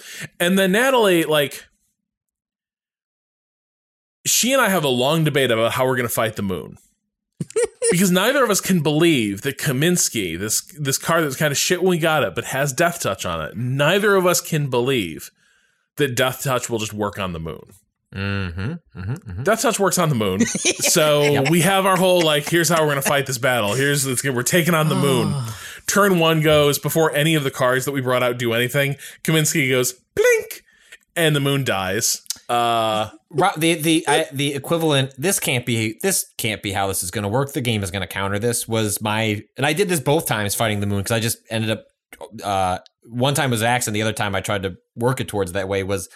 [0.40, 1.64] and then natalie like
[4.26, 6.76] she and i have a long debate about how we're going to fight the moon
[7.90, 11.80] because neither of us can believe that Kaminsky, this this card that's kind of shit
[11.82, 13.56] when we got it, but has Death Touch on it.
[13.56, 15.30] Neither of us can believe
[15.96, 17.72] that Death Touch will just work on the moon.
[18.14, 19.44] Mhm, mhm, mhm.
[19.44, 20.40] Death Touch works on the moon.
[20.88, 23.74] So we have our whole like, here's how we're gonna fight this battle.
[23.74, 25.34] Here's we're taking on the moon.
[25.86, 28.96] Turn one goes before any of the cars that we brought out do anything.
[29.22, 30.62] Kaminsky goes blink,
[31.14, 32.22] and the moon dies.
[32.48, 33.10] Uh,
[33.56, 35.14] the the I, the equivalent.
[35.18, 35.98] This can't be.
[36.02, 37.52] This can't be how this is going to work.
[37.52, 38.66] The game is going to counter this.
[38.66, 41.70] Was my and I did this both times fighting the moon because I just ended
[41.70, 41.84] up.
[42.42, 43.94] Uh, one time was an accident.
[43.94, 46.08] The other time I tried to work it towards that way was.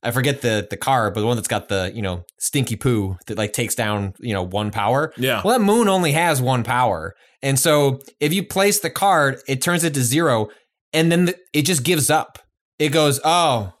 [0.00, 3.16] I forget the the card, but the one that's got the you know stinky poo
[3.26, 5.12] that like takes down you know one power.
[5.16, 5.42] Yeah.
[5.44, 9.60] Well, that moon only has one power, and so if you place the card, it
[9.60, 10.50] turns it to zero,
[10.92, 12.38] and then the, it just gives up.
[12.78, 13.72] It goes, oh,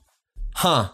[0.56, 0.90] huh.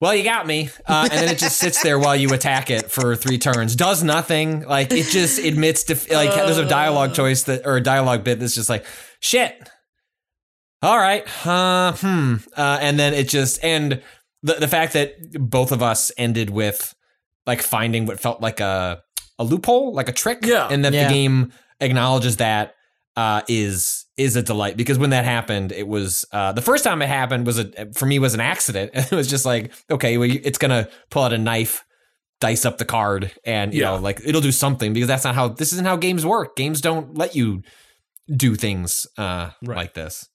[0.00, 0.70] Well, you got me.
[0.86, 3.74] Uh, and then it just sits there while you attack it for three turns.
[3.74, 4.60] Does nothing.
[4.62, 8.38] Like it just admits to like there's a dialogue choice that or a dialogue bit
[8.38, 8.84] that's just like
[9.20, 9.68] shit.
[10.82, 11.24] All right.
[11.46, 12.34] Uh, hmm.
[12.56, 14.02] Uh, and then it just and
[14.42, 16.94] the the fact that both of us ended with
[17.46, 19.02] like finding what felt like a
[19.38, 20.44] a loophole, like a trick.
[20.44, 20.68] Yeah.
[20.70, 21.08] And that Yeah.
[21.08, 22.74] the game acknowledges that
[23.16, 27.02] uh, is is a delight because when that happened, it was uh, the first time
[27.02, 28.90] it happened was a for me was an accident.
[28.94, 31.84] It was just like okay, well, it's gonna pull out a knife,
[32.40, 33.90] dice up the card, and you Yeah.
[33.92, 36.56] know like it'll do something because that's not how this isn't how games work.
[36.56, 37.62] Games don't let you
[38.34, 39.76] do things uh, Right.
[39.76, 40.28] like this.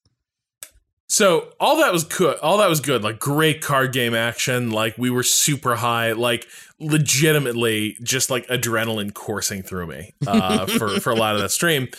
[1.11, 2.37] So all that was good.
[2.39, 3.03] All that was good.
[3.03, 4.71] Like great card game action.
[4.71, 6.13] Like we were super high.
[6.13, 6.47] Like
[6.79, 11.89] legitimately, just like adrenaline coursing through me uh, for for a lot of that stream.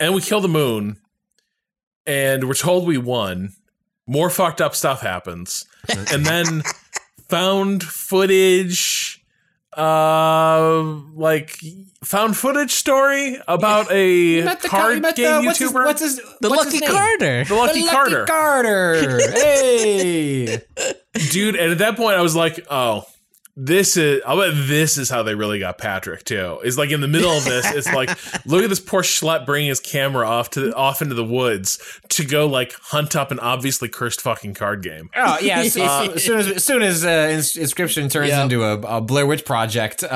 [0.00, 0.96] And we kill the moon,
[2.06, 3.52] and we're told we won.
[4.06, 5.66] More fucked up stuff happens,
[6.10, 6.62] and then
[7.28, 9.21] found footage.
[9.76, 10.82] Uh,
[11.14, 11.58] like
[12.04, 15.60] found footage story about a card game what's YouTuber.
[15.60, 16.90] His, what's his The what's Lucky his name?
[16.90, 17.44] Carter.
[17.44, 18.24] the Lucky Carder.
[18.26, 19.30] Carter.
[19.32, 20.60] hey.
[21.30, 23.04] dude and at that point i was like oh
[23.54, 27.02] this is i bet this is how they really got patrick too is like in
[27.02, 28.08] the middle of this it's like
[28.46, 31.78] look at this poor schlep bringing his camera off to off into the woods
[32.08, 35.60] to go like hunt up an obviously cursed fucking card game Oh yeah!
[35.60, 38.44] As, as soon as as soon as uh, ins- inscription turns Yep.
[38.44, 40.06] into a, a Blair Witch Project uh,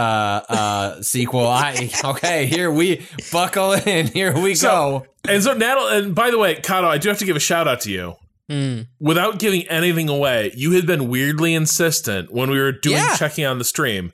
[0.49, 2.47] uh, sequel, I okay.
[2.47, 4.07] Here we buckle in.
[4.07, 5.07] Here we So- go.
[5.33, 7.69] and so natalie and by the way Cado i do have to give a shout
[7.69, 8.15] out to you
[8.51, 8.87] Mm.
[9.01, 13.17] without giving anything away, you had been weirdly insistent when we were doing Yeah.
[13.17, 14.13] checking on the stream.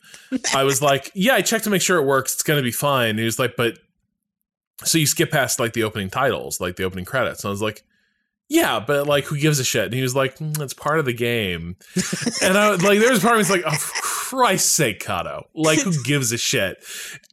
[0.54, 2.32] I was like, "Yeah, I checked to make sure it works.
[2.32, 3.78] It's going to be fine." And he was like, "But
[4.84, 7.60] so you skip past like the opening titles, like the opening credits." And I was
[7.60, 7.82] like,
[8.48, 11.04] "Yeah, but like, who gives a shit?" And he was like, mm, "It's part of
[11.04, 11.76] the game."
[12.42, 15.04] and I was like, there was part of me that's like, "Oh, for Christ's sake,
[15.04, 15.44] Cado!
[15.54, 16.82] Like, who gives a shit?"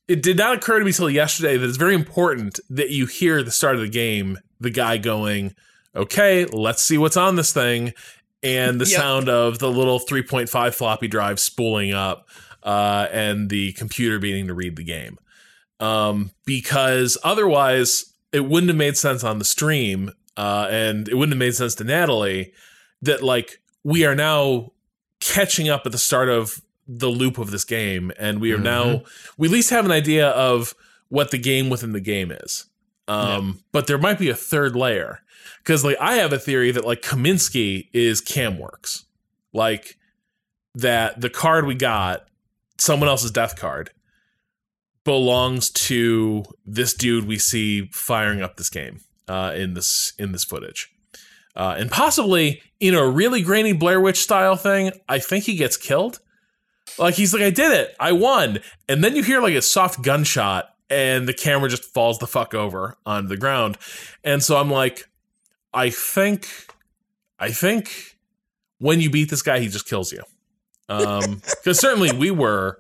[0.10, 3.42] It did not occur to me till yesterday that it's very important that you hear
[3.42, 5.56] the start of the game the guy going
[5.96, 7.94] okay, let's see what's on this thing.
[8.42, 9.00] And the Yep.
[9.00, 12.28] sound of the little 3.5 floppy drive spooling up
[12.64, 15.18] uh, and the computer beginning to read the game.
[15.82, 21.34] Um, because otherwise, it wouldn't have made sense on the stream uh, and it wouldn't
[21.34, 22.54] have made sense to Natalie
[23.02, 24.72] that, like, we are now
[25.20, 28.12] catching up at the start of the loop of this game.
[28.18, 29.04] And we are now,
[29.38, 30.76] we at least have an idea of
[31.10, 32.66] what the game within the game is.
[33.08, 35.22] Um, but there might be a third layer
[35.60, 39.06] because like I have a theory that like Kaminsky is Camworks,
[39.54, 39.98] like
[40.76, 42.26] that the card we got,
[42.78, 43.92] someone else's death card,
[45.04, 50.44] belongs to this dude we see firing up this game uh, in this in this
[50.44, 50.90] footage,
[51.56, 54.92] uh, and possibly in a really grainy Blair Witch style thing.
[55.08, 56.20] I think he gets killed.
[56.98, 60.02] Like he's like, I did it, I won, and then you hear like a soft
[60.02, 63.78] gunshot, and the camera just falls the fuck over onto the ground,
[64.24, 65.09] and so I'm like,
[65.74, 66.48] I think,
[67.38, 68.18] I think
[68.80, 70.24] when you beat this guy, he just kills you.
[70.88, 72.80] Um, because certainly we were,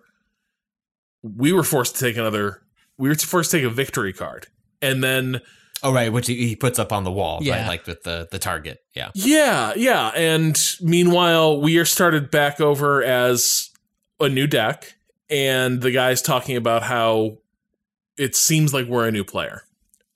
[1.22, 2.62] we were forced to take another,
[2.98, 4.48] we were forced to take a victory card,
[4.82, 5.42] and then
[5.82, 7.62] Oh right, which he, he puts up on the wall, Yeah.
[7.62, 7.68] right?
[7.68, 8.80] Like with the the target.
[8.94, 9.12] Yeah.
[9.16, 13.70] yeah, yeah, and meanwhile we are started back over as
[14.20, 14.96] a new deck,
[15.30, 17.38] and the guy's talking about how
[18.18, 19.62] it seems like we're a new player,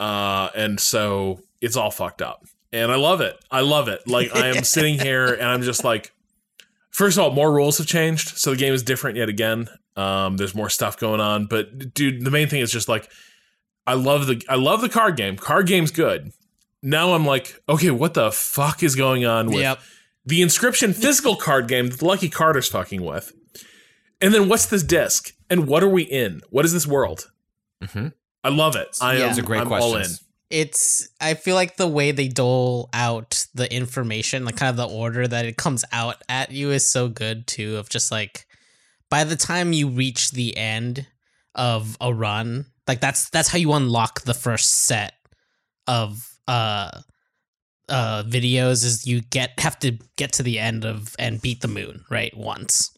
[0.02, 2.44] uh, and so it's all fucked up,
[2.74, 3.38] and I love it.
[3.50, 4.08] I love it.
[4.08, 6.12] Like I am sitting here and I'm just like,
[6.90, 9.70] first of all, more rules have changed, so the game is different yet again.
[9.96, 13.10] Um, there's more stuff going on, but dude, the main thing is just like,
[13.86, 15.38] I love the I love the card game.
[15.38, 16.32] Card game's good.
[16.82, 19.80] Now I'm like, okay, what the fuck is going on with Yep.
[20.26, 23.32] the inscription physical card game that the Lucky Carder's fucking with?
[24.20, 25.34] And then what's this disc?
[25.50, 26.42] And what are we in?
[26.50, 27.30] What is this world?
[27.84, 28.08] Mm-hmm.
[28.44, 28.88] I love it.
[29.02, 29.24] I Yeah.
[29.24, 30.06] am Those are great I'm all in.
[30.54, 34.96] It's i feel like the way they dole out the information like kind of the
[34.96, 38.46] order that it comes out at you is so good too of just like
[39.10, 41.08] by the time you reach the end
[41.56, 45.14] of a run like that's that's how you unlock the first set
[45.88, 46.90] of uh
[47.90, 51.68] uh videos is you get have to get to the end of and beat the
[51.68, 52.96] moon right once.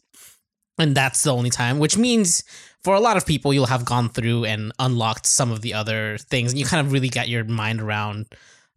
[0.78, 2.44] And that's the only time which means
[2.84, 6.18] for a lot of people you'll have gone through and unlocked some of the other
[6.18, 8.26] things and you kind of really got your mind around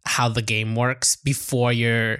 [0.06, 2.18] how the game works before you're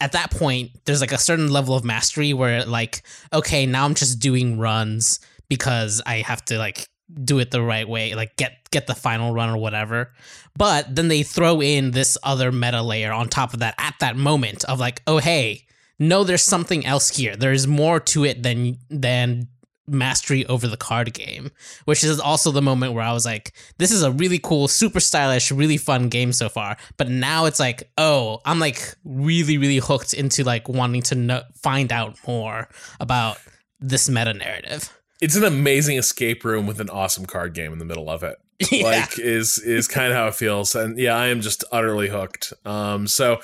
[0.00, 3.02] at that point there's like a certain level of mastery where like
[3.32, 6.88] okay now i'm just doing runs because i have to like
[7.22, 10.12] do it the right way like get get the final run or whatever
[10.56, 14.16] but then they throw in this other meta layer on top of that at that
[14.16, 15.66] moment of like oh hey
[15.98, 17.36] no, there's something else here.
[17.36, 19.48] There's more to it than than
[19.86, 21.50] mastery over the card game,
[21.84, 25.00] which is also the moment where I was like, this is a really cool, super
[25.00, 26.76] stylish, really fun game so far.
[26.96, 31.42] But now it's like, oh, I'm like really, really hooked into like wanting to know,
[31.62, 32.68] find out more
[33.00, 33.38] about
[33.80, 34.92] this meta narrative.
[35.20, 38.36] It's an amazing escape room with an awesome card game in the middle of it.
[38.72, 38.84] Yeah.
[38.84, 42.54] Like is is kind of how it feels, and yeah, I am just utterly hooked.
[42.64, 43.40] Um, so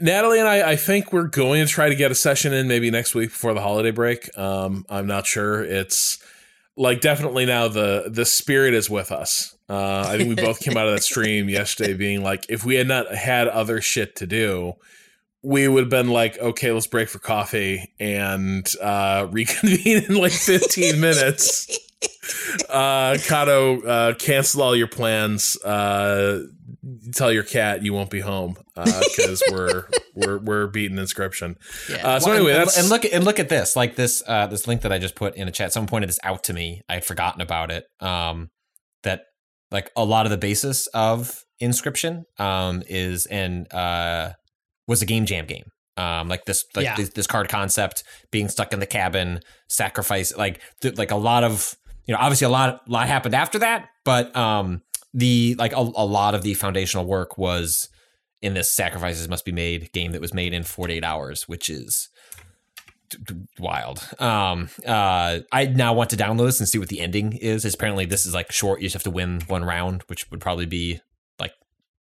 [0.00, 2.90] Natalie and I, I think we're going to try to get a session in maybe
[2.90, 4.36] next week before the holiday break.
[4.36, 5.64] Um, I'm not sure.
[5.64, 6.22] It's
[6.76, 9.56] like definitely now the the spirit is with us.
[9.68, 12.74] Uh, I think we both came out of that stream yesterday being like, if we
[12.74, 14.74] had not had other shit to do,
[15.42, 20.32] we would have been like, okay, let's break for coffee and uh, reconvene in like
[20.32, 21.78] 15 minutes.
[22.68, 25.56] Uh, Cado, uh, cancel all your plans.
[25.62, 26.44] Uh,
[27.14, 29.84] tell your cat you won't be home because we're
[30.14, 31.56] we're we're beating inscription.
[31.88, 31.96] Yeah.
[32.06, 34.46] Uh, so Well, anyway, and, that's and look and look at this, like this uh,
[34.46, 35.72] this link that I just put in a chat.
[35.72, 36.82] Someone pointed this out to me.
[36.88, 37.84] I had forgotten about it.
[38.00, 38.50] Um,
[39.02, 39.22] that
[39.70, 44.32] like a lot of the basis of Inscription um is and uh
[44.88, 45.64] was a game jam game.
[45.96, 46.96] Um, like this, like Yeah.
[46.96, 51.44] this, this card concept, being stuck in the cabin, sacrifice, like th- like a lot
[51.44, 51.74] of
[52.06, 54.82] you know, obviously a lot lot happened after that, but um,
[55.14, 57.88] the like a, a lot of the foundational work was
[58.40, 62.08] in this sacrifices must be made game that was made in 48 hours, which is
[63.58, 64.00] wild.
[64.18, 67.64] Um, uh, I now want to download this and see what the ending is.
[67.64, 68.80] Apparently, this is like short.
[68.80, 71.00] You just have to win one round, which would probably be
[71.38, 71.52] like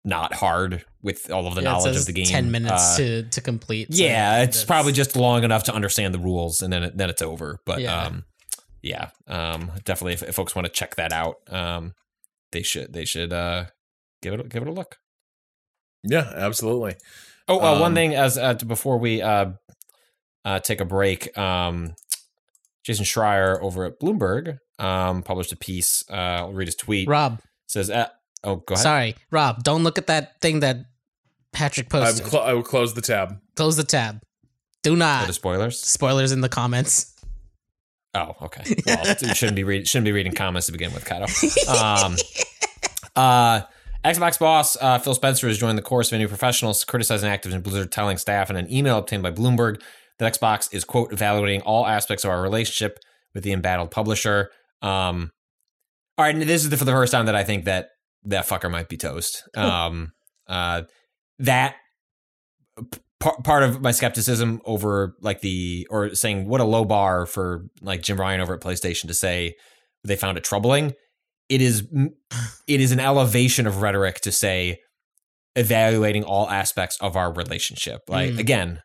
[0.06, 2.26] not hard with all of the Yeah, knowledge of the game.
[2.26, 3.94] Ten minutes Uh, to to complete.
[3.94, 6.98] so yeah, it's that's- probably just long enough to understand the rules, and then it,
[6.98, 7.60] then it's over.
[7.66, 8.04] But Yeah.
[8.06, 8.26] um,
[8.82, 11.94] yeah, um, definitely if, if folks want to check that out, um,
[12.52, 13.66] they should they should uh
[14.22, 14.98] give it a- give it a look.
[16.04, 16.96] yeah, absolutely.
[17.48, 19.52] Oh, uh, one Um, thing as uh, before we uh,
[20.46, 21.96] uh, take a break, um,
[22.84, 26.04] Jason Schreier over at Bloomberg um, published a piece.
[26.10, 26.14] Uh,
[26.46, 27.08] I'll read his tweet.
[27.08, 27.42] Rob.
[27.68, 28.08] says, uh,
[28.44, 29.64] "Oh, go ahead." Sorry, Rob.
[29.64, 30.78] Don't look at that thing that
[31.52, 32.24] Patrick posted.
[32.24, 33.40] would, cl- I will close the tab.
[33.56, 34.22] Close the tab.
[34.84, 35.28] Do Are not.
[35.28, 35.80] the spoilers.
[35.82, 37.14] Spoilers in the comments.
[38.16, 38.64] Oh, okay.
[38.86, 41.28] Well, you shouldn't be read- shouldn't be reading comments to begin with, Cado.
[42.06, 42.16] Um,
[43.16, 43.62] uh,
[44.04, 47.92] Xbox boss uh, Phil Spencer has joined the chorus of indie professionals criticizing Activision Blizzard,
[47.92, 49.82] telling staff in an email obtained by Bloomberg
[50.18, 53.00] that Xbox is quote evaluating all aspects of our relationship
[53.34, 54.52] with the embattled publisher.
[54.82, 55.32] Um,
[56.18, 57.90] all right, and this is the, for the first time that I think that
[58.26, 59.44] that fucker might be toast.
[59.56, 60.14] Um,
[60.48, 60.84] uh,
[61.40, 61.76] that
[63.20, 67.66] part part of my skepticism over like the or saying what a low bar for
[67.82, 69.56] like Jim Ryan over at PlayStation to say
[70.04, 70.94] they found it troubling.
[71.50, 71.88] It is
[72.68, 74.80] it is an elevation of rhetoric to say
[75.56, 78.02] evaluating all aspects of our relationship.
[78.08, 78.40] Like Mm.
[78.40, 78.82] again,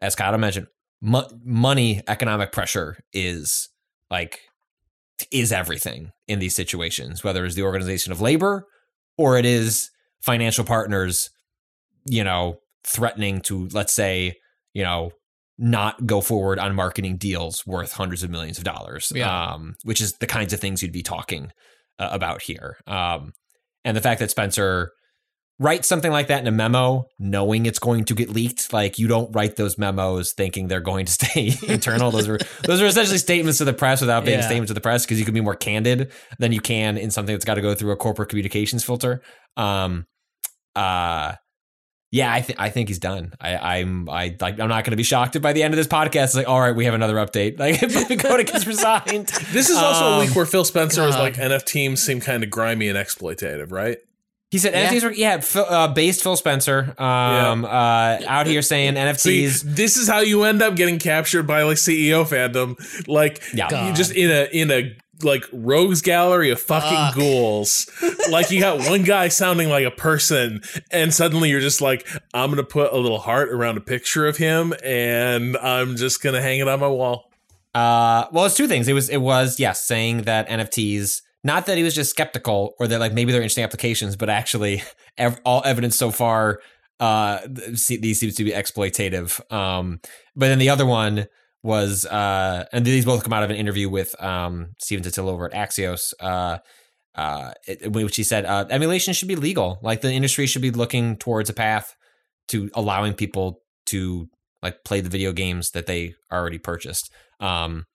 [0.00, 0.66] as Cado mentioned,
[1.00, 3.68] mo- money, economic pressure is
[4.10, 4.40] like
[5.32, 8.64] is everything in these situations, whether it's the organization of labor
[9.16, 9.90] or it is
[10.22, 11.30] financial partners,
[12.06, 14.34] you know, threatening to, let's say,
[14.74, 15.10] you know,
[15.58, 19.52] not go forward on marketing deals worth hundreds of millions of dollars, Yeah.
[19.52, 21.50] um, which is the kinds of things you'd be talking
[21.98, 22.76] uh, about here.
[22.86, 23.32] Um,
[23.84, 24.92] and the fact that Spencer
[25.58, 29.08] writes something like that in a memo, knowing it's going to get leaked, like you
[29.08, 32.12] don't write those memos thinking they're going to stay internal.
[32.12, 34.46] Those are those are essentially statements to the press without being Yeah.
[34.46, 37.34] statements to the press because you can be more candid than you can in something
[37.34, 39.20] that's got to go through a corporate communications filter.
[39.56, 40.06] Um,
[40.76, 41.34] uh,
[42.10, 43.32] yeah, I think I think he's done.
[43.40, 45.76] I, I'm I like I'm not going to be shocked if by the end of
[45.78, 47.58] this podcast, it's like, all right, we have another update.
[47.58, 51.14] Like if Dakota gets resigned, This is also a Um, week where Phil Spencer was
[51.16, 51.22] God.
[51.22, 53.98] like NFTs seem kind of grimy and exploitative, right?
[54.50, 54.90] He said Yeah.
[54.90, 57.68] NFTs were yeah, Phil, uh, based Phil Spencer um uh
[58.26, 61.76] out here saying See, NFTs this is how you end up getting captured by like
[61.76, 62.76] CEO fandom.
[63.06, 63.88] Like Yeah.
[63.88, 67.14] you just in a in a like rogues gallery of fucking Fuck.
[67.16, 67.88] ghouls.
[68.30, 70.60] like you got one guy sounding like a person,
[70.90, 74.36] and suddenly you're just like, I'm gonna put a little heart around a picture of
[74.36, 77.30] him, and I'm just gonna hang it on my wall.
[77.74, 78.88] Uh, well, it's two things.
[78.88, 82.86] It was, it was, yes, saying that NFTs, not that he was just skeptical or
[82.88, 84.82] that like maybe they're interesting applications, but actually,
[85.18, 86.60] ev- all evidence so far,
[87.00, 87.40] uh,
[87.74, 89.40] see- these seems to be exploitative.
[89.52, 90.00] Um,
[90.34, 91.26] but then the other one
[91.62, 95.52] was, uh, and these both come out of an interview with um Stephen Totilo over
[95.52, 96.12] at Axios.
[96.20, 96.58] Uh,
[97.14, 97.52] uh,
[97.86, 99.80] which he said uh, emulation should be legal.
[99.82, 101.96] Like the industry should be looking towards a path
[102.48, 104.28] to allowing people to
[104.62, 107.10] like play the video games that they already purchased.
[107.40, 107.86] Um,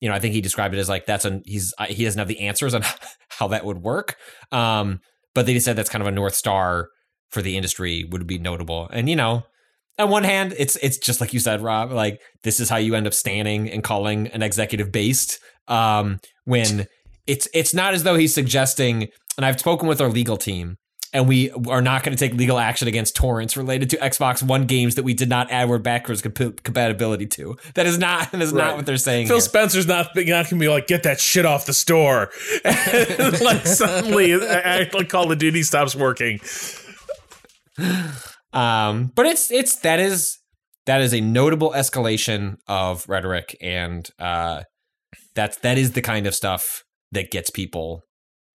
[0.00, 2.18] you know, I think he described it as like that's a he's uh, he doesn't
[2.18, 2.82] have the answers on
[3.28, 4.16] how that would work.
[4.50, 5.00] Um,
[5.34, 6.88] but they said that's kind of a north star
[7.30, 8.88] for the industry would be notable.
[8.92, 9.44] And you know,
[9.98, 11.92] on one hand, it's it's just like you said, Rob.
[11.92, 15.38] Like this is how you end up standing and calling an executive based.
[15.68, 16.86] Um, when
[17.26, 19.08] it's it's not as though he's suggesting.
[19.38, 20.76] And I've spoken with our legal team,
[21.14, 24.66] and we are not going to take legal action against torrents related to Xbox One
[24.66, 27.56] games that we did not add word backwards comp- compatibility to.
[27.74, 28.66] That is not that is Right.
[28.66, 29.28] not what they're saying.
[29.28, 29.40] Phil here.
[29.40, 32.30] Spencer's not, not going to be like, get that shit off the store.
[32.64, 36.40] Like suddenly, act like Call of Duty stops working.
[38.52, 40.38] Um, but it's it's that is
[40.86, 44.62] that is a notable escalation of rhetoric, and uh,
[45.34, 48.04] that's that is the kind of stuff that gets people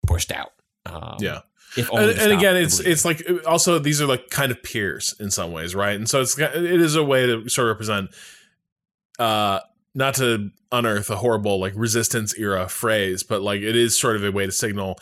[0.06, 0.52] pushed out.
[0.86, 1.42] Um, Yeah.
[1.78, 5.52] And, and again it's it's like also these are like kind of peers in some
[5.52, 8.10] ways right and so it's it is a way to sort of represent
[9.20, 9.60] uh
[9.94, 14.24] not to unearth a horrible like resistance era phrase but like it is sort of
[14.24, 14.98] a way to signal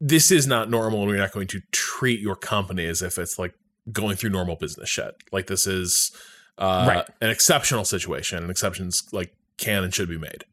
[0.00, 3.38] this is not normal and we're not going to treat your company as if it's
[3.38, 3.54] like
[3.90, 6.12] going through normal business shit like this is
[6.58, 7.06] uh Right.
[7.20, 10.44] an exceptional situation and exceptions like can and should be made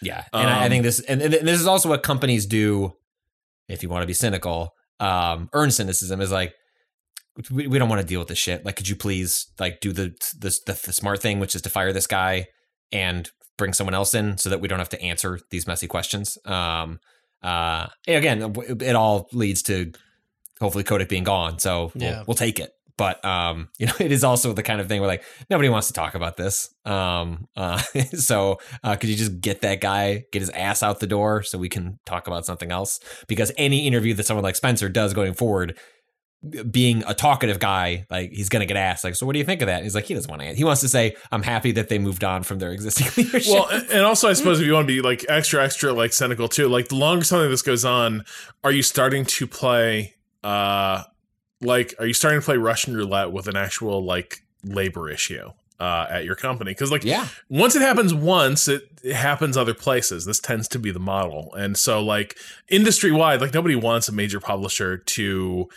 [0.00, 2.96] Yeah, and I, I Um, think this and, and this is also what companies do.
[3.68, 6.54] If you want to be cynical, um, earn cynicism is like
[7.50, 8.64] we, we don't want to deal with this shit.
[8.64, 11.70] Like, could you please like do the, the the the smart thing, which is to
[11.70, 12.46] fire this guy
[12.90, 16.36] and bring someone else in so that we don't have to answer these messy questions.
[16.44, 16.98] Um,
[17.42, 19.92] uh, again, it all leads to
[20.62, 22.24] hopefully Kotick being gone, so we'll, Yeah.
[22.26, 22.72] we'll take it.
[22.98, 25.88] But um, you know, it is also the kind of thing where like nobody wants
[25.88, 26.72] to talk about this.
[26.84, 27.78] Um, uh,
[28.14, 31.58] so uh, could you just get that guy, get his ass out the door, so
[31.58, 33.00] we can talk about something else?
[33.28, 35.78] Because any interview that someone like Spencer does going forward,
[36.70, 39.62] being a talkative guy, like he's gonna get asked, like, so what do you think
[39.62, 39.76] of that?
[39.76, 40.54] And he's like, he doesn't want to.
[40.54, 43.52] He wants to say, I'm happy that they moved on from their existing leadership.
[43.54, 46.12] Well, and and also I suppose if you want to be like extra, extra like
[46.12, 48.24] cynical too, like the longer something like this goes on,
[48.64, 50.14] are you starting to play
[50.44, 51.02] uh
[51.60, 56.06] like are you starting to play Russian roulette with an actual like labor issue uh
[56.10, 56.72] at your company?
[56.72, 60.24] Because like yeah, once it happens once, it, it happens other places.
[60.24, 61.52] This tends to be the model.
[61.54, 62.36] And so like
[62.68, 65.68] industry wide, like nobody wants a major publisher to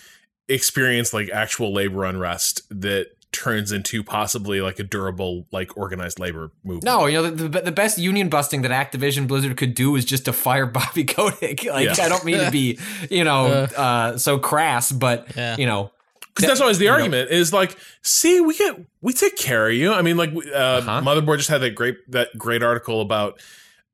[0.47, 6.51] experience like actual labor unrest that turns into possibly like a durable like organized labor
[6.63, 6.83] movement.
[6.85, 10.05] No, you know the, the, the best union busting that Activision Blizzard could do is
[10.05, 11.63] just to fire Bobby Kotick.
[11.75, 12.05] Like Yeah.
[12.05, 12.79] I don't mean to be,
[13.09, 15.57] you know, uh, so crass, but Yeah.
[15.57, 15.91] you know,
[16.33, 19.67] because that's always the you know- argument is like see we get we take care
[19.69, 21.01] of you i mean like uh Uh-huh.
[21.01, 23.41] motherboard just had that great that great article about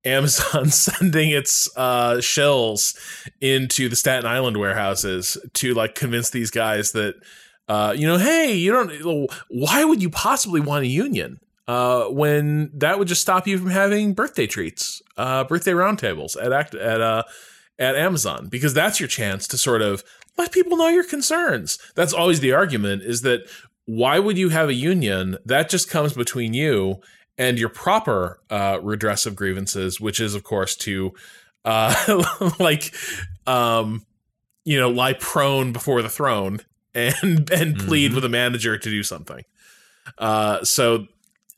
[0.05, 2.95] amazon sending its uh shells
[3.41, 7.13] into the staten island warehouses to like convince these guys that
[7.72, 8.91] uh you know hey you don't
[9.49, 13.69] why would you possibly want a union uh when that would just stop you from
[13.69, 17.24] having birthday treats uh birthday roundtables at at uh
[17.82, 20.03] at Amazon because that's your chance to sort of
[20.38, 21.80] let people know your concerns.
[21.95, 23.41] That's always the argument is that
[23.86, 27.01] why would you have a union that just comes between you
[27.38, 31.13] and your proper uh, redress of grievances, which is of course to
[31.65, 32.24] uh,
[32.59, 32.93] like
[33.47, 34.05] um,
[34.63, 36.59] you know lie prone before the throne
[36.95, 38.15] and and plead Mhm.
[38.15, 39.43] with a manager to do something.
[40.17, 41.07] Uh, so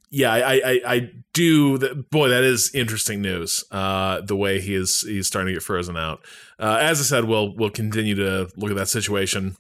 [0.10, 1.80] yeah, I, I, I do.
[1.80, 3.64] That, boy, that is interesting news.
[3.72, 6.24] Uh, the way he is he's starting to get frozen out.
[6.60, 9.56] Uh, as I said, we'll we'll continue to look at that situation.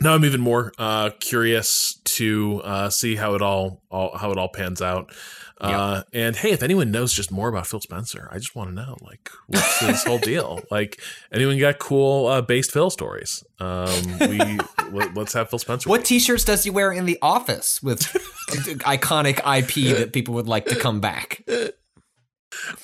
[0.00, 4.38] Now I'm even more uh, curious to uh, see how it all, all how it
[4.38, 5.10] all pans out.
[5.58, 8.74] Uh, and hey, if anyone knows just more about Phil Spencer, I just want to
[8.74, 10.60] know, like, what's this whole deal?
[10.70, 11.00] Like,
[11.32, 13.42] anyone got cool uh, based Phil stories?
[13.58, 14.58] Um, we
[14.90, 15.88] let, us have Phil Spencer.
[15.88, 18.00] what T-shirts does he wear in the office with
[18.80, 21.42] iconic IP that people would like to come back?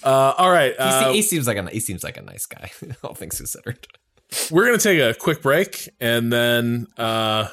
[0.03, 2.71] Uh, all right, se- uh, he seems like a he seems like a nice guy,
[3.03, 3.87] all things considered.
[4.51, 7.49] we're gonna take a quick break, and then uh,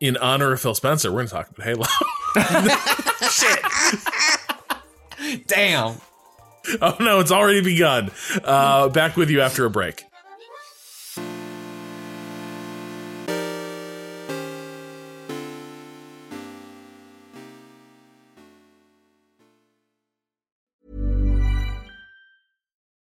[0.00, 1.84] in honor of Phil Spencer, we're gonna talk about Halo.
[5.46, 5.96] Damn.
[6.80, 8.10] oh no, it's already begun.
[8.44, 10.04] Uh, back with you after a break.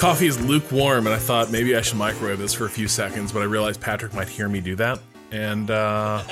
[0.00, 3.32] coffee is lukewarm, and I thought maybe I should microwave this for a few seconds,
[3.32, 4.98] but I realized Patrick might hear me do that,
[5.30, 6.22] and uh,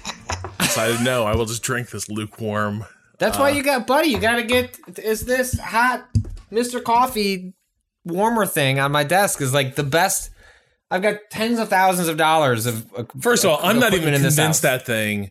[0.58, 2.84] decided no, I will just drink this lukewarm.
[3.18, 4.08] That's Uh, why you got, buddy.
[4.08, 4.78] You got to get.
[4.98, 6.08] Is this hot
[6.50, 6.82] Mr.
[6.82, 7.52] Coffee
[8.06, 9.42] warmer thing on my desk?
[9.42, 10.30] Is like the best.
[10.90, 12.90] I've got tens of thousands of dollars of.
[12.96, 15.30] uh, First of all, I'm not even equipment in this convinced that thing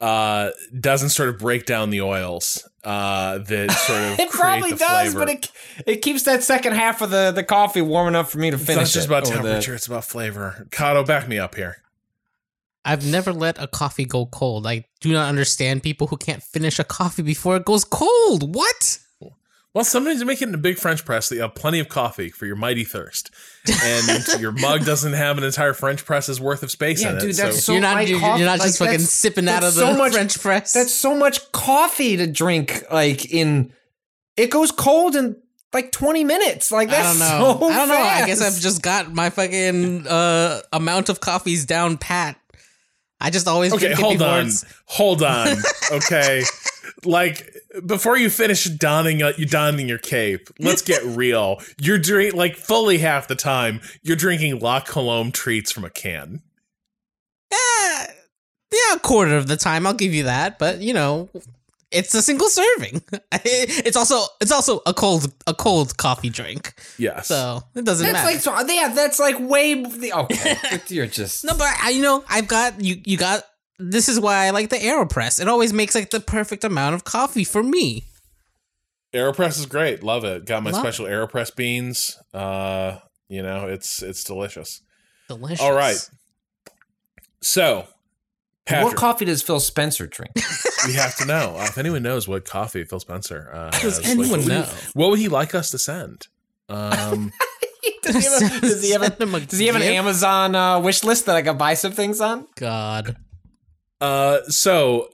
[0.00, 4.76] uh, doesn't sort of break down the oils uh, that sort of It probably the
[4.76, 5.18] does, flavor.
[5.18, 5.52] but it
[5.86, 8.64] it keeps that second half of the, the coffee warm enough for me to it's
[8.66, 8.78] finish.
[8.78, 10.66] not just it about over the- temperature; it's about flavor.
[10.70, 11.76] Cado, back me up here.
[12.84, 14.66] I've never let a coffee go cold.
[14.66, 18.54] I do not understand people who can't finish a coffee before it goes cold.
[18.54, 18.98] What?
[19.72, 21.88] Well, sometimes you make it in a big French press that you have plenty of
[21.88, 23.30] coffee for your mighty thirst,
[23.84, 27.20] and your mug doesn't have an entire French press's worth of space Yeah, in it.
[27.36, 29.74] that's so so you're not you're, coffee- you're not like, just fucking sipping out of
[29.74, 30.72] the so much- French press.
[30.72, 32.82] That's so much coffee to drink.
[32.90, 33.72] Like in,
[34.36, 35.36] it goes cold in
[35.72, 36.72] like twenty minutes.
[36.72, 37.58] Like I don't know.
[37.60, 37.94] so I don't know.
[37.96, 38.42] I guess.
[38.42, 42.36] I've just got my fucking uh, amount of coffees down pat.
[43.20, 45.58] I just always okay, drink hold before on, it's- hold on.
[45.92, 46.42] Okay,
[47.04, 47.50] like
[47.86, 51.60] before you finish donning uh, you donning your cape, let's get real.
[51.80, 56.42] You're drink like fully half the time you're drinking La Colombe treats from a can.
[57.52, 58.06] Eh,
[58.72, 61.28] yeah, a quarter of the time I'll give you that, but you know,
[61.90, 63.02] it's a single serving.
[63.32, 67.26] it's also it's also a cold a cold coffee drink, Yes.
[67.26, 68.54] so it doesn't That's matter.
[68.54, 68.92] like so, yeah.
[68.94, 69.84] That's like way.
[69.84, 70.56] Okay,
[70.88, 73.00] you're just no, but I, you know, I've got you.
[73.04, 73.42] You got.
[73.80, 75.40] This is why I like the Aeropress.
[75.40, 78.04] It always makes like the perfect amount of coffee for me.
[79.14, 80.02] Aeropress is great.
[80.02, 80.44] Love it.
[80.44, 82.16] Got my Love special Aeropress beans.
[82.32, 84.82] Uh, you know, it's it's delicious.
[85.28, 85.60] Delicious.
[85.60, 85.96] All right.
[87.42, 87.86] So,
[88.66, 90.32] Patrick, what coffee does Phil Spencer drink?
[90.86, 94.06] we have to know uh, if anyone knows what coffee Phil Spencer uh, Does has.
[94.06, 94.68] anyone what would he- know?
[94.94, 96.28] what would he like us to send?
[96.68, 97.32] Um,
[98.02, 99.82] does he have a, does he have, a, Send him a does he have an?
[99.82, 102.46] Amazon uh, wish list that I can buy some things on?
[102.56, 103.16] God.
[104.00, 105.10] Uh, so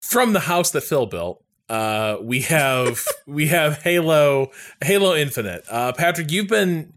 [0.00, 4.50] from the house that Phil built, uh, we have we have Halo
[4.82, 5.64] Halo Infinite.
[5.68, 6.92] Uh, Patrick, you've been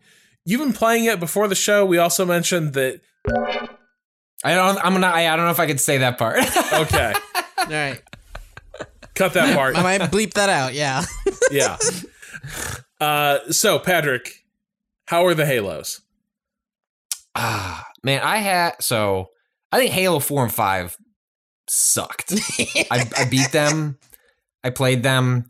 [0.45, 1.85] you've been playing it before the show.
[1.85, 3.01] We also mentioned that.
[4.43, 4.77] I don't.
[4.83, 5.07] I'm gonna.
[5.07, 6.37] I, I don't know if I could say that part.
[6.39, 7.13] Okay,
[7.59, 8.01] All right.
[9.13, 9.77] cut that part.
[9.77, 10.73] I might bleep that out.
[10.73, 11.03] Yeah.
[11.51, 11.77] yeah.
[12.99, 14.45] Uh, so Patrick,
[15.05, 16.01] how are the Halos?
[17.35, 19.29] Ah, man, I had so
[19.71, 20.97] I think Halo Four and Five
[21.67, 22.33] sucked.
[22.91, 23.97] I, I beat them.
[24.63, 25.45] I played them.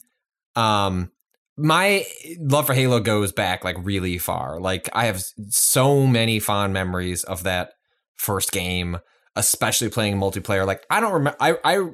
[0.56, 1.12] Um,
[1.58, 2.06] my
[2.40, 4.60] love for Halo goes back like really far.
[4.60, 7.74] Like I have so many fond memories of that
[8.16, 8.98] first game,
[9.36, 10.66] especially playing multiplayer.
[10.66, 11.38] Like I don't remember.
[11.40, 11.90] I I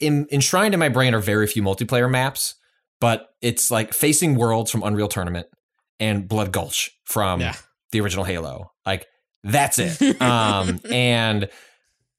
[0.00, 2.54] in, enshrined in my brain are very few multiplayer maps,
[3.00, 5.46] but it's like facing worlds from Unreal Tournament
[6.00, 7.54] and Blood Gulch from Yeah.
[7.92, 8.72] the original Halo.
[8.84, 9.06] Like
[9.44, 10.20] that's it.
[10.20, 11.48] um, and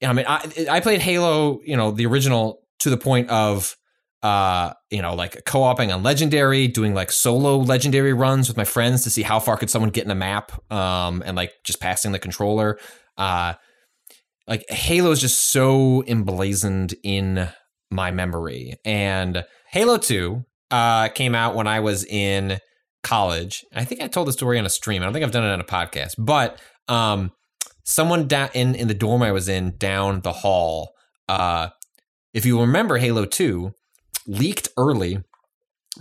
[0.03, 3.75] I mean, I I played Halo, you know, the original to the point of
[4.23, 9.03] uh, you know, like co-oping on legendary, doing like solo legendary runs with my friends
[9.03, 12.13] to see how far could someone get in a map, um, and like just passing
[12.13, 12.79] the controller.
[13.17, 13.53] Uh,
[14.47, 17.49] like Halo is just so emblazoned in
[17.91, 18.75] my memory.
[18.85, 22.59] And Halo 2 uh, came out when I was in
[23.03, 23.65] college.
[23.73, 25.01] I think I told the story on a stream.
[25.01, 27.31] I don't think I've done it on a podcast, but um,
[27.83, 30.93] someone down in, in the dorm I was in down the hall,
[31.27, 31.69] uh,
[32.33, 33.73] if you remember Halo 2,
[34.27, 35.23] leaked early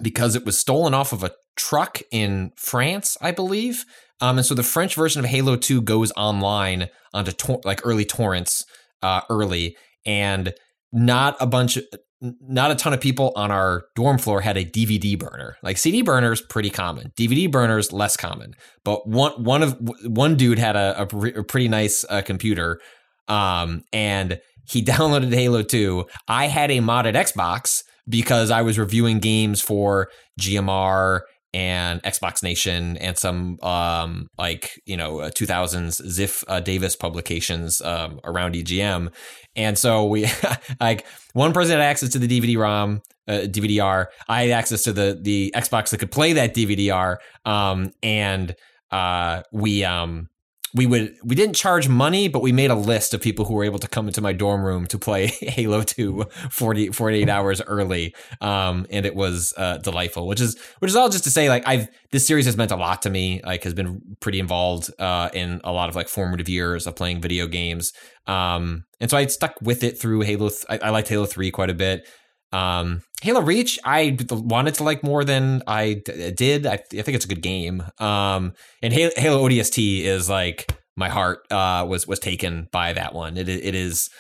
[0.01, 3.85] because it was stolen off of a truck in France, I believe.
[4.21, 8.05] Um, and so the French version of Halo 2 goes online onto tor- like early
[8.05, 8.65] torrents
[9.03, 9.77] uh, early,
[10.07, 10.55] and
[10.93, 11.85] not a bunch of
[12.23, 15.57] not a ton of people on our dorm floor had a DVD burner.
[15.63, 17.13] Like CD burners, pretty common.
[17.19, 18.55] DVD burners, less common.
[18.85, 19.77] But one one of
[20.07, 22.81] one dude had a, a, a pretty nice uh, computer,
[23.29, 26.07] um, and he downloaded Halo 2.
[26.29, 30.09] I had a modded Xbox because I was reviewing games for
[30.41, 31.21] GMR
[31.55, 37.81] and Xbox Nation and some um like you know uh, 2000s Ziff uh, Davis publications
[37.83, 39.13] um, around EGM,
[39.55, 40.27] and so we
[40.81, 44.11] like one person had access to the DVD-ROM, uh, DVD-R.
[44.29, 48.55] I had access to the the Xbox that could play that DVD-R, um, and
[48.91, 50.29] uh, we um
[50.75, 53.65] we would we didn't charge money, but we made a list of people who were
[53.65, 58.15] able to come into my dorm room to play Halo 2 40, 48 hours early.
[58.41, 61.67] Um, and it was uh, delightful, which is which is all just to say, like
[61.67, 63.43] I've this series has meant a lot to me.
[63.45, 67.21] Like has been pretty involved uh, in a lot of like formative years of playing
[67.21, 67.93] video games.
[68.27, 70.49] Um, and so I stuck with it through Halo.
[70.49, 72.07] Th- I, I liked Halo 3 quite a bit.
[72.53, 76.67] Um, Halo Reach, I wanted to like more than I d- did.
[76.67, 77.83] I, I think it's a good game.
[77.99, 78.53] Um,
[78.83, 83.37] and Halo, Halo ODST is like my heart uh, was was taken by that one.
[83.37, 84.11] It it is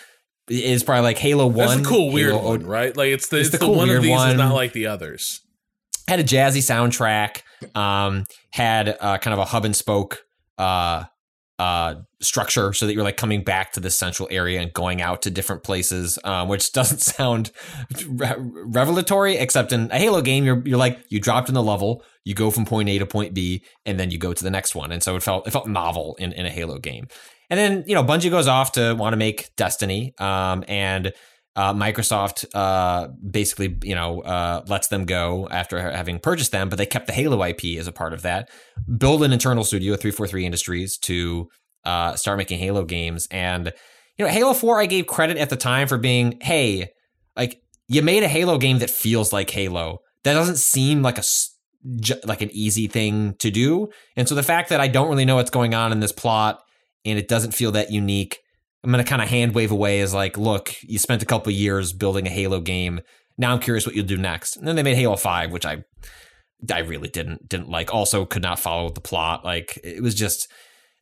[0.49, 1.57] it is probably like Halo One.
[1.69, 2.97] That's the cool weird Halo one, right?
[2.97, 4.37] Like it's the, It's it's the the, cool one of these is one.
[4.37, 5.41] not like the others.
[6.09, 7.43] had a jazzy soundtrack
[7.77, 10.25] um had uh, kind of a hub and spoke
[10.59, 11.05] uh
[11.63, 15.23] uh structure so that you're like coming back to this central area and going out
[15.23, 17.51] to different places um which doesn't sound
[18.07, 22.03] re- revelatory except in a halo game you're you're like you dropped in the level
[22.25, 24.75] you go from point a to point b and then you go to the next
[24.75, 24.93] one.
[24.93, 27.09] And so it felt it felt novel in in a halo game.
[27.51, 31.13] And then you know bungie goes off to want to make destiny um and
[31.55, 36.77] uh, Microsoft uh, basically, you know, uh, lets them go after having purchased them, but
[36.77, 38.49] they kept the Halo IP as a part of that.
[38.99, 41.49] Build an internal studio, 343 Industries, to
[41.85, 43.29] uh, start making Halo games.
[43.31, 43.73] And,
[44.17, 46.89] you know, Halo 4, I gave credit at the time for being, hey,
[47.37, 49.99] like, you made a Halo game that feels like Halo.
[50.25, 51.23] That doesn't seem like a
[52.25, 53.89] like an easy thing to do.
[54.17, 56.63] And so the fact that I don't really know what's going on in this plot
[57.05, 58.39] and it doesn't feel that unique
[58.85, 61.93] I'm gonna kind of hand wave away as like, look, you spent a couple years
[61.93, 63.01] building a Halo game.
[63.39, 64.57] Now I'm curious what you'll do next.
[64.57, 65.85] And then they made Halo Five, which I,
[66.73, 67.95] I really didn't didn't like.
[67.95, 69.45] Also, could not follow the plot.
[69.45, 70.49] Like it was just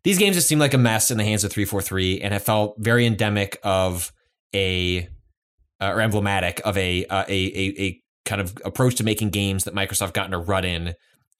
[0.05, 2.77] these games just seemed like a mess in the hands of 343, and it felt
[2.78, 4.12] very endemic of
[4.55, 5.09] a
[5.81, 9.65] uh, or emblematic of a, uh, a a a kind of approach to making games
[9.65, 10.94] that Microsoft got in a rut in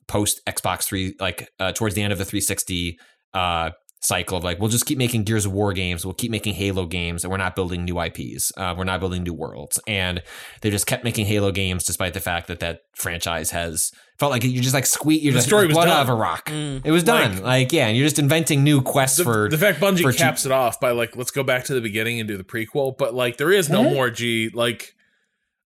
[0.09, 2.99] post Xbox three, like uh, towards the end of the 360
[3.35, 3.71] uh,
[4.03, 6.87] cycle of like we'll just keep making Gears of War games, we'll keep making Halo
[6.87, 10.23] games, and we're not building new IPs, uh, we're not building new worlds, and
[10.63, 14.43] they just kept making Halo games despite the fact that that franchise has felt like
[14.45, 15.97] you're just like squeak your The story was blood done.
[15.97, 16.51] out of a rock.
[16.51, 19.79] It was done, like, yeah, and you're just inventing new quests The, for the fact
[19.79, 22.29] for Bungie cheap- caps it off by like, let's go back to the beginning and
[22.29, 24.51] do the prequel, but like there is no more G.
[24.53, 24.95] Like,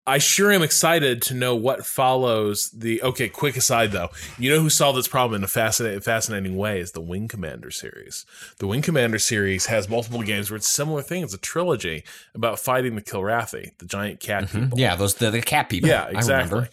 [0.09, 2.99] I sure am excited to know what follows the.
[3.03, 4.09] Okay, quick aside though,
[4.39, 7.69] you know who solved this problem in a fascinating, fascinating way is the Wing Commander
[7.69, 8.25] series.
[8.57, 11.21] The Wing Commander series has multiple games where it's a similar thing.
[11.21, 12.03] It's a trilogy
[12.33, 14.79] about fighting the Kilrathi, the giant cat people.
[14.79, 15.89] yeah, those the, the cat people.
[15.89, 16.55] Yeah, I exactly.
[16.55, 16.69] remember.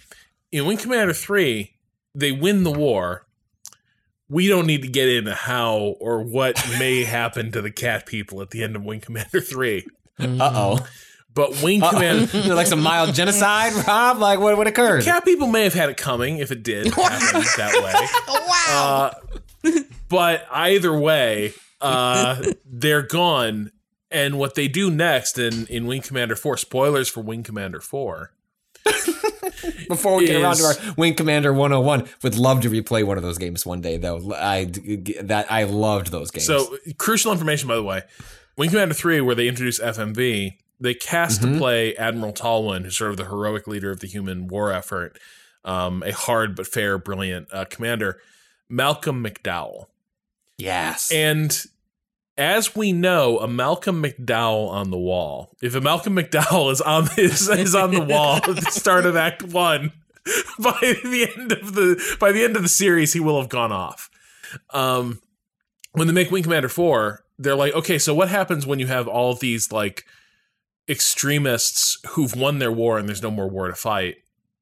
[0.50, 1.74] In Wing Commander 3,
[2.14, 3.26] they win the war.
[4.30, 8.40] We don't need to get into how or what may happen to the cat people
[8.40, 9.86] at the end of Wing Commander 3.
[10.18, 10.86] Uh oh,
[11.36, 12.54] But Wing Commander.
[12.54, 14.18] like some mild genocide, Rob.
[14.18, 15.04] Like what what occurred?
[15.04, 18.34] Cat people may have had it coming if it did happen that way.
[18.48, 19.12] wow.
[19.70, 23.70] Uh, but either way, uh, they're gone.
[24.10, 28.30] And what they do next in, in Wing Commander 4, spoilers for Wing Commander 4,
[29.88, 33.24] Before we get around to our Wing Commander 101, would love to replay one of
[33.24, 34.32] those games one day though.
[34.32, 34.66] I
[35.22, 36.46] that I loved those games.
[36.46, 38.02] So crucial information, by the way.
[38.56, 41.52] Wing Commander Three, where they introduce FMV, they cast Mm-hmm.
[41.54, 45.18] to play Admiral Tolwyn, who's sort of the heroic leader of the human war effort,
[45.64, 48.20] um, a hard but fair, brilliant uh, commander,
[48.68, 49.86] Malcolm McDowell.
[50.58, 51.56] yes, And
[52.38, 55.54] as we know, a Malcolm McDowell on the wall.
[55.62, 59.16] If a Malcolm McDowell is on is, is on the wall at the start of
[59.16, 59.92] Act One,
[60.58, 63.72] by the end of the by the end of the series, he will have gone
[63.72, 64.10] off.
[64.70, 65.20] Um,
[65.92, 69.08] when they make Wing Commander Four, they're like, okay, so what happens when you have
[69.08, 70.04] all these like
[70.88, 74.16] extremists who've won their war and there's no more war to fight?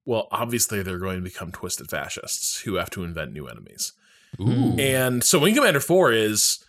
[0.05, 3.93] Well, obviously they're going to become twisted fascists who have to invent new enemies.
[4.81, 6.65] And so Wing Commander 4 is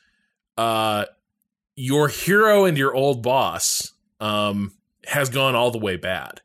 [0.57, 1.05] uh
[1.75, 3.91] your hero and your old boss
[4.21, 4.71] um
[5.07, 6.41] has gone all the way bad.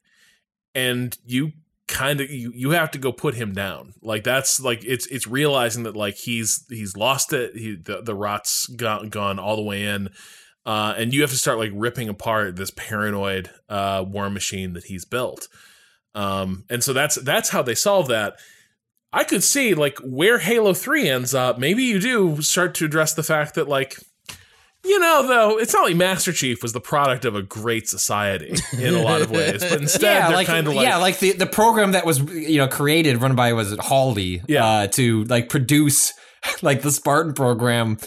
[0.75, 1.53] And you
[1.91, 3.95] kind of you, you have to go put him down.
[4.01, 7.57] Like that's like it's it's realizing that like he's he's lost it.
[7.57, 10.09] He the, the rot's gone gone all the way in.
[10.67, 14.85] Uh, and you have to start like ripping apart this paranoid uh, war machine that
[14.85, 15.49] he's built.
[16.15, 18.35] Um, and so that's that's how they solve that.
[19.13, 21.59] I could see like where Halo 3 ends up.
[21.59, 23.97] Maybe you do start to address the fact that like
[24.83, 28.55] you know, though, it's not like Master Chief was the product of a great society
[28.79, 31.19] in a lot of ways, but instead yeah, they're like, kind of like yeah, like
[31.19, 34.65] the, the program that was you know created, run by was it Halsey, Yeah.
[34.67, 36.15] uh, to like produce
[36.63, 37.99] like the Spartan program.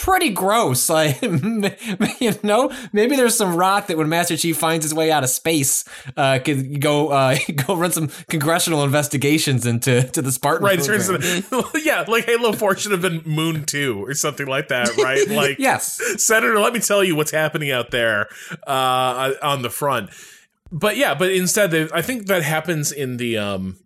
[0.00, 2.72] Pretty gross, like you know.
[2.92, 5.84] Maybe there's some rot that when Master Chief finds his way out of space,
[6.16, 7.36] uh, could go uh,
[7.66, 10.64] go run some congressional investigations into to the Spartan.
[11.52, 11.74] right.
[11.84, 15.28] yeah, like Halo 4 should have been Moon 2 or something like that, right?
[15.28, 18.28] Like, yes, Senator, let me tell you what's happening out there
[18.66, 20.10] uh, on the front.
[20.72, 23.78] But yeah, but instead, they, I think that happens in the um,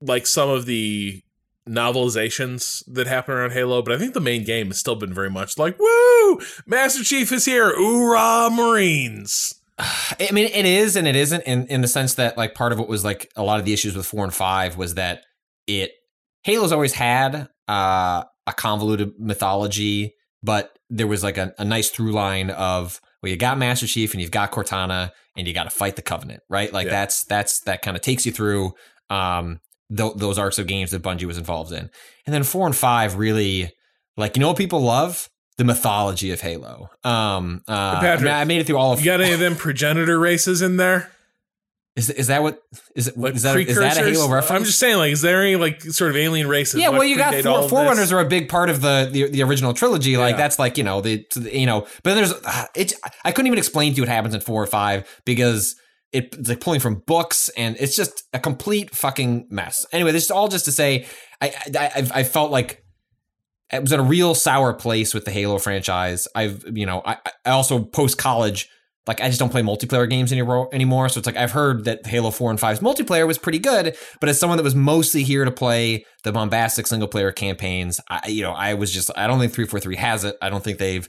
[0.00, 1.22] like some of the
[1.68, 3.82] novelizations that happen around Halo.
[3.82, 7.30] But I think the main game has still been very much like, "Woo, Master Chief
[7.32, 7.74] is here!
[7.76, 12.54] Hoorah, Marines!" I mean, it is and it isn't in, in the sense that like
[12.54, 14.94] part of what was like a lot of the issues with four and five was
[14.94, 15.22] that
[15.66, 15.92] it
[16.44, 22.12] Halo's always had uh, a convoluted mythology, but there was like a, a nice through
[22.12, 25.70] line of well, you got Master Chief and you've got Cortana and you got to
[25.70, 26.72] fight the Covenant, right?
[26.72, 26.92] Like Yeah.
[26.92, 28.72] that's that's that kind of takes you through
[29.10, 29.60] um
[29.96, 31.90] th- those arcs of games that Bungie was involved in,
[32.26, 33.72] and then four and five really
[34.16, 35.28] like you know what people love
[35.58, 36.90] the mythology of Halo.
[37.04, 39.40] Um, uh, I, Patrick, mean, I made it through all of You got any of
[39.40, 41.10] them progenitor races in there?
[41.94, 42.62] Is is that what
[42.96, 43.18] is it?
[43.18, 44.00] Like is that is that a?
[44.00, 44.50] Halo reference?
[44.50, 46.80] I'm just saying, like, is there any like sort of alien races?
[46.80, 49.74] yeah, well, you got four, Forerunners are a big part of the the, the original
[49.74, 50.16] trilogy.
[50.16, 52.94] Like that's like you know the you know, but there's uh, it's
[53.26, 55.76] I couldn't even explain to you what happens in four or five because
[56.12, 59.86] it, it's like pulling from books and it's just a complete fucking mess.
[59.92, 61.06] Anyway, this is all just to say
[61.40, 62.78] I I, I, felt like.
[63.74, 66.28] I was in a real sour place with the Halo franchise.
[66.34, 67.16] I've, you know, I,
[67.46, 68.68] I also post college
[69.06, 71.08] like I just don't play multiplayer games anymore anymore.
[71.08, 74.28] So it's like I've heard that Halo 4 and 5's multiplayer was pretty good, but
[74.28, 78.42] as someone that was mostly here to play the bombastic single player campaigns, I you
[78.42, 80.36] know, I was just I don't think 343 has it.
[80.40, 81.08] I don't think they've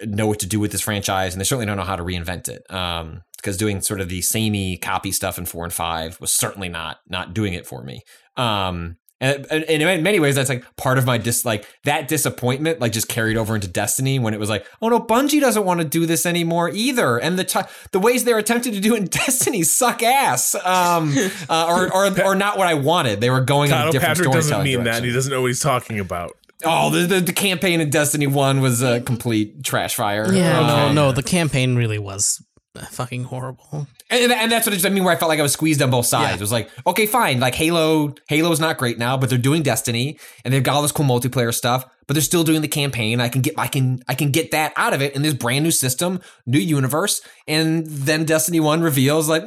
[0.00, 2.48] know what to do with this franchise and they certainly don't know how to reinvent
[2.48, 2.62] it.
[2.72, 6.68] Um because doing sort of the samey copy stuff in 4 and 5 was certainly
[6.68, 8.02] not not doing it for me.
[8.36, 12.80] Um and, and in many ways, that's like part of my dis like that disappointment,
[12.80, 15.80] like just carried over into Destiny when it was like, oh no, Bungie doesn't want
[15.80, 17.60] to do this anymore either, and the t-
[17.92, 21.14] the ways they're attempting to do it in Destiny suck ass, um,
[21.48, 23.20] uh, or or or not what I wanted.
[23.20, 24.84] They were going in a different Patrick doesn't mean that.
[24.84, 24.96] direction.
[24.96, 26.36] and He doesn't know what he's talking about.
[26.64, 30.32] Oh, the, the the campaign in Destiny One was a complete trash fire.
[30.32, 32.42] Yeah, Um, no, no, the campaign really was
[32.90, 33.86] fucking horrible.
[34.10, 35.04] And, and that's what it, I mean.
[35.04, 36.30] Where I felt like I was squeezed on both sides.
[36.30, 36.34] Yeah.
[36.36, 37.40] It was like, okay, fine.
[37.40, 40.92] Like Halo, Halo's not great now, but they're doing Destiny, and they've got all this
[40.92, 41.84] cool multiplayer stuff.
[42.06, 43.18] But they're still doing the campaign.
[43.20, 45.64] I can get, I can, I can get that out of it in this brand
[45.64, 47.22] new system, new universe.
[47.48, 49.46] And then Destiny One reveals like, eh,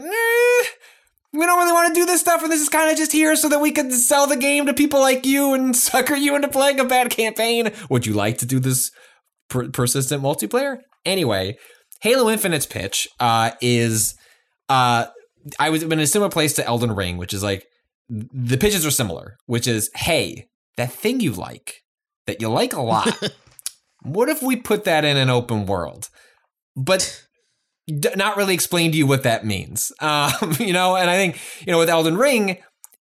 [1.38, 3.36] we don't really want to do this stuff, and this is kind of just here
[3.36, 6.48] so that we can sell the game to people like you and sucker you into
[6.48, 7.72] playing a bad campaign.
[7.90, 8.92] Would you like to do this
[9.50, 10.80] per- persistent multiplayer?
[11.06, 11.58] Anyway,
[12.02, 14.16] Halo Infinite's pitch uh, is
[14.70, 15.06] uh,
[15.60, 17.66] I was in a similar place to Elden Ring, which is like
[18.10, 20.48] the pitches are similar, which is hey,
[20.78, 21.82] that thing you like,
[22.26, 23.18] that you like a lot,
[24.02, 26.10] what if we put that in an open world?
[26.76, 27.27] But
[27.88, 29.92] d- not really explain to you what that means.
[30.02, 32.58] Um, you know, and I think, you know, with Elden Ring,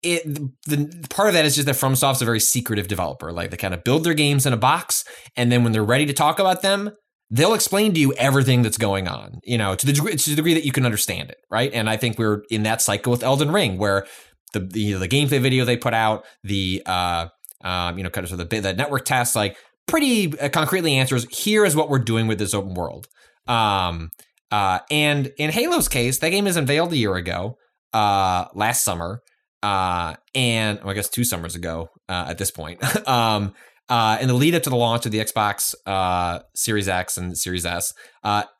[0.03, 0.25] it
[0.67, 3.33] the, part of that is just that FromSoft's a very secretive developer.
[3.33, 5.05] Like they kind of build their games in a box,
[5.37, 6.91] and then when they're ready to talk about them,
[7.31, 9.41] they'll explain to you everything that's going on.
[9.45, 11.73] You know, to the degree, to the degree that you can understand it, right?
[11.73, 14.07] And I think we're in that cycle with Elden Ring, where
[14.53, 17.29] the the, the gameplay video they put out, the uh,
[17.63, 19.57] um, you know, kind of sort of the, the network tests, like
[19.87, 21.27] pretty uh, concretely answers.
[21.31, 23.07] Here is what we're doing with this open world.
[23.47, 24.11] Um,
[24.51, 27.59] uh, and in Halo's case, that game was unveiled a year ago,
[27.93, 29.23] uh, last summer,
[29.63, 32.83] uh, and well, I guess two summers ago uh, at this point.
[33.09, 33.55] um,
[33.89, 37.37] uh, in the lead up to the launch of the Xbox uh, Series X and
[37.37, 37.95] Series S,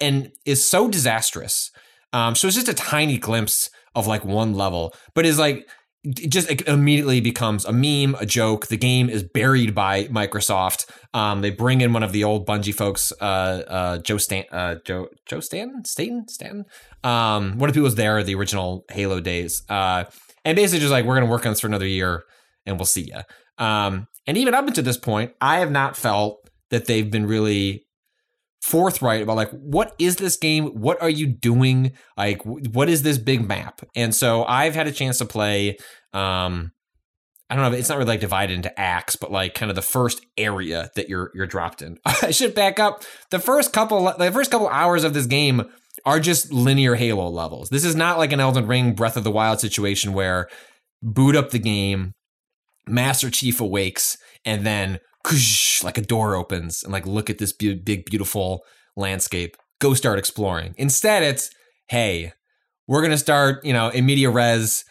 [0.01, 1.71] and is so disastrous.
[2.13, 5.69] Um, so it's just a tiny glimpse of like one level, but is like
[6.07, 8.69] just immediately becomes a meme, a joke.
[8.69, 10.89] The game is buried by Microsoft.
[11.13, 14.77] Um, they bring in one of the old Bungie folks, uh, uh, Joe Stan, uh,
[14.85, 16.65] Joe Joe Stan, Staten, Stanton.
[17.03, 20.05] Um, one of the people was there the original Halo days, uh,
[20.45, 22.23] and basically just like we're gonna work on this for another year,
[22.65, 23.23] and we'll see ya.
[23.59, 27.87] Um, and even up until this point, I have not felt that they've been really
[28.69, 30.67] forthright about like what is this game?
[30.67, 31.93] What are you doing?
[32.17, 33.81] Like what is this big map?
[33.97, 35.77] And so i've had a chance to play
[36.13, 36.73] um
[37.51, 39.83] i don't know it's not really like divided into acts but like kind of the
[39.83, 41.99] first area that you're you're dropped in.
[42.05, 43.03] I should back up.
[43.31, 45.63] The first couple the first couple hours of this game
[46.05, 47.71] are just linear halo levels.
[47.71, 50.49] This is not like an elden ring breath of the wild situation where
[51.03, 52.13] boot up the game
[52.87, 54.99] master chief awakes and then
[55.85, 58.63] like a door opens and like look at this big beautiful
[58.97, 59.57] landscape.
[59.81, 60.75] Go start exploring.
[60.77, 61.51] Instead it's
[61.89, 62.33] hey
[62.87, 64.85] we're gonna start you know in media res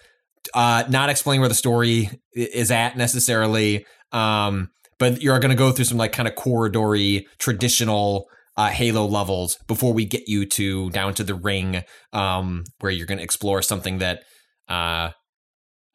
[0.53, 5.85] uh not explain where the story is at necessarily um but you're gonna go through
[5.85, 8.27] some like kind of corridory traditional
[8.57, 13.05] uh, Halo levels before we get you to down to the ring, um, where you're
[13.05, 14.23] going to explore something that
[14.67, 15.11] uh,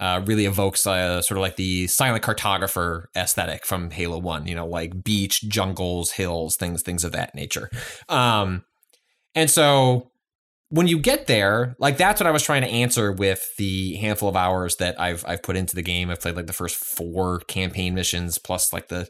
[0.00, 4.46] uh, really evokes uh, sort of like the silent cartographer aesthetic from Halo One.
[4.46, 7.70] You know, like beach, jungles, hills, things, things of that nature.
[8.08, 8.64] Um,
[9.34, 10.10] and so
[10.70, 14.28] when you get there, like that's what I was trying to answer with the handful
[14.28, 16.10] of hours that I've I've put into the game.
[16.10, 19.08] I've played like the first four campaign missions plus like the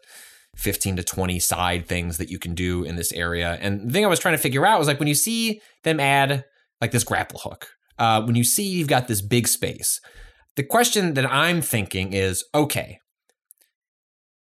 [0.56, 3.58] 15 to 20 side things that you can do in this area.
[3.60, 6.00] And the thing I was trying to figure out was like when you see them
[6.00, 6.44] add
[6.80, 7.68] like this grapple hook.
[7.98, 10.00] Uh, when you see you've got this big space,
[10.56, 12.98] the question that I'm thinking is, okay,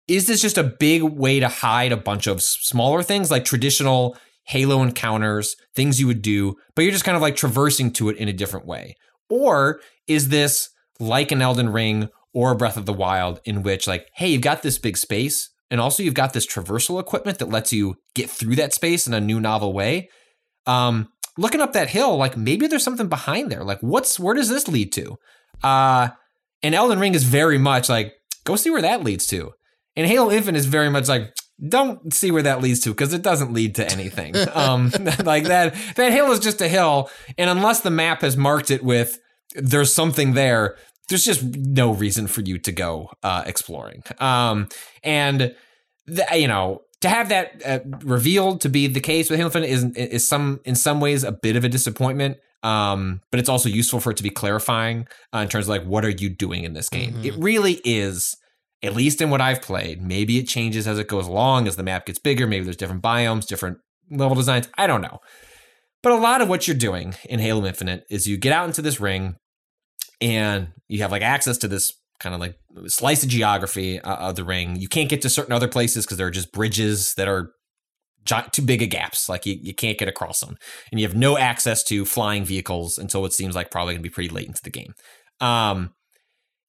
[0.07, 4.17] is this just a big way to hide a bunch of smaller things like traditional
[4.47, 8.17] Halo encounters, things you would do, but you're just kind of like traversing to it
[8.17, 8.95] in a different way?
[9.29, 10.69] Or is this
[10.99, 14.61] like an Elden Ring or Breath of the Wild in which, like, hey, you've got
[14.61, 18.55] this big space, and also you've got this traversal equipment that lets you get through
[18.55, 20.09] that space in a new novel way?
[20.65, 23.65] Um, looking up that hill, like maybe there's something behind there.
[23.65, 25.17] Like, what's where does this lead to?
[25.63, 26.09] Uh,
[26.63, 28.13] and Elden Ring is very much like,
[28.43, 29.53] go see where that leads to.
[29.95, 31.34] And Halo Infinite is very much like,
[31.67, 34.35] don't see where that leads to because it doesn't lead to anything.
[34.53, 34.91] um,
[35.23, 38.84] like that, that hill is just a hill, and unless the map has marked it
[38.84, 39.19] with
[39.55, 40.77] there's something there,
[41.09, 44.03] there's just no reason for you to go uh, exploring.
[44.19, 44.67] Um,
[45.03, 45.55] and
[46.05, 49.69] the, you know, to have that uh, revealed to be the case with Halo Infinite
[49.69, 52.37] is is some in some ways a bit of a disappointment.
[52.63, 55.83] Um, but it's also useful for it to be clarifying uh, in terms of like
[55.83, 57.23] what are you doing in this game.
[57.23, 58.35] It really is
[58.83, 60.01] at least in what I've played.
[60.01, 62.47] Maybe it changes as it goes along, as the map gets bigger.
[62.47, 63.77] Maybe there's different biomes, different
[64.09, 64.67] level designs.
[64.77, 65.19] I don't know.
[66.03, 68.81] But a lot of what you're doing in Halo Infinite is you get out into
[68.81, 69.35] this ring
[70.21, 72.57] and you have like access to this kind of like
[72.88, 74.76] slice of geography uh, of the ring.
[74.76, 77.52] You can't get to certain other places because there are just bridges that are
[78.52, 79.30] too big of gaps.
[79.30, 80.57] Like you, you can't get across them.
[80.91, 84.10] And you have no access to flying vehicles until it seems like probably going to
[84.10, 84.94] be pretty late into the game.
[85.39, 85.94] Um,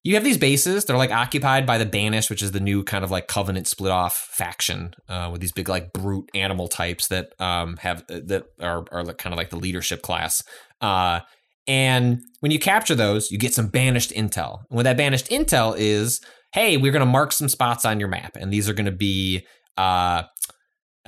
[0.04, 3.04] you have these bases they're like occupied by the banished which is the new kind
[3.04, 7.32] of like covenant split off faction uh, with these big like brute animal types that
[7.40, 10.42] um have that are, are kind of like the leadership class
[10.80, 11.20] uh
[11.68, 14.60] and when you capture those you get some banished intel.
[14.70, 16.20] And what that banished intel is
[16.52, 18.34] hey we're going to mark some spots on your map.
[18.34, 19.46] And these are going to be
[19.76, 20.24] uh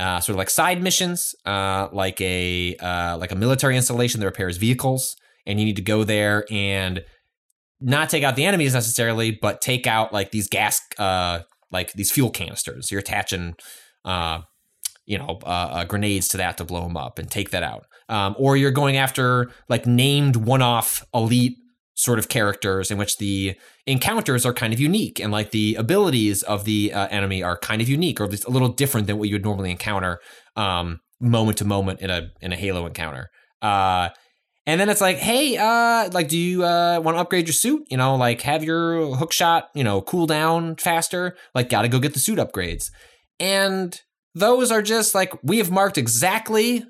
[0.01, 4.27] uh, sort of like side missions, uh, like a uh, like a military installation that
[4.27, 5.15] repairs vehicles,
[5.47, 7.05] and you need to go there and
[7.81, 12.11] not take out the enemies necessarily, but take out like these gas, uh, like these
[12.11, 12.91] fuel canisters.
[12.91, 13.55] You're attaching,
[14.05, 14.41] uh,
[15.11, 17.85] you know, uh, uh, grenades to that to blow them up and take that out.
[18.09, 21.57] Um, or you're going after like named one-off elite
[21.95, 23.57] sort of characters in which the
[23.89, 27.83] encounters are kind of unique and like the abilities of the uh, enemy are kind
[27.83, 30.21] of unique or at least a little different than what you would normally encounter
[30.55, 33.31] um, moment to moment in a in a Halo encounter.
[33.61, 34.11] Uh,
[34.65, 37.83] and then it's like, hey, uh, like, do you uh, want to upgrade your suit?
[37.91, 41.37] You know, like have your hook shot, you know, cool down faster.
[41.53, 42.91] Like, got to go get the suit upgrades.
[43.41, 44.01] And
[44.35, 46.85] those are just like we have marked exactly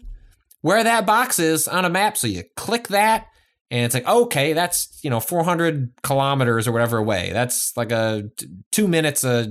[0.62, 2.17] where that box is on a map.
[2.17, 3.27] So you click that,
[3.71, 7.31] and it's like, okay, that's you know 400 kilometers or whatever away.
[7.33, 8.25] That's like a
[8.71, 9.47] two minutes of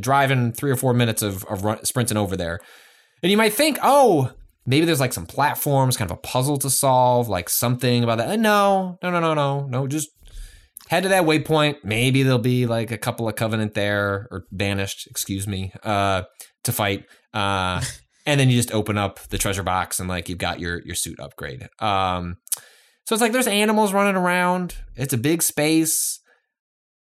[0.00, 2.60] driving, three or four minutes of, of run, sprinting over there.
[3.22, 4.32] And you might think, oh,
[4.66, 8.28] maybe there's like some platforms, kind of a puzzle to solve, like something about that.
[8.28, 9.86] Uh, No, no, no, no, no, no.
[9.86, 10.08] Just
[10.88, 11.84] head to that waypoint.
[11.84, 16.22] Maybe there'll be like a couple of covenant there or banished, excuse me, uh,
[16.64, 17.04] to fight.
[17.34, 17.82] Uh,
[18.26, 20.94] and then you just open up the treasure box and like you've got your your
[20.94, 21.68] suit upgrade.
[21.78, 22.36] Um,
[23.04, 24.76] so it's like there's animals running around.
[24.96, 26.20] It's a big space,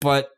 [0.02, 0.30] but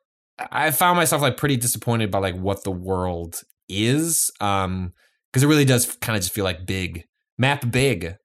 [0.52, 4.30] I found myself like pretty disappointed by like what the world is.
[4.40, 4.94] Um,
[5.32, 7.04] because it really does kind of just feel like big
[7.38, 8.16] map, big,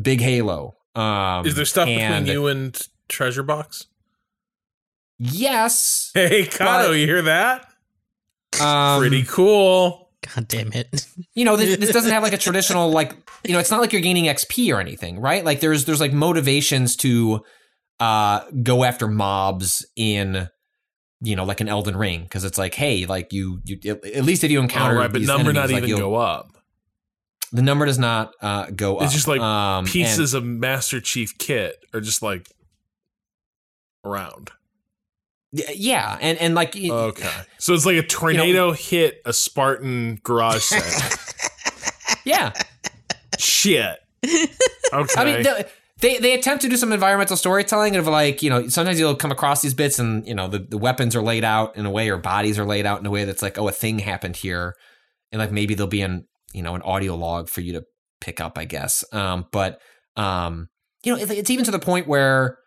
[0.00, 0.74] big Halo.
[0.94, 2.78] Um, Is there stuff between you and
[3.08, 3.86] Treasure Box?
[5.18, 6.10] Yes.
[6.14, 7.66] Hey, Cado, But- you hear that?
[8.60, 9.99] Um, Pretty cool.
[10.34, 11.06] God damn it.
[11.34, 13.14] you know this, this doesn't have like a traditional like
[13.44, 16.12] you know it's not like you're gaining xp or anything right like there's there's like
[16.12, 17.40] motivations to
[18.00, 20.48] uh go after mobs in
[21.22, 24.24] you know like an elden ring because it's like hey like you you at at
[24.24, 26.48] least if you All encounter right, but these number not like, even you'll- go up.
[27.52, 31.00] the number does not uh go up It's just like Um, and- pieces of Master
[31.00, 32.46] Chief kit are just like
[34.04, 34.50] around.
[35.52, 41.16] Yeah and and like Okay, so it's like a tornado hit a Spartan garage set.
[42.24, 42.52] yeah
[43.40, 43.98] Shit.
[44.24, 44.40] Okay.
[45.16, 45.66] I mean, the,
[46.00, 49.32] they they attempt to do some environmental storytelling of like you know sometimes you'll come
[49.32, 52.10] across these bits and you know the, the weapons are laid out in a way
[52.10, 54.74] or bodies are laid out in a way that's like oh a thing happened here
[55.32, 57.84] and like maybe there'll be an you know an audio log for you to
[58.20, 59.80] pick up I guess um but
[60.16, 60.68] um
[61.04, 62.58] you know it, it's even to the point where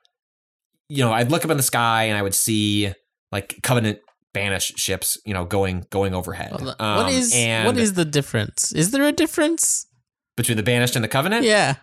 [0.95, 2.93] you know I'd look up in the sky and I would see
[3.31, 3.99] like Covenant
[4.33, 8.05] banished ships you know going going overhead Hold um, what is and what is the
[8.05, 8.71] difference?
[8.73, 9.87] Is there a difference?
[10.35, 11.75] between the banished and the Covenant Yeah.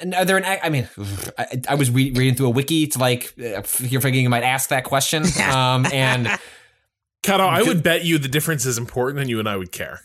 [0.00, 0.44] N- Are there an?
[0.46, 0.88] I mean,
[1.36, 4.44] I, I was re- reading through a wiki to like, uh, you're thinking you might
[4.44, 6.28] ask that question, um, and
[7.24, 10.00] Cado, I would bet you the difference is important and you and I would care.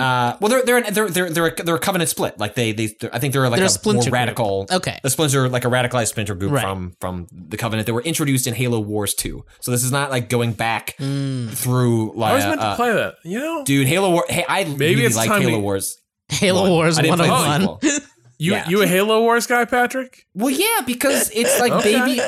[0.00, 2.38] Uh, well, they're they're they're they're they're a, they're a covenant split.
[2.38, 4.12] Like they they I think they're like They're a a, splinter more group.
[4.14, 4.66] radical.
[4.70, 4.98] Okay.
[5.04, 6.62] a splinter like a radicalized splinter group Right.
[6.62, 7.86] from from the covenant.
[7.86, 9.44] They were introduced in Halo Wars 2.
[9.60, 11.50] So this is not like going back Mm.
[11.50, 13.14] through I like was meant to uh, play that.
[13.24, 14.24] You know, dude Halo War.
[14.28, 15.98] Hey, I Maybe really it's like time Halo we- Wars.
[16.30, 16.70] Halo one.
[16.70, 17.80] Wars one didn't play the 101.
[17.80, 18.08] sequel.
[18.38, 18.68] You yeah.
[18.68, 20.26] you a Halo Wars guy, Patrick?
[20.34, 21.98] Well, yeah, because it's like Okay.
[21.98, 22.20] baby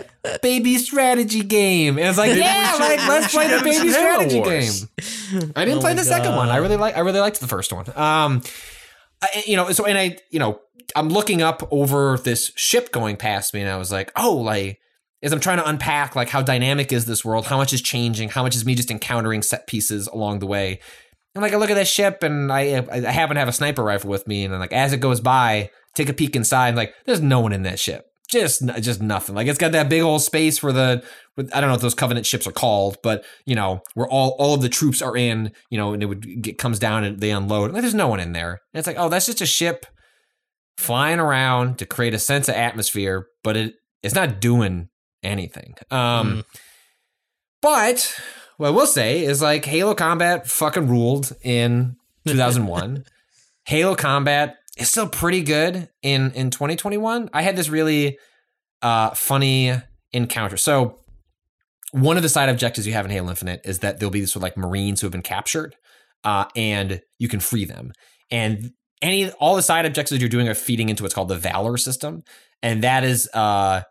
[0.42, 4.28] baby strategy game, and it's like yeah, should- like let's play the baby some Halo
[4.28, 4.84] strategy Wars.
[5.32, 5.52] game.
[5.56, 6.48] I didn't Oh play my the second one.
[6.48, 6.96] I really like.
[6.96, 7.86] I really liked the first one.
[7.96, 8.42] Um,
[9.22, 10.60] I, you know, so and I, you know,
[10.96, 14.78] I'm looking up over this ship going past me, and I was like, oh, like
[15.22, 18.30] as I'm trying to unpack like how dynamic is this world, how much is changing,
[18.30, 20.80] how much is me just encountering set pieces along the way.
[21.34, 23.84] And like I look at this ship, and I I happen to have a sniper
[23.84, 26.94] rifle with me, and like as it goes by, take a peek inside, and like
[27.06, 28.06] there's no one in that ship.
[28.30, 29.34] Just just nothing.
[29.34, 31.02] Like it's got that big old space for the
[31.36, 34.54] I don't know what those covenant ships are called, but you know where all all
[34.54, 35.52] of the troops are in.
[35.68, 37.72] You know, and it would get comes down and they unload.
[37.72, 38.60] Like there's no one in there.
[38.72, 39.84] And it's like oh, that's just a ship
[40.78, 44.88] flying around to create a sense of atmosphere, but it it's not doing
[45.22, 45.74] anything.
[45.90, 46.44] Um,
[47.60, 48.20] but
[48.56, 51.96] what I will say is like Halo Combat fucking ruled in
[52.26, 53.04] 2001.
[53.64, 57.30] Halo Combat is still pretty good in in 2021.
[57.32, 58.18] I had this really
[58.82, 59.74] uh funny
[60.12, 60.56] encounter.
[60.56, 61.00] So
[61.92, 64.36] one of the side objectives you have in Halo Infinite is that there'll be sort
[64.36, 65.74] of like Marines who have been captured,
[66.24, 67.92] uh, and you can free them.
[68.30, 71.76] And any all the side objectives you're doing are feeding into what's called the Valor
[71.76, 72.22] system,
[72.62, 73.82] and that is uh,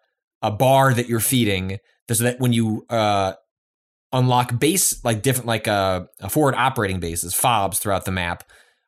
[0.42, 1.78] a bar that you're feeding
[2.10, 3.34] so that when you uh,
[4.12, 8.44] unlock base like different like uh, forward operating bases fobs throughout the map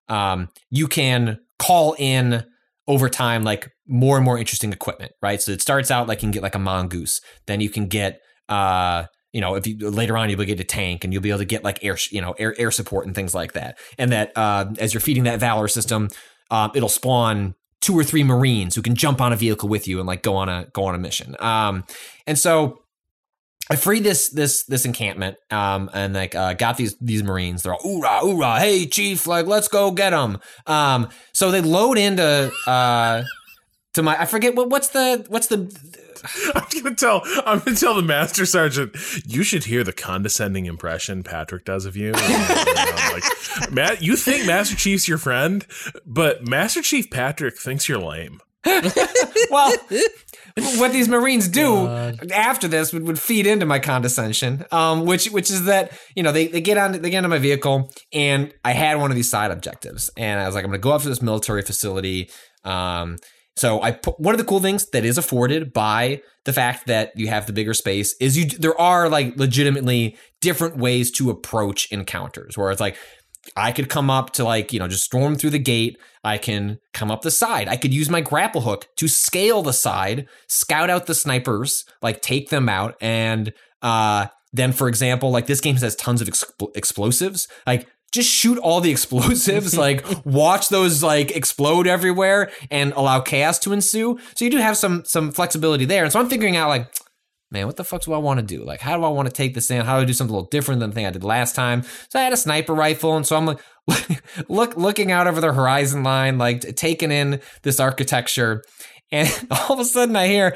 [0.09, 2.43] um, you can call in
[2.87, 5.41] over time like more and more interesting equipment right?
[5.41, 7.21] So it starts out like you can get like a mongoose.
[7.45, 8.19] Then you can get
[8.49, 11.39] uh you know if you later on you'll get a tank and you'll be able
[11.39, 13.77] to get like air you know air, air support and things like that.
[13.97, 16.09] And that uh, as you're feeding that valor system
[16.49, 19.99] um, it'll spawn two or three marines who can jump on a vehicle with you
[19.99, 21.35] and like go on a go on a mission.
[21.39, 21.83] Um,
[22.27, 22.80] and so
[23.71, 27.63] I freed this this this encampment, um, and like uh, got these these marines.
[27.63, 30.39] They're all oorah oorah, hey chief, like let's go get them.
[30.67, 33.23] Um, so they load into uh
[33.93, 35.73] to my I forget what what's the what's the
[36.55, 37.21] I'm gonna tell.
[37.45, 38.93] I'm gonna tell the master sergeant.
[39.25, 42.11] You should hear the condescending impression Patrick does of you.
[42.11, 43.23] Like,
[43.71, 45.65] Matt, you think Master Chief's your friend,
[46.05, 48.41] but Master Chief Patrick thinks you're lame.
[49.49, 49.73] well,
[50.55, 51.87] what these Marines do
[52.33, 56.31] after this would, would feed into my condescension, um, which which is that you know
[56.31, 59.29] they, they get on they get into my vehicle and I had one of these
[59.29, 62.29] side objectives and I was like I'm gonna go up to this military facility.
[62.63, 63.17] Um,
[63.57, 67.11] so I put one of the cool things that is afforded by the fact that
[67.15, 71.91] you have the bigger space is you there are like legitimately different ways to approach
[71.91, 72.97] encounters where it's like
[73.55, 75.97] I could come up to like, you know, just storm through the gate.
[76.23, 77.67] I can come up the side.
[77.67, 82.21] I could use my grapple hook to scale the side, scout out the snipers, like
[82.21, 82.95] take them out.
[83.01, 87.47] And uh, then, for example, like this game has tons of expl- explosives.
[87.65, 93.57] Like, just shoot all the explosives, like watch those like explode everywhere and allow chaos
[93.59, 94.19] to ensue.
[94.35, 96.03] So you do have some some flexibility there.
[96.03, 96.93] And so I'm figuring out like,
[97.51, 98.63] man, what the fuck do I want to do?
[98.63, 99.85] Like, how do I want to take this in?
[99.85, 101.83] How do I do something a little different than the thing I did last time?
[102.09, 103.59] So I had a sniper rifle, and so I'm like,
[104.47, 108.63] look, looking out over the horizon line, like taking in this architecture,
[109.11, 110.55] and all of a sudden I hear.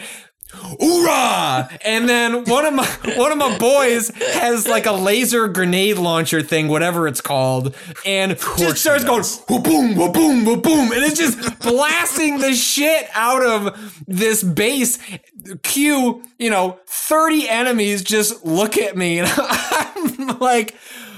[0.54, 1.70] Hoorah!
[1.84, 6.42] And then one of my one of my boys has like a laser grenade launcher
[6.42, 12.40] thing, whatever it's called, and just starts going boom, boom, boom, and it's just blasting
[12.40, 15.00] the shit out of this base.
[15.64, 20.76] Cue, you know, thirty enemies just look at me, and I'm like,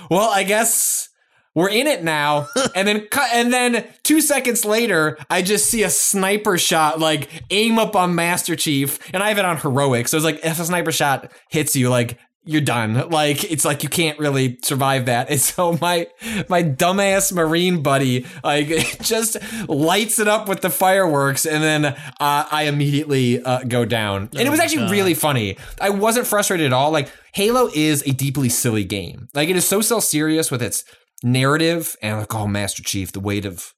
[0.10, 1.10] well, I guess
[1.58, 2.48] we're in it now.
[2.76, 7.30] And then cut and then two seconds later, I just see a sniper shot like
[7.50, 10.08] aim up on Master Chief, and I have it on heroic.
[10.08, 13.10] So it's like if a sniper shot hits you, like you're done.
[13.10, 15.32] Like it's like you can't really survive that.
[15.32, 16.08] And so my
[16.50, 18.68] my dumbass marine buddy like
[19.02, 24.30] just lights it up with the fireworks, and then uh, I immediately uh, go down.
[24.34, 25.58] And it was actually really funny.
[25.82, 26.92] I wasn't frustrated at all.
[26.92, 29.30] Like Halo is a deeply silly game.
[29.34, 30.84] Like it is so self serious with its
[31.24, 33.74] narrative and like oh Master Chief, the weight of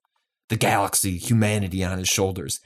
[0.49, 2.60] the galaxy, humanity on his shoulders.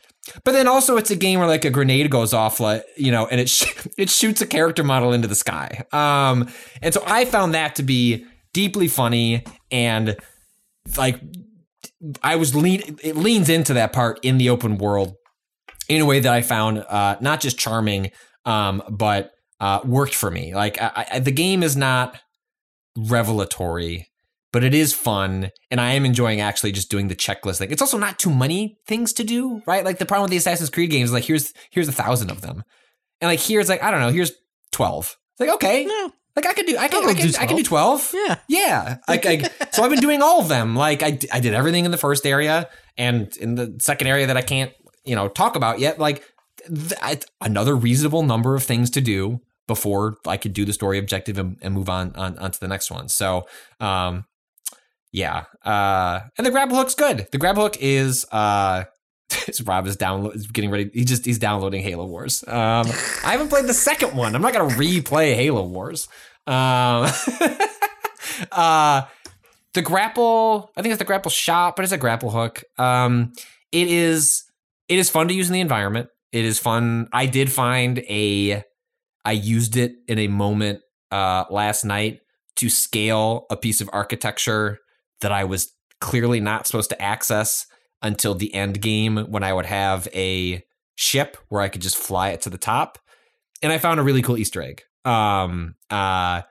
[0.46, 3.28] But then also it's a game where like a grenade goes off, like you know,
[3.28, 5.86] and it sh- it shoots a character model into the sky.
[5.92, 6.50] Um,
[6.82, 10.16] and so I found that to be deeply funny and
[10.98, 11.20] like
[12.22, 12.98] I was lean.
[13.04, 15.16] It leans into that part in the open world
[15.90, 18.12] in a way that I found uh, not just charming,
[18.46, 20.54] um, but uh, worked for me.
[20.56, 22.20] Like I, I, the game is not
[22.98, 24.08] revelatory
[24.54, 27.72] but it is fun, and I am enjoying actually just doing the checklist thing.
[27.72, 29.84] It's also not too many things to do, right?
[29.84, 32.40] Like the problem with the Assassin's Creed games, is like here's here's a thousand of
[32.42, 32.64] them,
[33.20, 34.32] and like here's like I don't know, here's
[34.72, 35.18] twelve.
[35.34, 36.12] It's like okay, No.
[36.36, 38.12] like I could do, I can, I'll can, do I can do twelve.
[38.14, 38.38] Yeah.
[38.48, 38.98] Yeah.
[39.08, 40.76] Like, I, so I've been doing all of them.
[40.76, 44.38] Like I, I did everything in the first area and in the second area that
[44.38, 44.72] I can't,
[45.04, 45.98] you know, talk about yet.
[45.98, 46.24] Like
[46.68, 51.40] th- another reasonable number of things to do before I could do the story objective
[51.40, 53.10] and, and move on, on onto the next one.
[53.10, 53.48] So,
[53.80, 54.26] um,
[55.14, 55.46] yeah.
[55.64, 57.28] Uh, and the grapple hook's good.
[57.32, 58.84] The grab hook is, uh,
[59.66, 60.90] Rob is download is getting ready.
[60.94, 62.44] He just he's downloading Halo Wars.
[62.48, 62.54] Um,
[63.24, 64.36] I haven't played the second one.
[64.36, 66.08] I'm not gonna replay Halo Wars.
[66.46, 67.08] Um,
[68.52, 69.04] uh,
[69.74, 70.72] the grapple.
[70.76, 72.64] I think it's the grapple shot, but it's a grapple hook.
[72.78, 73.34] Um,
[73.72, 74.44] it is
[74.90, 76.10] it is fun to use in the environment.
[76.32, 77.08] It is fun.
[77.14, 78.64] I did find a.
[79.26, 80.82] I used it in a moment
[81.12, 82.20] uh, last night
[82.58, 84.80] to scale a piece of architecture
[85.22, 85.72] that I was
[86.02, 87.66] clearly not supposed to access
[88.02, 90.62] until the end game when I would have a
[90.96, 93.00] ship where I could just fly it to the top.
[93.62, 94.82] And I found a really cool Easter egg.
[95.06, 96.42] Um, uh,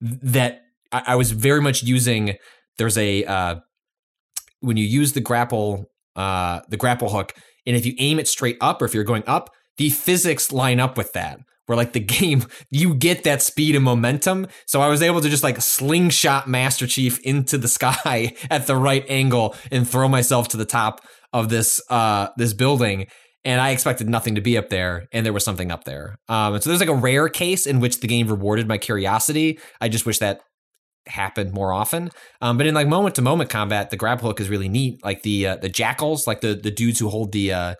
[0.00, 2.36] that I, I was very much using.
[2.78, 3.56] There's a uh,
[4.60, 5.86] when you use the grapple,
[6.16, 7.34] uh, the grapple hook,
[7.66, 10.80] and if you aim it straight up, or if you're going up, the physics line
[10.80, 11.38] up with that.
[11.66, 14.46] Where like the game, you get that speed and momentum.
[14.66, 18.76] So I was able to just like slingshot Master Chief into the sky at the
[18.76, 21.00] right angle and throw myself to the top
[21.32, 23.06] of this uh this building.
[23.44, 26.16] And I expected nothing to be up there, and there was something up there.
[26.28, 29.58] Um, so there's like a rare case in which the game rewarded my curiosity.
[29.80, 30.42] I just wish that
[31.06, 32.10] happened more often.
[32.40, 35.04] Um, but in like moment to moment combat, the grab hook is really neat.
[35.04, 37.74] Like the uh, the jackals, like the the dudes who hold the uh,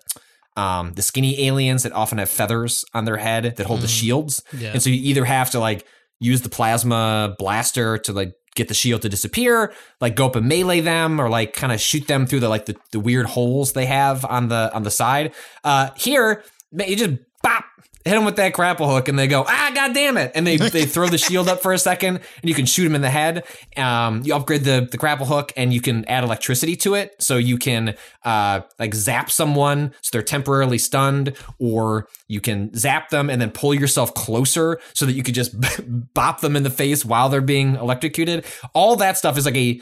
[0.57, 4.43] um, the skinny aliens that often have feathers on their head that hold the shields.
[4.57, 4.73] Yeah.
[4.73, 5.87] And so you either have to like
[6.21, 10.47] use the plasma blaster to like get the shield to disappear, like go up and
[10.47, 13.73] melee them, or like kind of shoot them through the like the, the weird holes
[13.73, 15.35] they have on the on the side.
[15.65, 17.65] Uh, here, you just bop.
[18.05, 20.33] Hit them with that grapple hook, and they go, ah, god damn it!
[20.35, 22.95] And they they throw the shield up for a second, and you can shoot them
[22.95, 23.45] in the head.
[23.77, 27.37] Um, you upgrade the the grapple hook, and you can add electricity to it, so
[27.37, 33.31] you can uh like zap someone so they're temporarily stunned, or you can zap them
[33.31, 35.55] and then pull yourself closer so that you could just
[36.15, 38.45] bop them in the face while they're being electrocuted.
[38.75, 39.81] All that stuff is like a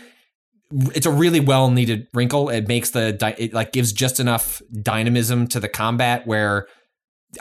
[0.95, 2.49] it's a really well needed wrinkle.
[2.49, 6.67] It makes the it like gives just enough dynamism to the combat where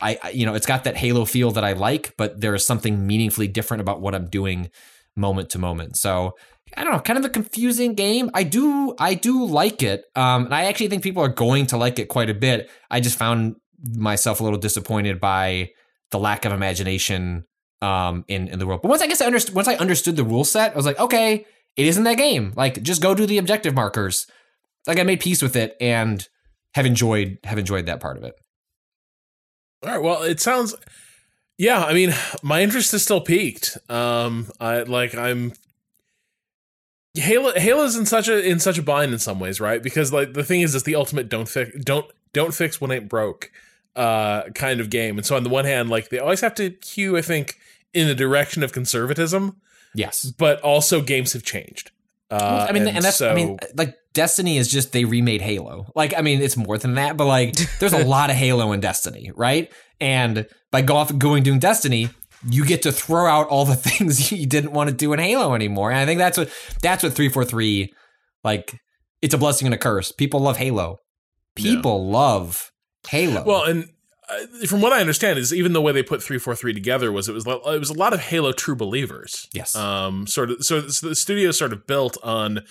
[0.02, 2.66] I, I you know it's got that Halo feel that I like, but there is
[2.66, 4.70] something meaningfully different about what I'm doing
[5.16, 5.98] moment to moment.
[5.98, 6.36] So
[6.78, 8.30] I don't know, kind of a confusing game.
[8.34, 11.78] I do I do like it, um, and I actually think people are going to
[11.78, 12.70] like it quite a bit.
[12.92, 13.56] I just found
[13.96, 15.72] myself a little disappointed by
[16.12, 17.46] the lack of imagination
[17.82, 18.82] um, in in the world.
[18.82, 21.00] But once I guess I understood once I understood the rule set, I was like,
[21.00, 21.46] okay,
[21.76, 22.54] it isn't that game.
[22.56, 24.28] Like just go do the objective markers.
[24.86, 26.28] Like I made peace with it and
[26.76, 28.36] have enjoyed have enjoyed that part of it.
[29.84, 30.02] All right.
[30.02, 30.76] Well, it sounds.
[31.58, 33.78] Yeah, I mean, my interest is still piqued.
[33.90, 35.54] Um, I like I'm.
[37.16, 39.82] Halo Halo's in such a in such a bind in some ways, right?
[39.82, 43.10] Because like the thing is, it's the ultimate don't fix don't don't fix what ain't
[43.10, 43.52] broke,
[43.96, 45.18] uh, kind of game.
[45.18, 47.58] And so on the one hand, like they always have to cue, I think,
[47.94, 49.58] in the direction of conservatism,
[49.96, 50.26] Yes.
[50.38, 51.92] but also games have changed.
[52.32, 55.92] Uh, I mean, and, that's so, I mean, like Destiny is just they remade Halo.
[55.96, 58.80] Like, I mean, it's more than that, but like, there's a lot of Halo in
[58.80, 59.72] Destiny, right?
[60.00, 62.10] And by go off going doing Destiny,
[62.48, 65.56] you get to throw out all the things you didn't want to do in Halo
[65.56, 65.92] anymore.
[65.92, 66.52] And I think that's what
[66.82, 67.94] that's what three four three,
[68.44, 68.80] like,
[69.22, 70.12] it's a blessing and a curse.
[70.12, 70.98] People love Halo.
[71.56, 72.72] People love
[73.08, 73.44] Halo.
[73.44, 73.90] Well, and
[74.68, 77.30] from what I understand, is even the way they put three four three together was
[77.30, 79.48] it was it was a lot of Halo true believers.
[79.54, 79.76] Yes.
[79.76, 80.28] Um.
[80.28, 80.64] Sort of.
[80.64, 82.62] So, so the studio sort of built on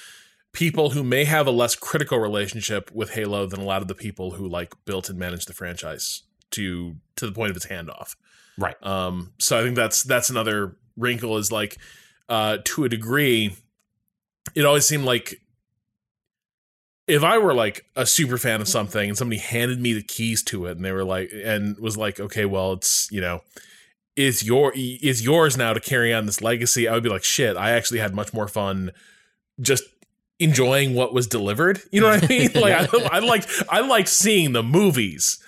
[0.52, 3.94] people who may have a less critical relationship with Halo than a lot of the
[3.94, 6.22] people who like built and managed the franchise
[6.52, 8.16] to to the point of its handoff.
[8.56, 8.76] right.
[8.84, 11.76] Um, so I think that's that's another wrinkle is like
[12.28, 13.54] uh, to a degree,
[14.54, 15.40] it always seemed like
[17.08, 20.42] if I were like a super fan of something and somebody handed me the keys
[20.44, 23.40] to it and they were like and was like, okay, well, it's you know,
[24.14, 26.86] it's your it's yours now to carry on this legacy.
[26.86, 28.92] I would be like, shit, I actually had much more fun
[29.60, 29.84] just
[30.38, 31.80] enjoying what was delivered.
[31.90, 32.50] You know what I mean?
[32.54, 35.42] Like I, I liked I liked seeing the movies.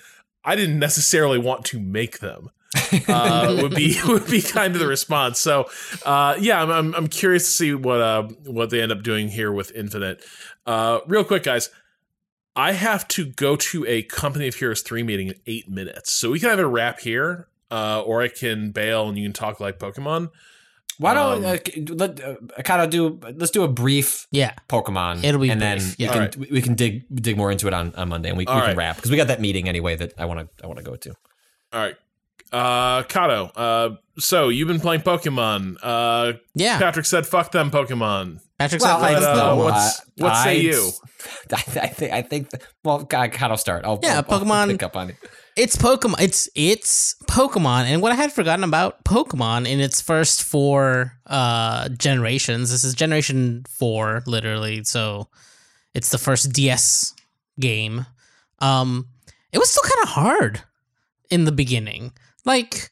[0.45, 2.51] I didn't necessarily want to make them.
[3.09, 5.41] uh, would be would be kind of the response.
[5.41, 5.69] So,
[6.07, 9.28] uh, yeah, I'm, I'm I'm curious to see what uh what they end up doing
[9.28, 10.23] here with Infinite.
[10.71, 11.69] Uh, real quick, guys,
[12.55, 16.31] I have to go to a Company of Heroes three meeting in eight minutes, so
[16.31, 19.79] we can either wrap here, uh, or I can bail and you can talk like
[19.79, 20.31] Pokemon.
[20.99, 23.19] Why don't Um, uh, let uh, kind of do?
[23.35, 24.53] Let's do a brief Yeah.
[24.69, 25.25] Pokemon.
[25.25, 26.09] It'll be and then brief, we yeah.
[26.13, 26.37] can Alright.
[26.37, 28.77] we- we can dig dig more into it on, on Monday, and we, we can
[28.77, 30.97] wrap because we got that meeting anyway that I want to I want to go
[30.97, 31.11] to.
[31.73, 31.97] All right.
[32.53, 35.77] Uh, Cado, uh, so you've been playing Pokemon.
[35.83, 36.79] Uh, Yeah.
[36.79, 38.41] Patrick said, fuck them Pokemon.
[38.61, 40.91] Patrick Well, said I But, like, uh, what's- what say I- you?
[41.53, 42.49] I, I think I think
[42.85, 43.85] well, God, I'll start.
[43.85, 45.16] I'll, Yeah, I'll, I'll Pokemon- pick up on it.
[45.57, 46.20] it's Pokemon.
[46.20, 51.89] It's it's Pokemon, and what I had forgotten about Pokemon in its first four uh
[51.91, 52.70] generations.
[52.70, 54.85] This is generation four, literally.
[54.85, 55.28] So
[55.95, 57.15] it's the first DS
[57.59, 58.07] game.
[58.61, 59.09] Um,
[59.53, 60.62] it was still kind of hard
[61.31, 62.12] in the beginning.
[62.45, 62.91] Like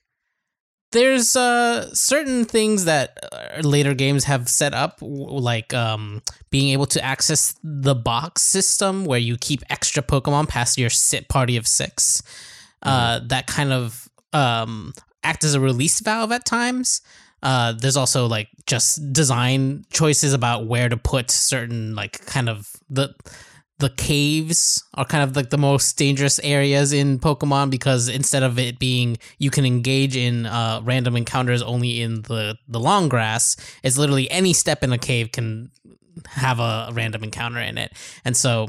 [0.93, 6.87] there's uh certain things that uh, later games have set up like um being able
[6.87, 11.67] to access the box system where you keep extra pokemon past your sit party of
[11.67, 12.23] 6
[12.83, 14.93] uh that kind of um
[15.25, 17.01] act as a release valve at times.
[17.43, 22.71] Uh there's also like just design choices about where to put certain like kind of
[22.89, 23.15] the
[23.79, 28.59] the caves are kind of like the most dangerous areas in Pokemon because instead of
[28.59, 33.57] it being you can engage in uh, random encounters only in the the long grass,
[33.83, 35.71] it's literally any step in a cave can
[36.27, 37.93] have a, random encounter in it,
[38.25, 38.69] and so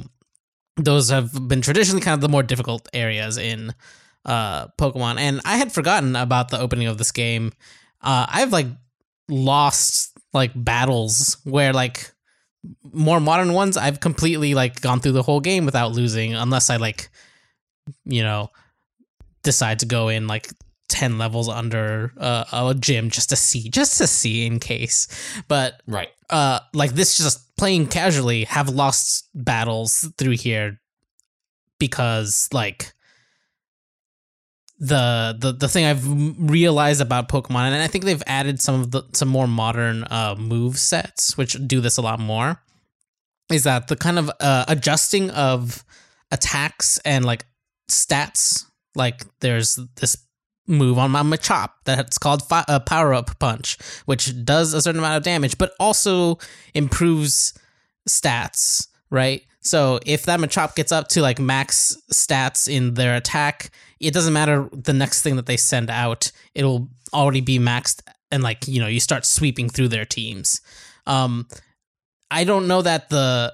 [0.78, 3.74] those have been traditionally kind of the more difficult areas in
[4.26, 5.20] uh, Pokemon.
[5.20, 7.52] And I had forgotten about the opening of this game.
[8.02, 8.68] Uh, I've like
[9.28, 12.12] lost like battles where like
[12.92, 16.76] more modern ones I've completely like gone through the whole game without losing unless I
[16.78, 17.10] like
[18.06, 18.50] you know
[19.44, 20.50] decide to go in like
[20.90, 25.08] 10 levels under uh, a gym just to see just to see in case
[25.48, 26.10] but Right.
[26.30, 30.80] uh like this just playing casually have lost battles through here
[31.80, 32.94] because like
[34.80, 36.06] the the the thing I've
[36.50, 40.36] realized about Pokemon, and I think they've added some of the some more modern uh,
[40.38, 42.62] move sets, which do this a lot more,
[43.52, 45.84] is that the kind of uh, adjusting of
[46.32, 47.46] attacks and like
[47.90, 48.66] stats.
[48.96, 50.18] Like there's this
[50.68, 55.00] move on my Machop that's called fi- uh, Power Up Punch, which does a certain
[55.00, 56.38] amount of damage, but also
[56.74, 57.54] improves
[58.08, 59.44] stats, right?
[59.62, 64.34] So if that Machop gets up to like max stats in their attack, it doesn't
[64.34, 68.80] matter the next thing that they send out, it'll already be maxed and like, you
[68.80, 70.62] know, you start sweeping through their teams.
[71.06, 71.48] Um
[72.32, 73.54] I don't know that the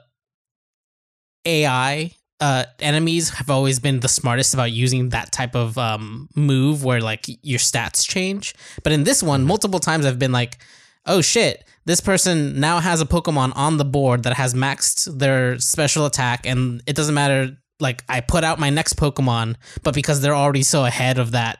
[1.45, 2.11] AI
[2.41, 7.01] uh enemies have always been the smartest about using that type of um move where
[7.01, 8.53] like your stats change.
[8.83, 10.57] But in this one, multiple times I've been like,
[11.05, 15.59] oh shit, this person now has a Pokemon on the board that has maxed their
[15.59, 17.57] special attack, and it doesn't matter.
[17.79, 21.59] Like, I put out my next Pokemon, but because they're already so ahead of that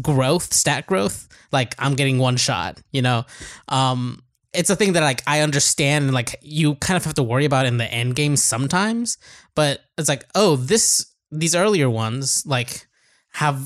[0.00, 3.24] growth, stat growth, like, I'm getting one shot, you know?
[3.68, 7.22] Um, it's a thing that, like, I understand, and, like, you kind of have to
[7.22, 9.16] worry about in the end game sometimes,
[9.54, 12.86] but it's like, oh, this, these earlier ones, like,
[13.32, 13.62] have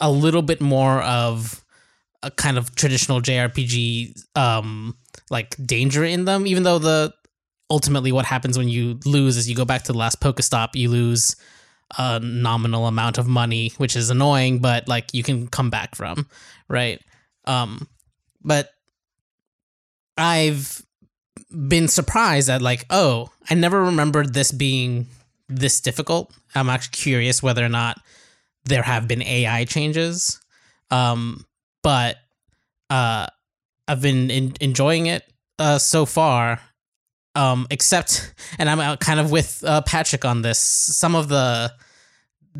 [0.00, 1.64] a little bit more of
[2.22, 4.96] a kind of traditional JRPG um
[5.30, 7.12] like danger in them even though the
[7.70, 10.88] ultimately what happens when you lose is you go back to the last Pokestop you
[10.88, 11.36] lose
[11.98, 16.28] a nominal amount of money which is annoying but like you can come back from
[16.68, 17.00] right?
[17.46, 17.88] Um
[18.42, 18.70] but
[20.16, 20.82] I've
[21.50, 25.06] been surprised at like oh I never remembered this being
[25.48, 26.32] this difficult.
[26.54, 27.98] I'm actually curious whether or not
[28.64, 30.40] there have been AI changes.
[30.90, 31.44] Um
[31.82, 32.16] but
[32.90, 33.26] uh
[33.88, 35.22] I've been in, enjoying it
[35.58, 36.60] uh so far
[37.34, 41.72] um except and I'm kind of with uh, Patrick on this some of the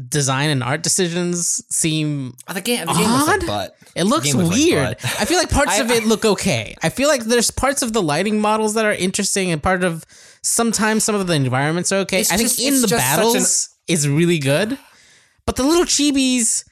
[0.08, 3.42] design and art decisions seem Oh, the game, the game Odd?
[3.44, 4.96] like it looks was like weird.
[5.20, 6.74] I feel like parts I- of it look okay.
[6.82, 10.04] I feel like there's parts of the lighting models that are interesting, and part of
[10.42, 12.20] sometimes some of the environments are okay.
[12.22, 14.76] It's I just- think in the such an- battles is really good,
[15.46, 16.64] but the little chibis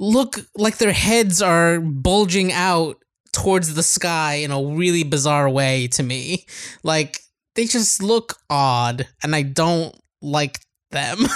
[0.00, 2.96] look like their heads are bulging out
[3.36, 6.46] towards the sky in a really bizarre way to me.
[6.82, 7.20] Like
[7.54, 10.60] they just look odd, and I don't like
[10.90, 11.18] them.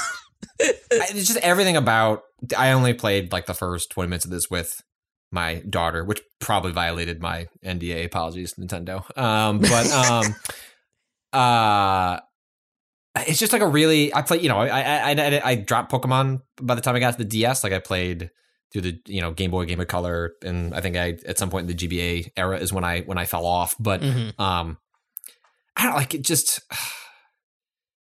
[0.62, 2.22] It's just everything about.
[2.56, 4.82] I only played like the first twenty minutes of this with
[5.32, 8.05] my daughter, which probably violated my NDA.
[8.05, 9.05] Apologies, Nintendo.
[9.16, 10.35] Um, but um,
[11.32, 12.20] uh,
[13.27, 14.14] it's just like a really.
[14.14, 14.40] I play.
[14.40, 17.24] You know, I I I, I dropped Pokemon by the time I got to the
[17.24, 17.64] DS.
[17.64, 18.31] Like I played
[18.73, 21.51] through the you know Game Boy, Game of Color, and I think I at some
[21.51, 23.75] point in the GBA era is when I when I fell off.
[23.79, 24.39] But Mhm.
[24.41, 24.79] um,
[25.77, 26.23] I don't like it.
[26.23, 26.61] Just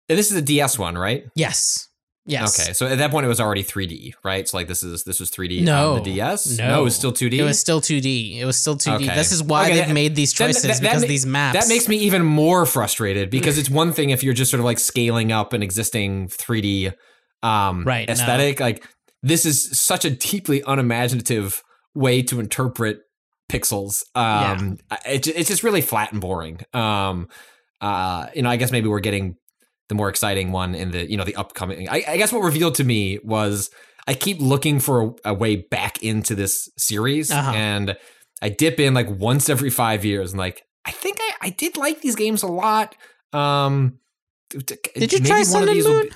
[0.10, 1.26] and this is a DS one, right?
[1.36, 1.88] Yes.
[2.26, 2.60] Yes.
[2.60, 4.48] Okay, so at that point it was already 3D, right?
[4.48, 5.94] So like this is this was 3D No.
[5.94, 6.60] on the DS.
[6.60, 6.82] No.
[6.82, 7.40] it was still 2D.
[7.40, 8.38] It was still 2D.
[8.40, 9.06] It was still 2D.
[9.06, 9.16] Okay.
[9.16, 11.58] This is why Okay, they've that- made these choices that- that because ma- these maps.
[11.60, 14.66] That makes me even more frustrated because it's one thing if you're just sort of
[14.66, 16.91] like scaling up an existing 3D
[17.41, 18.12] um, Right, no.
[18.14, 18.60] aesthetic.
[18.60, 18.86] Like
[19.24, 21.62] this is such a deeply unimaginative
[21.96, 23.02] way to interpret
[23.52, 24.04] pixels.
[24.16, 26.62] Um, I- it, it's just really flat and boring.
[26.74, 27.28] Um,
[27.82, 29.36] uh, you know, I guess maybe we're getting
[29.90, 31.90] the more exciting one in the you know the upcoming.
[31.90, 33.70] I, I guess what revealed to me was
[34.08, 37.52] I keep looking for a, a way back into this series, Uh-huh.
[37.56, 37.98] and
[38.41, 41.76] I dip in like once every five years, and like I think I, I did
[41.78, 42.96] like these games a lot.
[43.34, 44.00] Um,
[44.50, 46.10] Did you try Sun and Moon?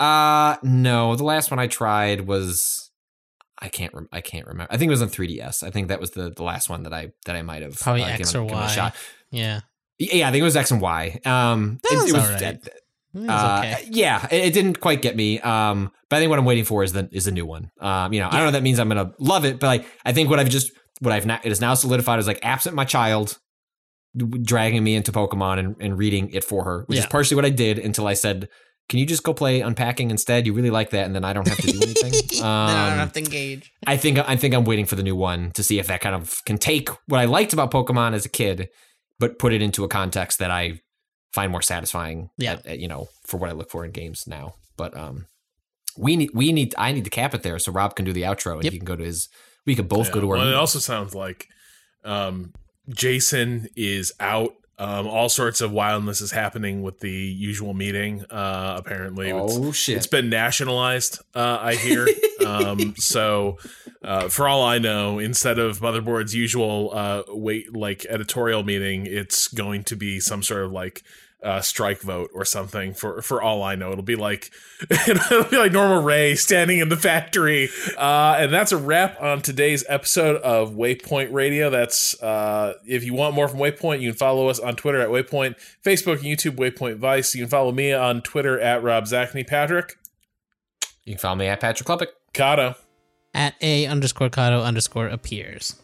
[0.00, 1.16] Uh, no.
[1.16, 2.90] The last one I tried was
[3.60, 4.72] I can't rem- I can't remember.
[4.72, 5.62] I think it was on 3DS.
[5.62, 8.02] I think that was the the last one that I that I might have Probably
[8.02, 8.66] uh, X given- or Y.
[8.68, 8.94] shot.
[9.30, 9.60] Yeah.
[9.98, 11.18] Yeah, I think it was X and Y.
[11.24, 12.68] Um, That it, was it was alright.
[13.16, 13.88] uh, uh, okay.
[13.90, 15.40] yeah, it, it didn't quite get me.
[15.40, 17.70] Um, but I think what I'm waiting for is the is a new one.
[17.80, 19.86] Um, you know, I don't know if that means I'm gonna love it, but like
[20.04, 20.70] I think what I've just
[21.00, 23.38] what I've not it is now solidified is like absent my child
[24.42, 27.50] dragging me into Pokemon and, and reading it for her, which is partially what I
[27.50, 28.48] did until I said,
[28.88, 30.46] "Can you just go play unpacking instead?
[30.46, 32.92] You really like that, and then I don't have to do anything." then I don't
[32.94, 33.72] Um, have to engage.
[33.86, 36.14] I think I think I'm waiting for the new one to see if that kind
[36.14, 38.68] of can take what I liked about Pokemon as a kid,
[39.18, 40.80] but put it into a context that I
[41.32, 42.30] find more satisfying.
[42.38, 42.52] Yeah.
[42.54, 44.54] at- at, you know, for what I look for in games now.
[44.76, 45.26] But um,
[45.96, 48.22] we need we need I need to cap it there so Rob can do the
[48.22, 48.72] outro and Yep.
[48.72, 49.28] he can go to his.
[49.66, 50.36] We could both go to our.
[50.38, 51.46] Well, it also sounds like
[52.04, 52.54] um,
[52.88, 54.52] Jason is out.
[54.80, 58.24] Um, all sorts of wildness is happening with the usual meeting.
[58.30, 59.96] Uh, apparently, It's- oh shit!
[59.96, 62.06] It's been nationalized, uh, I hear.
[62.46, 63.58] um, so,
[64.04, 69.48] uh, for all I know, instead of Motherboard's usual uh, wait like editorial meeting, it's
[69.48, 71.02] going to be some sort of like
[71.42, 72.94] uh, strike vote or something.
[72.94, 74.50] For for all I know, it'll be like
[74.90, 77.68] it'll be like Norma Rae standing in the factory.
[77.96, 81.70] Uh, and that's a wrap on today's episode of Waypoint Radio.
[81.70, 85.08] That's uh, if you want more from Waypoint, you can follow us on Twitter at
[85.10, 85.54] Waypoint,
[85.84, 87.34] Facebook and YouTube Waypoint Vice.
[87.34, 89.96] You can follow me on Twitter at Rob Zacny Patrick.
[91.04, 92.08] you can follow me at Patrick Klepek.
[92.34, 92.76] Cado.
[93.34, 95.76] At A underscore Cado underscore appears.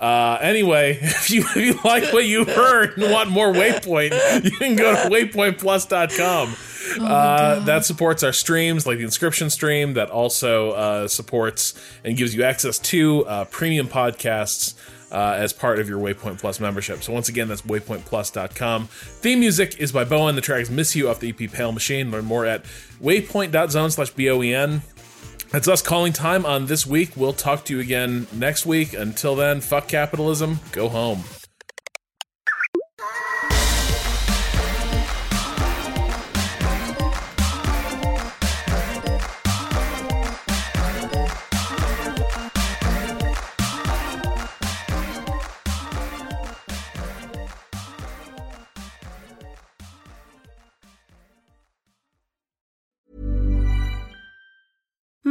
[0.00, 4.50] Uh, anyway, if you, if you like what you heard and want more Waypoint, you
[4.52, 6.56] can go to waypointplus.com.
[7.00, 12.34] uh, that supports our streams, like the inscription stream, that also uh, supports and gives
[12.34, 14.74] you access to uh, premium podcasts.
[15.12, 17.02] Uh, as part of your Waypoint Plus membership.
[17.02, 18.86] So once again, that's waypointplus.com.
[18.86, 20.36] Theme music is by Boen.
[20.36, 22.10] The track is Miss You off the EP Pale Machine.
[22.10, 22.64] Learn more at
[22.98, 24.80] waypoint.zone slash B-O-E-N.
[25.52, 27.10] That's us calling time on this week.
[27.14, 28.94] We'll talk to you again next week.
[28.94, 30.60] Until then, fuck capitalism.
[30.72, 31.24] Go home.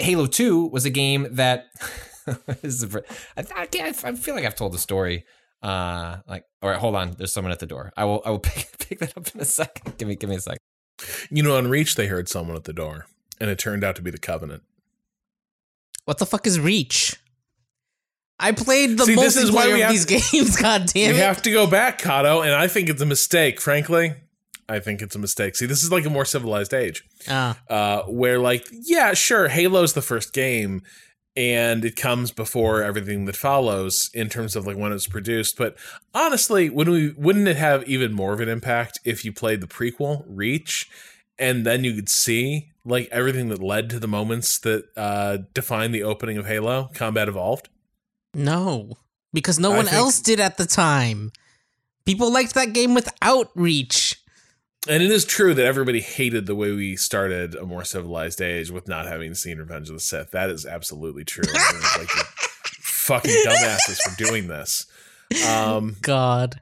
[0.00, 1.66] Halo 2 was a game that
[2.62, 3.02] this is a,
[3.36, 5.24] I, I, can't- I feel like I've told the story.
[5.62, 7.12] Uh, like, all right, hold on.
[7.12, 7.92] There's someone at the door.
[7.96, 9.96] I will, I will pick, pick that up in a second.
[9.98, 10.58] Give me, give me a second.
[11.30, 13.06] You know, on Reach, they heard someone at the door,
[13.40, 14.62] and it turned out to be the Covenant.
[16.04, 17.16] What the fuck is Reach?
[18.38, 20.56] I played the See, this is why multiplayer we of have- these games.
[20.56, 21.24] God damn you it!
[21.24, 24.14] have to go back, Cado, and I think it's a mistake, frankly.
[24.72, 25.56] I think it's a mistake.
[25.56, 27.04] See, this is like a more civilized age.
[27.28, 30.82] Ah, uh, where like yeah sure halo's the first game
[31.34, 35.74] and it comes before everything that follows in terms of like when it's produced but
[36.12, 39.66] honestly wouldn't we wouldn't it have even more of an impact if you played the
[39.66, 40.90] prequel reach
[41.38, 45.90] and then you could see like everything that led to the moments that uh define
[45.90, 47.70] the opening of halo combat evolved
[48.34, 48.92] no,
[49.32, 51.32] because no I one think- else did at the time.
[52.04, 54.21] People liked that game without Reach.
[54.88, 58.70] And it is true that everybody hated the way we started a more civilized age
[58.70, 60.30] with not having seen Revenge of the Sith.
[60.32, 61.44] That is absolutely true.
[61.46, 62.08] Everyone's like,
[62.80, 64.86] fucking dumbasses for doing this.
[65.48, 66.60] Um, God,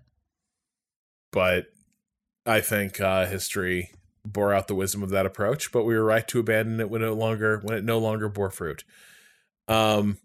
[1.32, 1.66] but
[2.46, 3.90] I think uh, history
[4.24, 7.02] bore out the wisdom of that approach, but we were right to abandon it when
[7.02, 8.84] it no longer when it no longer bore fruit.
[9.66, 10.18] Um,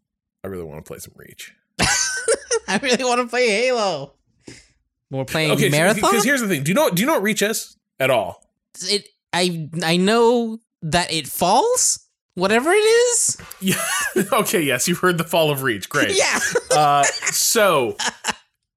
[0.43, 1.53] I really want to play some Reach.
[2.67, 4.13] I really want to play Halo.
[5.11, 6.01] We're playing Okay, marathon.
[6.11, 8.41] because here's the thing: do you know do you know what Reach is at all?
[8.83, 11.99] it, I I know that it falls.
[12.35, 13.37] Whatever it is.
[13.61, 13.81] Yeah.
[14.33, 14.61] okay.
[14.61, 15.87] Yes, you heard the fall of Reach.
[15.87, 16.17] Great.
[16.17, 16.39] Yeah.
[16.69, 17.95] Uh, so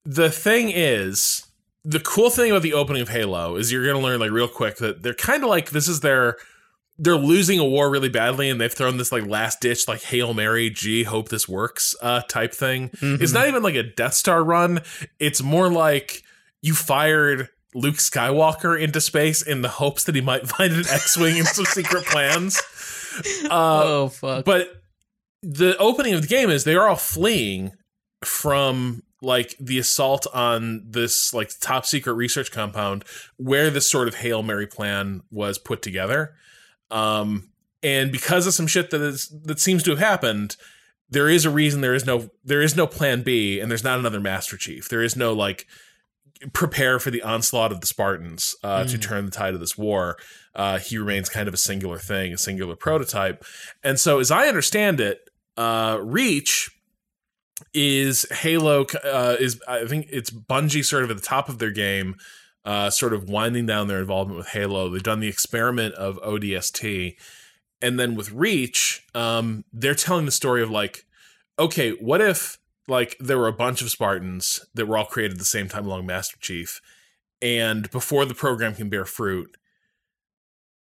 [0.05, 1.45] the thing is,
[1.85, 4.47] the cool thing about the opening of Halo is you're going to learn like real
[4.47, 6.37] quick that they're kind of like this is their
[6.99, 10.35] they're losing a war really badly and they've thrown this like last ditch like hail
[10.35, 14.43] mary gee hope this works uh type thing it's not even like a death star
[14.43, 14.81] run
[15.21, 16.23] it's more like
[16.61, 17.49] you fired
[17.79, 21.65] luke skywalker into space in the hopes that he might find an x-wing and some
[21.65, 22.61] secret plans.
[23.51, 24.45] Uh oh fuck.
[24.45, 24.81] but
[25.43, 27.73] the opening of the game is they are all fleeing
[28.25, 33.05] from like the assault on this like top secret research compound
[33.37, 36.35] where this sort of hail mary plan was put together.
[36.93, 37.51] Um
[37.83, 40.57] and because of some shit that is that seems to have happened
[41.11, 43.99] there is a reason there is no there is no plan b and there's not
[43.99, 44.89] another master chief.
[44.89, 45.67] There is no like
[46.53, 50.17] prepare for the onslaught of the spartans uh, to turn the tide of this war.
[50.55, 53.45] Uh, he remains kind of a singular thing a singular prototype.
[53.83, 56.71] And so as i understand it uh, reach
[57.75, 61.73] is halo uh, is i think it's bungie sort of at the top of their
[61.73, 62.15] game
[62.65, 64.91] uh, sort of winding down their involvement with halo.
[64.91, 67.17] They've done the experiment of odst
[67.81, 71.05] and then with reach um, they're telling the story of like
[71.59, 72.58] okay what if
[72.89, 75.87] like there were a bunch of spartans that were all created at the same time
[75.87, 76.81] along master chief
[77.41, 79.57] and before the program can bear fruit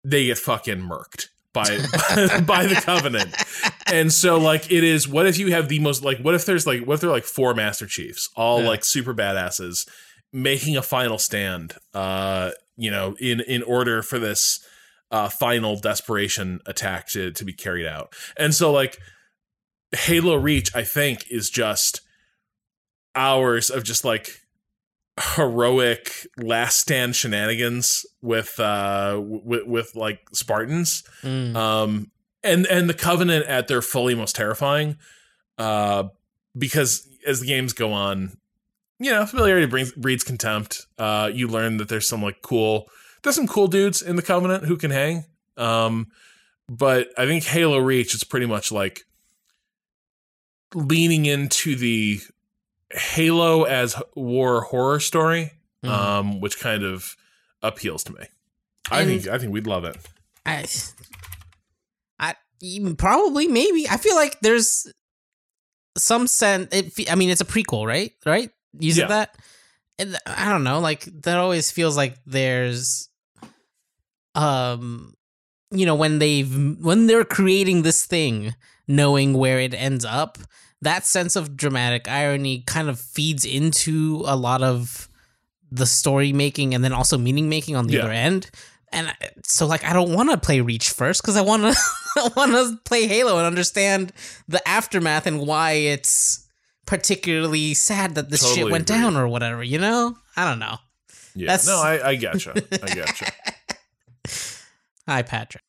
[0.03, 1.63] they get fucking murked by
[2.45, 3.35] by the covenant
[3.87, 6.65] and so like it is what if you have the most like what if there's
[6.67, 8.67] like what if there are like four master chiefs all Yeah.
[8.69, 9.87] like super badasses
[10.31, 14.63] making a final stand uh you know in in order for this
[15.11, 18.99] uh final desperation attack to to be carried out and so like
[19.91, 22.01] halo reach i think is just
[23.15, 24.41] hours of just like
[25.35, 31.03] heroic last stand shenanigans with uh with, with like spartans.
[31.23, 31.55] Mm.
[31.55, 32.11] um
[32.43, 34.97] and and the covenant at their fully most terrifying
[35.57, 36.05] uh
[36.57, 38.37] because as the games go on
[38.99, 40.87] you know familiarity brings breeds contempt.
[40.97, 42.87] Uh you learn that there's some like cool
[43.23, 45.25] there's some cool dudes in the covenant who can hang.
[45.57, 46.07] Um
[46.69, 49.01] but i think halo reach is pretty much like
[50.73, 52.19] leaning into the
[52.91, 55.51] halo as war horror story
[55.83, 55.89] Mhm.
[55.89, 57.15] um which kind of
[57.61, 58.25] appeals to me
[58.91, 59.95] i And- think i think we'd love it
[60.45, 60.65] I,
[62.19, 62.35] I
[62.97, 63.87] probably maybe.
[63.89, 64.91] I feel like there's
[65.97, 66.67] some sense.
[66.73, 68.11] It, I mean, it's a prequel, right?
[68.25, 68.49] Right?
[68.77, 69.07] You said Yeah.
[69.07, 69.37] that.
[69.99, 70.79] And I don't know.
[70.79, 73.09] Like that always feels like there's,
[74.35, 75.13] um,
[75.71, 78.55] you know, when they've when they're creating this thing,
[78.89, 80.37] knowing where it ends up,
[80.81, 85.07] that sense of dramatic irony kind of feeds into a lot of
[85.71, 88.01] the story making and then also meaning making on the Yeah.
[88.01, 88.49] other end.
[88.91, 89.13] And
[89.45, 92.79] so, like, I don't want to play Reach first because I want to, want to
[92.85, 94.11] play Halo and understand
[94.47, 96.47] the aftermath and why it's
[96.87, 98.99] particularly sad that this shit went agree.
[98.99, 99.61] down or whatever.
[99.61, 100.77] You know, I don't know.
[101.35, 102.53] Yeah, That's- no, I, I gotcha.
[102.83, 103.31] I gotcha.
[105.07, 105.61] Hi, Patrick.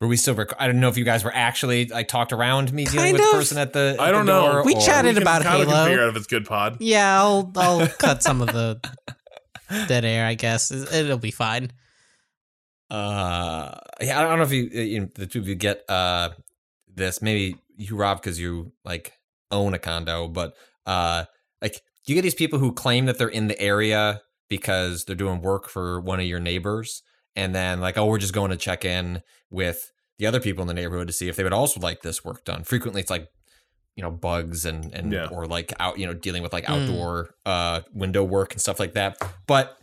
[0.00, 0.34] Were we still?
[0.34, 3.12] Rec- I don't know if you guys were actually like talked around me dealing Kind
[3.18, 3.32] with the of.
[3.34, 3.96] person at the.
[4.00, 4.52] I don't the know.
[4.52, 5.84] door, We chatted can- about kinda can Halo.
[5.88, 6.78] figure out if it's good pod.
[6.80, 8.80] Yeah, I'll I'll cut some of the
[9.88, 10.24] dead air.
[10.24, 11.70] I guess it'll be fine.
[12.90, 15.84] Uh, yeah, I don't know if you, uh, you know, the two of you get
[15.88, 16.30] uh
[16.92, 17.22] this.
[17.22, 19.12] Maybe you, Rob, because you like
[19.50, 20.54] own a condo, but
[20.86, 21.24] uh,
[21.62, 25.40] like you get these people who claim that they're in the area because they're doing
[25.42, 27.02] work for one of your neighbors,
[27.36, 30.68] and then like, oh, we're just going to check in with the other people in
[30.68, 32.64] the neighborhood to see if they would also like this work done.
[32.64, 33.28] Frequently, it's like
[33.96, 35.26] you know bugs and and Yeah.
[35.30, 36.82] or like out you know dealing with like Mm.
[36.82, 39.76] outdoor uh window work and stuff like that but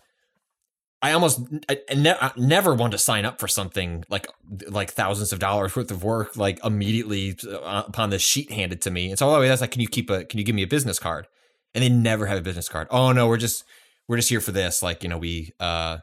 [1.01, 4.27] I almost I, I ne- I never want to sign up for something like
[4.69, 8.91] like thousands of dollars worth of work like immediately uh, upon the sheet handed to
[8.91, 9.09] me.
[9.09, 10.63] And so all the way that's like, can you keep a can you give me
[10.63, 11.27] a business card?
[11.75, 12.87] And they never have a business card.
[12.89, 13.63] Oh no, we're just
[14.07, 14.81] we're just here for this.
[14.81, 15.51] Like you know we.
[15.59, 15.97] uh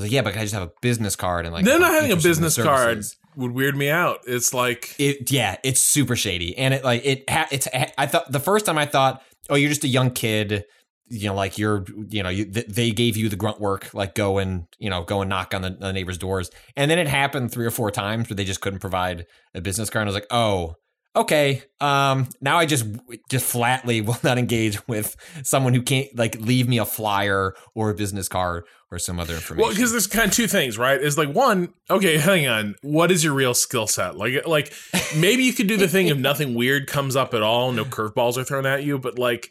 [0.00, 1.80] I was like, yeah, but I just have a business card and like Them I'm
[1.80, 3.04] not having a interested in the business card
[3.36, 4.20] would weird me out.
[4.26, 7.28] It's like It yeah, it's super shady, and it like it.
[7.28, 7.68] Ha- it's
[7.98, 10.64] I thought the first time I thought, oh, you're just a young kid,
[11.08, 14.14] you know, like you're you know you, th- they gave you the grunt work, like
[14.14, 17.08] go and you know go and knock on the, the neighbors' doors, and then it
[17.08, 20.02] happened three or four times where they just couldn't provide a business card.
[20.02, 20.74] And I was like, oh.
[21.16, 21.64] Okay.
[21.80, 22.28] Um.
[22.40, 22.86] Now I just
[23.28, 27.90] just flatly will not engage with someone who can't like leave me a flyer or
[27.90, 29.62] a business card or some other information.
[29.62, 31.00] Well, because there's kind of two things, right?
[31.00, 34.16] Is like one, okay, hang on, what is your real skill set?
[34.16, 34.72] Like, like
[35.16, 38.36] maybe you could do the thing if nothing weird comes up at all, no curveballs
[38.36, 39.50] are thrown at you, but like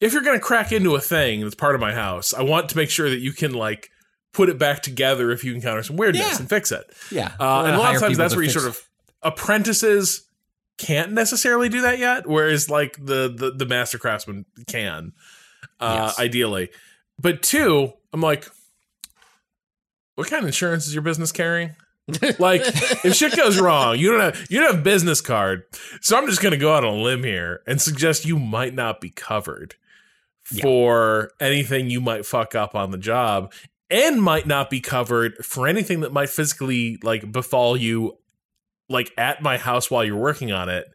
[0.00, 2.76] if you're gonna crack into a thing that's part of my house, I want to
[2.76, 3.90] make sure that you can like
[4.32, 6.38] put it back together if you encounter some weirdness Yeah.
[6.38, 6.90] and fix it.
[7.10, 8.82] yeah, Uh, and a lot of times that's where you sort of
[9.22, 10.22] apprentices
[10.78, 15.12] can't necessarily do that yet, whereas like the the, the master craftsman can,
[15.80, 16.18] uh, Yes.
[16.18, 16.70] ideally.
[17.20, 18.48] But two, I'm like,
[20.14, 21.74] what kind of insurance is your business carrying?
[22.38, 22.62] like,
[23.04, 25.64] if shit goes wrong, you don't have you don't have a business card,
[26.00, 29.00] so I'm just gonna go out on a limb here and suggest you might not
[29.00, 29.76] be covered
[30.42, 33.52] for anything you might fuck up on the job
[33.90, 38.18] and might not be covered for anything that might physically like befall you
[38.88, 40.86] like at my house while you're working on it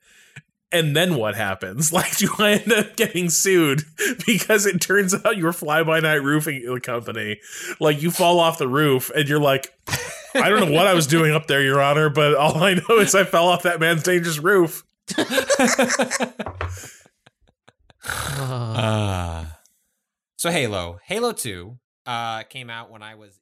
[0.72, 1.92] and then what happens?
[1.98, 3.84] Like do i end up getting sued
[4.26, 7.40] because it turns out you're fly by night roofing company
[7.80, 9.74] like you fall off the roof and you're like
[10.36, 12.98] i don't know what i was doing up there your honor but all i know
[13.00, 14.84] is i fell off that man's dangerous roof.
[18.08, 19.46] Uh,
[20.38, 23.40] so Halo, Halo Two, uh, came out when I was